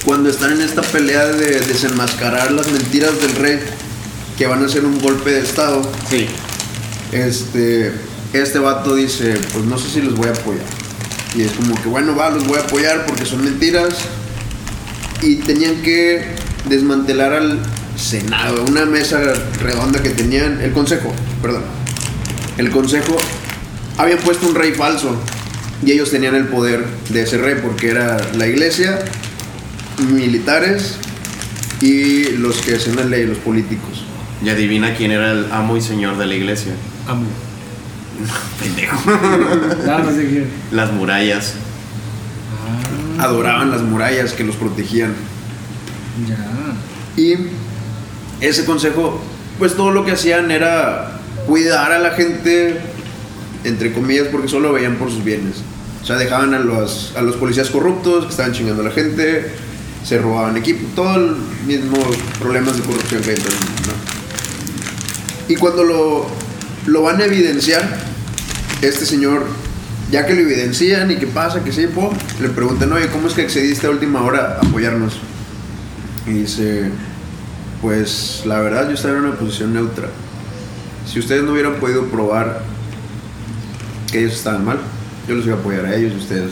cuando 0.05 0.29
están 0.29 0.51
en 0.53 0.61
esta 0.61 0.81
pelea 0.81 1.25
de 1.27 1.59
desenmascarar 1.61 2.51
las 2.51 2.67
mentiras 2.71 3.19
del 3.21 3.35
rey, 3.35 3.59
que 4.37 4.47
van 4.47 4.63
a 4.63 4.65
hacer 4.65 4.83
un 4.85 4.99
golpe 4.99 5.31
de 5.31 5.41
estado, 5.41 5.81
Sí. 6.09 6.27
este, 7.11 7.93
este 8.33 8.59
vato 8.59 8.95
dice, 8.95 9.39
pues 9.53 9.65
no 9.65 9.77
sé 9.77 9.89
si 9.89 10.01
los 10.01 10.15
voy 10.15 10.27
a 10.29 10.31
apoyar. 10.31 10.65
Y 11.35 11.41
es 11.43 11.51
como 11.51 11.79
que, 11.81 11.87
bueno, 11.87 12.15
va, 12.15 12.29
los 12.31 12.45
voy 12.47 12.57
a 12.57 12.61
apoyar 12.61 13.05
porque 13.05 13.25
son 13.25 13.43
mentiras. 13.43 13.93
Y 15.21 15.37
tenían 15.37 15.81
que 15.83 16.35
desmantelar 16.67 17.33
al 17.33 17.59
Senado, 17.95 18.65
una 18.65 18.85
mesa 18.85 19.19
redonda 19.61 20.01
que 20.01 20.09
tenían, 20.09 20.61
el 20.61 20.71
Consejo, 20.71 21.13
perdón. 21.41 21.63
El 22.57 22.69
Consejo 22.69 23.15
habían 23.97 24.19
puesto 24.19 24.47
un 24.47 24.55
rey 24.55 24.73
falso 24.73 25.15
y 25.85 25.91
ellos 25.91 26.11
tenían 26.11 26.35
el 26.35 26.47
poder 26.47 26.85
de 27.09 27.23
ese 27.23 27.37
rey 27.37 27.55
porque 27.61 27.89
era 27.89 28.17
la 28.33 28.47
iglesia, 28.47 28.99
militares 29.99 30.97
y 31.81 32.29
los 32.37 32.57
que 32.57 32.75
hacían 32.75 32.95
la 32.95 33.05
ley, 33.05 33.25
los 33.25 33.37
políticos. 33.39 34.05
Y 34.43 34.49
adivina 34.49 34.95
quién 34.95 35.11
era 35.11 35.31
el 35.31 35.51
amo 35.51 35.77
y 35.77 35.81
señor 35.81 36.17
de 36.17 36.25
la 36.25 36.35
iglesia. 36.35 36.73
Amo. 37.07 37.27
Pendejo. 38.59 38.97
Las 40.71 40.91
murallas. 40.91 41.55
Adoraban 43.19 43.71
las 43.71 43.81
murallas 43.81 44.33
que 44.33 44.43
los 44.43 44.55
protegían. 44.55 45.13
Ya. 46.27 47.21
Y 47.21 47.35
ese 48.45 48.65
consejo, 48.65 49.21
pues 49.59 49.75
todo 49.75 49.91
lo 49.91 50.05
que 50.05 50.11
hacían 50.11 50.51
era 50.51 51.19
cuidar 51.47 51.91
a 51.91 51.99
la 51.99 52.11
gente, 52.11 52.79
entre 53.63 53.93
comillas, 53.93 54.27
porque 54.31 54.47
solo 54.47 54.73
veían 54.73 54.95
por 54.95 55.09
sus 55.09 55.23
bienes. 55.23 55.55
O 56.01 56.05
sea, 56.05 56.17
dejaban 56.17 56.53
a 56.53 56.59
los, 56.59 57.13
a 57.15 57.21
los 57.21 57.37
policías 57.37 57.69
corruptos 57.69 58.25
que 58.25 58.31
estaban 58.31 58.51
chingando 58.51 58.81
a 58.81 58.85
la 58.85 58.91
gente, 58.91 59.51
se 60.03 60.17
robaban 60.17 60.57
equipo, 60.57 60.85
todo 60.95 61.15
el 61.15 61.35
mismo 61.65 61.97
problemas 62.39 62.75
de 62.75 62.83
corrupción 62.83 63.21
que 63.21 63.29
hay 63.29 63.35
en 63.37 63.41
todo 63.41 63.53
el 63.53 63.59
mundo. 63.59 63.93
Y 65.47 65.55
cuando 65.55 65.83
lo, 65.83 66.27
lo 66.87 67.01
van 67.03 67.21
a 67.21 67.25
evidenciar, 67.25 67.83
este 68.81 69.05
señor, 69.05 69.45
ya 70.11 70.25
que 70.25 70.33
lo 70.33 70.41
evidencian 70.41 71.09
y 71.11 71.15
que 71.15 71.27
pasa, 71.27 71.63
que 71.63 71.71
sí, 71.71 71.87
pum, 71.87 72.09
le 72.41 72.49
preguntan, 72.49 72.91
oye, 72.91 73.07
¿cómo 73.07 73.27
es 73.27 73.33
que 73.33 73.43
accediste 73.43 73.87
a 73.87 73.89
última 73.89 74.21
hora 74.23 74.59
a 74.61 74.67
apoyarnos? 74.67 75.19
Y 76.27 76.31
dice, 76.31 76.89
pues 77.83 78.43
la 78.45 78.61
verdad 78.61 78.87
yo 78.87 78.93
estaba 78.93 79.17
en 79.17 79.25
una 79.25 79.35
posición 79.35 79.73
neutra. 79.73 80.07
Si 81.05 81.19
ustedes 81.19 81.43
no 81.43 81.51
hubieran 81.51 81.75
podido 81.75 82.05
probar 82.05 82.63
que 84.09 84.19
ellos 84.19 84.33
estaban 84.33 84.63
mal, 84.63 84.79
yo 85.27 85.35
los 85.35 85.45
iba 85.45 85.57
a 85.57 85.59
apoyar 85.59 85.85
a 85.85 85.93
ellos 85.93 86.13
y 86.13 86.17
ustedes 86.17 86.51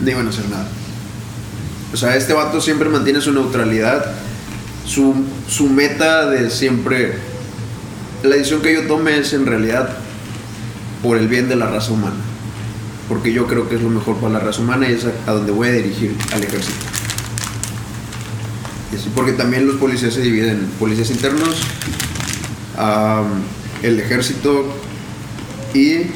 no 0.00 0.10
iban 0.10 0.26
a 0.26 0.30
hacer 0.30 0.48
nada. 0.48 0.66
O 1.92 1.96
sea, 1.98 2.16
este 2.16 2.32
vato 2.32 2.58
siempre 2.62 2.88
mantiene 2.88 3.20
su 3.20 3.32
neutralidad, 3.32 4.02
su, 4.86 5.14
su 5.46 5.68
meta 5.68 6.26
de 6.30 6.50
siempre... 6.50 7.18
La 8.22 8.36
decisión 8.36 8.62
que 8.62 8.72
yo 8.72 8.86
tome 8.86 9.18
es 9.18 9.34
en 9.34 9.44
realidad 9.44 9.90
por 11.02 11.18
el 11.18 11.28
bien 11.28 11.50
de 11.50 11.56
la 11.56 11.66
raza 11.66 11.92
humana. 11.92 12.16
Porque 13.10 13.30
yo 13.30 13.46
creo 13.46 13.68
que 13.68 13.74
es 13.74 13.82
lo 13.82 13.90
mejor 13.90 14.16
para 14.16 14.34
la 14.34 14.40
raza 14.40 14.62
humana 14.62 14.88
y 14.88 14.92
es 14.92 15.04
a, 15.04 15.30
a 15.30 15.34
donde 15.34 15.52
voy 15.52 15.68
a 15.68 15.72
dirigir 15.72 16.16
al 16.32 16.42
ejército. 16.42 16.89
Porque 19.14 19.32
también 19.32 19.66
los 19.66 19.76
policías 19.76 20.14
se 20.14 20.20
dividen 20.20 20.50
en 20.50 20.66
policías 20.78 21.10
internos, 21.10 21.56
el 23.82 24.00
ejército 24.00 24.64
y. 25.74 26.06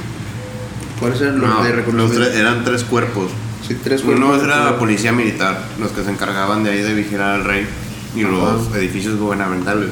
¿Cuáles 1.00 1.20
eran 1.20 1.40
los 1.40 1.50
No, 1.50 1.62
de 1.64 1.72
reconocimiento? 1.72 2.24
tres- 2.30 2.36
eran 2.40 2.64
tres 2.64 2.84
cuerpos. 2.84 3.30
Sí, 3.66 3.76
tres 3.82 4.02
Uno 4.04 4.34
era 4.36 4.64
la 4.64 4.78
policía 4.78 5.12
militar, 5.12 5.64
los 5.80 5.90
que 5.92 6.04
se 6.04 6.10
encargaban 6.10 6.62
de 6.64 6.70
ahí 6.70 6.82
de 6.82 6.94
vigilar 6.94 7.34
al 7.40 7.44
rey 7.44 7.66
y 8.14 8.22
los 8.22 8.72
edificios 8.74 9.18
gubernamentales. 9.18 9.90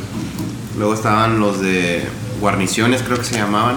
Luego 0.79 0.95
estaban 0.95 1.41
los 1.41 1.61
de 1.61 2.03
guarniciones, 2.41 3.03
creo 3.03 3.19
que 3.19 3.25
se 3.25 3.37
llamaban. 3.37 3.77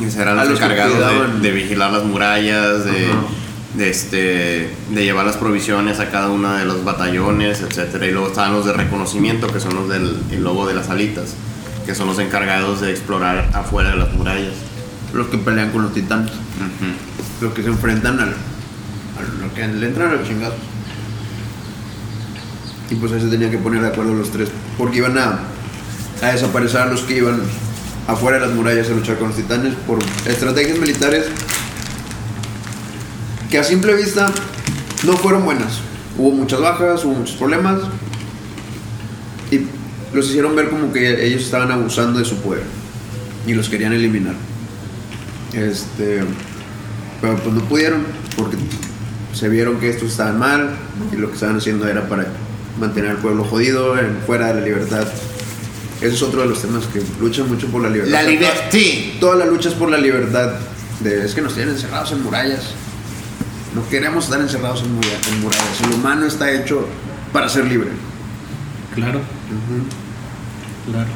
Y 0.00 0.04
Ah, 0.20 0.34
los 0.44 0.56
encargados 0.58 0.98
de, 1.40 1.48
de 1.48 1.50
vigilar 1.54 1.92
las 1.92 2.04
murallas, 2.04 2.84
de, 2.84 3.06
Ajá. 3.06 3.20
De, 3.74 3.90
este, 3.90 4.70
de 4.90 5.04
llevar 5.04 5.26
las 5.26 5.36
provisiones 5.36 6.00
a 6.00 6.10
cada 6.10 6.30
uno 6.30 6.54
de 6.54 6.64
los 6.64 6.84
batallones, 6.84 7.60
etcétera. 7.60 8.06
Y 8.06 8.12
luego 8.12 8.28
estaban 8.28 8.52
los 8.52 8.64
de 8.66 8.72
reconocimiento, 8.72 9.48
que 9.48 9.60
son 9.60 9.74
los 9.74 9.88
del 9.88 10.16
el 10.30 10.44
lobo 10.44 10.66
de 10.66 10.74
las 10.74 10.90
alitas, 10.90 11.34
que 11.84 11.94
son 11.94 12.06
los 12.06 12.18
encargados 12.18 12.80
de 12.80 12.90
explorar 12.90 13.50
afuera 13.52 13.90
de 13.90 13.96
las 13.96 14.12
murallas. 14.12 14.54
Los 15.12 15.28
que 15.28 15.38
pelean 15.38 15.70
con 15.70 15.82
los 15.82 15.92
titanes. 15.92 16.32
Ujú. 16.32 17.44
Los 17.44 17.54
que 17.54 17.62
se 17.62 17.68
enfrentan 17.68 18.18
al. 18.18 18.28
a 18.30 19.44
lo 19.44 19.54
que 19.54 19.66
le 19.66 19.86
entran 19.86 20.10
a 20.10 20.14
los 20.14 20.26
chingados. 20.26 20.56
Y 22.90 22.96
pues 22.96 23.12
ahí 23.12 23.20
se 23.20 23.28
tenían 23.28 23.50
que 23.50 23.58
poner 23.58 23.80
de 23.80 23.88
acuerdo 23.88 24.14
los 24.14 24.30
tres. 24.30 24.50
Porque 24.76 24.98
iban 24.98 25.16
a, 25.18 25.38
a 26.22 26.32
desaparecer 26.32 26.82
a 26.82 26.86
los 26.86 27.02
que 27.02 27.18
iban 27.18 27.40
afuera 28.06 28.38
de 28.38 28.46
las 28.46 28.54
murallas 28.54 28.88
a 28.88 28.92
luchar 28.92 29.16
con 29.18 29.28
los 29.28 29.36
titanes 29.36 29.74
por 29.86 29.98
estrategias 30.26 30.78
militares 30.78 31.26
que 33.54 33.60
a 33.60 33.62
simple 33.62 33.94
vista 33.94 34.32
no 35.06 35.12
fueron 35.16 35.44
buenas. 35.44 35.78
Hubo 36.18 36.32
muchas 36.32 36.58
bajas, 36.60 37.04
hubo 37.04 37.14
muchos 37.14 37.36
problemas. 37.36 37.82
Y 39.52 39.60
los 40.12 40.26
hicieron 40.28 40.56
ver 40.56 40.70
como 40.70 40.92
que 40.92 41.24
ellos 41.24 41.42
estaban 41.42 41.70
abusando 41.70 42.18
de 42.18 42.24
su 42.24 42.34
poder. 42.38 42.64
Y 43.46 43.54
los 43.54 43.68
querían 43.68 43.92
eliminar. 43.92 44.34
Este. 45.52 46.24
Pero 47.20 47.36
pues 47.36 47.54
no 47.54 47.60
pudieron 47.66 48.02
porque 48.36 48.56
se 49.32 49.48
vieron 49.48 49.78
que 49.78 49.88
estos 49.88 50.10
estaban 50.10 50.36
mal 50.36 50.70
y 51.12 51.16
lo 51.16 51.28
que 51.28 51.34
estaban 51.34 51.58
haciendo 51.58 51.86
era 51.86 52.08
para 52.08 52.26
mantener 52.80 53.12
al 53.12 53.18
pueblo 53.18 53.44
jodido, 53.44 53.94
fuera 54.26 54.48
de 54.48 54.54
la 54.62 54.66
libertad. 54.66 55.06
Ese 56.00 56.12
es 56.16 56.22
otro 56.22 56.40
de 56.42 56.48
los 56.48 56.60
temas 56.60 56.86
que 56.86 57.00
luchan 57.20 57.48
mucho 57.48 57.68
por 57.68 57.82
la 57.82 57.88
libertad. 57.88 58.14
La 58.14 58.24
libertad. 58.24 58.68
toda- 58.68 59.20
Toda 59.20 59.36
la 59.36 59.46
lucha 59.46 59.68
es 59.68 59.76
por 59.76 59.90
la 59.92 59.98
libertad. 59.98 60.54
De, 60.98 61.24
es 61.24 61.36
que 61.36 61.40
nos 61.40 61.54
tienen 61.54 61.76
encerrados 61.76 62.10
en 62.10 62.20
murallas. 62.24 62.74
No 63.74 63.88
queremos 63.88 64.24
estar 64.24 64.40
encerrados 64.40 64.82
en, 64.82 64.94
muralla- 64.94 65.28
en 65.32 65.40
murallas. 65.40 65.80
El 65.82 65.92
humano 65.94 66.26
está 66.26 66.50
hecho 66.52 66.86
para 67.32 67.48
ser 67.48 67.66
libre. 67.66 67.90
Claro. 68.94 69.20
Claro. 70.90 71.08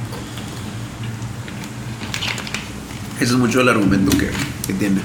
Ese 3.16 3.24
es 3.32 3.38
mucho 3.38 3.60
el 3.60 3.68
argumento 3.68 4.10
que, 4.16 4.30
que 4.66 4.72
tiene. 4.74 5.00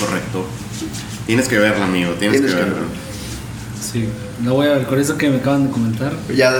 Correcto. 0.00 0.46
Tienes 1.26 1.48
que 1.48 1.58
verlo, 1.58 1.84
amigo. 1.84 2.12
Tienes, 2.12 2.40
Tienes 2.40 2.56
que 2.56 2.64
que. 2.64 2.76
Sí. 3.80 4.08
Lo 4.44 4.54
voy 4.54 4.66
a 4.68 4.70
ver. 4.74 4.86
Con 4.86 5.00
eso 5.00 5.16
que 5.16 5.28
me 5.30 5.36
acaban 5.38 5.64
de 5.66 5.70
comentar, 5.70 6.12
Ya 6.34 6.52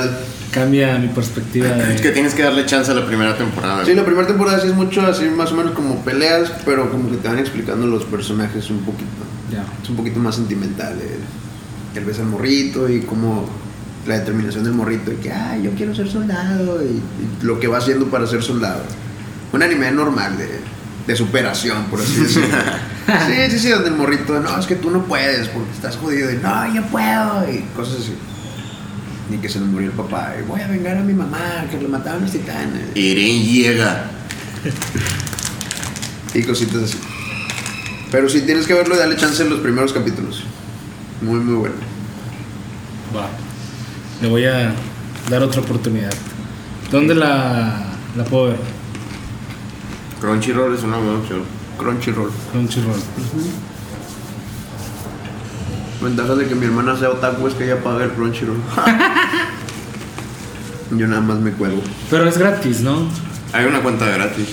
cambia 0.50 0.98
mi 0.98 1.08
perspectiva 1.08 1.68
de. 1.68 1.94
Es 1.94 2.00
que 2.00 2.10
tienes 2.10 2.34
que 2.34 2.42
darle 2.42 2.66
chance 2.66 2.90
a 2.90 2.94
la 2.94 3.06
primera 3.06 3.36
temporada. 3.36 3.84
Sí, 3.84 3.94
la 3.94 4.04
primera 4.04 4.26
temporada 4.26 4.60
sí 4.60 4.68
es 4.68 4.74
mucho 4.74 5.02
así 5.02 5.24
más 5.26 5.52
o 5.52 5.56
menos 5.56 5.72
como 5.72 5.96
peleas, 6.04 6.52
pero 6.64 6.90
como 6.90 7.10
que 7.10 7.16
te 7.16 7.28
van 7.28 7.38
explicando 7.38 7.86
los 7.86 8.04
personajes 8.04 8.70
un 8.70 8.80
poquito. 8.80 9.06
Es 9.82 9.88
un 9.88 9.96
poquito 9.96 10.20
más 10.20 10.34
sentimental. 10.34 10.94
El, 11.00 11.98
el 11.98 12.04
ves 12.04 12.18
al 12.20 12.26
morrito 12.26 12.88
y 12.88 13.00
como 13.00 13.48
la 14.06 14.18
determinación 14.18 14.64
del 14.64 14.74
morrito 14.74 15.12
y 15.12 15.16
que, 15.16 15.32
ay, 15.32 15.62
yo 15.62 15.70
quiero 15.72 15.94
ser 15.94 16.08
soldado 16.08 16.82
y, 16.82 16.86
y 16.86 17.44
lo 17.44 17.58
que 17.58 17.66
va 17.66 17.78
haciendo 17.78 18.06
para 18.06 18.26
ser 18.26 18.42
soldado. 18.42 18.82
Un 19.52 19.62
anime 19.62 19.90
normal 19.90 20.36
de, 20.36 20.60
de 21.08 21.16
superación, 21.16 21.84
por 21.86 22.00
así 22.00 22.20
decirlo. 22.20 22.48
sí, 23.26 23.50
sí, 23.50 23.58
sí, 23.58 23.68
donde 23.70 23.88
el 23.88 23.96
morrito, 23.96 24.38
no, 24.40 24.58
es 24.58 24.66
que 24.66 24.76
tú 24.76 24.90
no 24.90 25.04
puedes 25.04 25.48
porque 25.48 25.70
estás 25.72 25.96
jodido 25.96 26.30
y 26.30 26.36
no, 26.36 26.74
yo 26.74 26.82
puedo 26.84 27.50
y 27.50 27.62
cosas 27.74 28.00
así. 28.00 28.12
Ni 29.30 29.38
que 29.38 29.48
se 29.48 29.60
nos 29.60 29.68
murió 29.68 29.90
el 29.90 29.96
papá. 29.96 30.34
Y 30.38 30.42
voy 30.48 30.60
a 30.60 30.68
vengar 30.68 30.96
a 30.96 31.02
mi 31.02 31.12
mamá, 31.12 31.66
que 31.70 31.78
le 31.78 31.88
mataron 31.88 32.22
los 32.22 32.32
titanes. 32.32 32.88
Eren 32.94 33.42
llega. 33.44 34.10
Y 36.34 36.42
cositas 36.42 36.82
así. 36.84 36.98
Pero 38.10 38.28
sí 38.28 38.40
tienes 38.42 38.66
que 38.66 38.74
verlo 38.74 38.94
y 38.94 38.98
darle 38.98 39.16
chance 39.16 39.42
en 39.42 39.50
los 39.50 39.60
primeros 39.60 39.92
capítulos. 39.92 40.44
Muy, 41.20 41.40
muy 41.40 41.54
bueno. 41.54 41.74
Va. 43.14 43.28
Le 44.22 44.28
voy 44.28 44.44
a 44.46 44.72
dar 45.30 45.42
otra 45.42 45.60
oportunidad. 45.60 46.12
¿Dónde 46.90 47.14
la, 47.14 47.86
la 48.16 48.24
puedo 48.24 48.46
ver? 48.46 48.56
Crunchyroll 50.20 50.74
es 50.74 50.82
una 50.82 50.96
buena 50.96 51.18
opción. 51.18 51.42
Crunchyroll. 51.78 52.30
Crunchyroll. 52.50 53.00
Ventajas 56.00 56.38
de 56.38 56.46
que 56.46 56.54
mi 56.54 56.66
hermana 56.66 56.96
sea 56.96 57.10
otaku 57.10 57.48
es 57.48 57.54
que 57.54 57.64
ella 57.64 57.82
paga 57.82 58.04
el 58.04 58.10
Crunchyroll. 58.10 58.56
Yo 60.96 61.06
nada 61.06 61.20
más 61.20 61.38
me 61.38 61.52
cuelgo. 61.52 61.82
Pero 62.10 62.28
es 62.28 62.38
gratis, 62.38 62.80
¿no? 62.80 63.08
Hay 63.52 63.66
una 63.66 63.80
cuenta 63.80 64.06
gratis. 64.06 64.46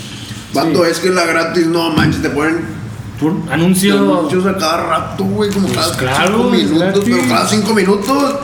Vato, 0.54 0.86
es 0.86 1.00
que 1.00 1.10
la 1.10 1.26
gratis, 1.26 1.68
no 1.68 1.90
manches, 1.92 2.22
te 2.22 2.30
ponen 2.30 2.60
Por 3.20 3.34
anuncio. 3.52 3.96
anuncios 3.96 4.46
a 4.46 4.58
cada 4.58 4.86
rato, 4.86 5.24
güey, 5.26 5.50
como 5.52 5.68
Pues 5.68 5.80
cada 5.80 5.98
claro, 5.98 6.38
cinco 6.38 6.50
minutos, 6.52 7.04
pero 7.06 7.18
cada 7.28 7.48
cinco 7.48 7.74
minutos. 7.74 8.36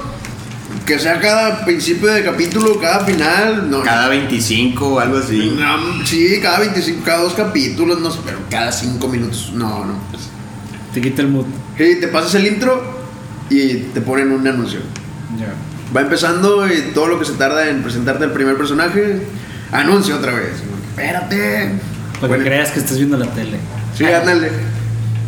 Que 0.85 0.99
sea 0.99 1.19
cada 1.19 1.63
principio 1.63 2.07
de 2.09 2.23
capítulo, 2.23 2.79
cada 2.79 3.05
final, 3.05 3.69
no. 3.69 3.81
Cada 3.83 4.09
25 4.09 4.85
o 4.87 4.99
algo 4.99 5.17
así. 5.17 5.55
No, 5.57 6.05
sí, 6.05 6.39
cada 6.41 6.59
25, 6.59 7.03
cada 7.05 7.23
dos 7.23 7.33
capítulos, 7.33 7.99
no 8.01 8.09
sé, 8.09 8.19
pero 8.25 8.39
cada 8.49 8.71
cinco 8.71 9.07
minutos, 9.07 9.51
no, 9.53 9.85
no. 9.85 9.93
Te 10.93 11.01
quita 11.01 11.21
el 11.21 11.29
mood. 11.29 11.45
Sí, 11.77 11.97
te 11.99 12.07
pasas 12.07 12.35
el 12.35 12.47
intro 12.47 12.99
y 13.49 13.75
te 13.93 14.01
ponen 14.01 14.31
un 14.31 14.45
anuncio. 14.47 14.79
Ya. 15.39 15.53
Va 15.95 16.01
empezando 16.01 16.67
y 16.67 16.91
todo 16.93 17.07
lo 17.07 17.19
que 17.19 17.25
se 17.25 17.33
tarda 17.33 17.69
en 17.69 17.81
presentarte 17.83 18.25
el 18.25 18.31
primer 18.31 18.57
personaje, 18.57 19.21
anuncio 19.71 20.15
otra 20.17 20.33
vez. 20.33 20.51
Espérate. 20.89 21.71
Para 22.15 22.27
Bueno, 22.27 22.43
que 22.43 22.49
creas 22.49 22.71
que 22.71 22.79
estás 22.79 22.97
viendo 22.97 23.17
la 23.17 23.27
tele. 23.27 23.57
Sí, 23.97 24.05
ándale. 24.05 24.49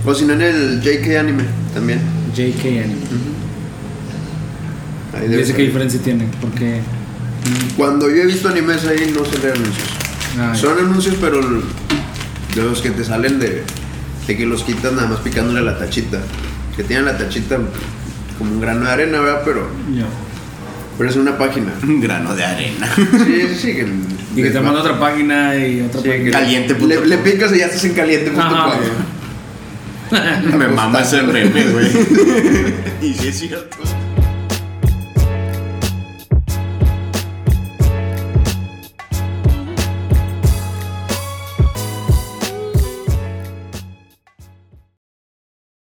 O 0.05 0.14
si 0.14 0.26
no 0.26 0.34
en 0.34 0.41
el 0.41 0.82
JK 0.82 1.18
Anime 1.18 1.43
también. 1.74 1.99
JK 2.36 2.59
Anime. 2.66 3.01
Ahí 5.14 5.26
¿Y 5.26 5.30
debe 5.30 5.41
ese 5.43 5.47
ser. 5.47 5.55
qué 5.57 5.64
diferencia 5.64 5.99
tiene? 6.01 6.28
Porque. 6.41 6.82
Cuando 7.78 8.09
yo 8.09 8.24
he 8.24 8.26
visto 8.26 8.47
animes 8.49 8.86
ahí 8.86 9.14
no 9.14 9.26
salen 9.26 9.51
anuncios. 9.51 10.59
Son 10.59 10.78
anuncios, 10.80 11.16
pero 11.22 11.39
de 11.41 12.64
los 12.64 12.82
que 12.82 12.89
te 12.91 13.03
salen 13.03 13.39
de, 13.39 13.64
de 14.28 14.38
que 14.38 14.46
los 14.46 14.64
quitas 14.64 14.94
nada 14.94 15.08
más 15.08 15.20
picándole 15.20 15.60
a 15.60 15.64
la 15.64 15.78
tachita. 15.78 16.20
Que 16.76 16.84
tienen 16.84 17.06
la 17.06 17.18
tachita 17.18 17.58
como 18.38 18.52
un 18.52 18.62
grano 18.62 18.86
de 18.86 18.92
arena, 18.92 19.20
¿verdad? 19.22 19.42
Pero, 19.46 19.68
ya. 19.94 20.06
pero 20.98 21.10
es 21.10 21.16
una 21.16 21.38
página. 21.38 21.72
Un 21.84 22.02
grano 22.02 22.34
de 22.36 22.44
arena. 22.44 22.88
Sí, 22.96 23.42
sí, 23.50 23.56
sí. 23.56 23.74
Que, 23.76 23.88
Y 24.36 24.42
que 24.42 24.50
te 24.50 24.60
manda 24.60 24.80
otra 24.82 25.00
página 25.00 25.56
y 25.56 25.82
otra 25.82 26.02
Sí, 26.02 26.08
página. 26.08 26.26
que 26.26 26.32
Caliente.com. 26.32 26.88
Le, 26.88 27.06
le 27.06 27.18
picas 27.20 27.54
y 27.54 27.60
ya 27.60 27.66
estás 27.68 27.84
en 27.86 27.94
caliente. 27.94 28.32
Ajá. 28.36 28.74
Me 30.58 30.68
mama 30.68 31.02
ese 31.02 31.22
meme, 31.24 31.64
güey. 31.70 31.88
y 33.02 33.14
sí 33.14 33.28
es 33.30 33.40
cierto. 33.40 33.78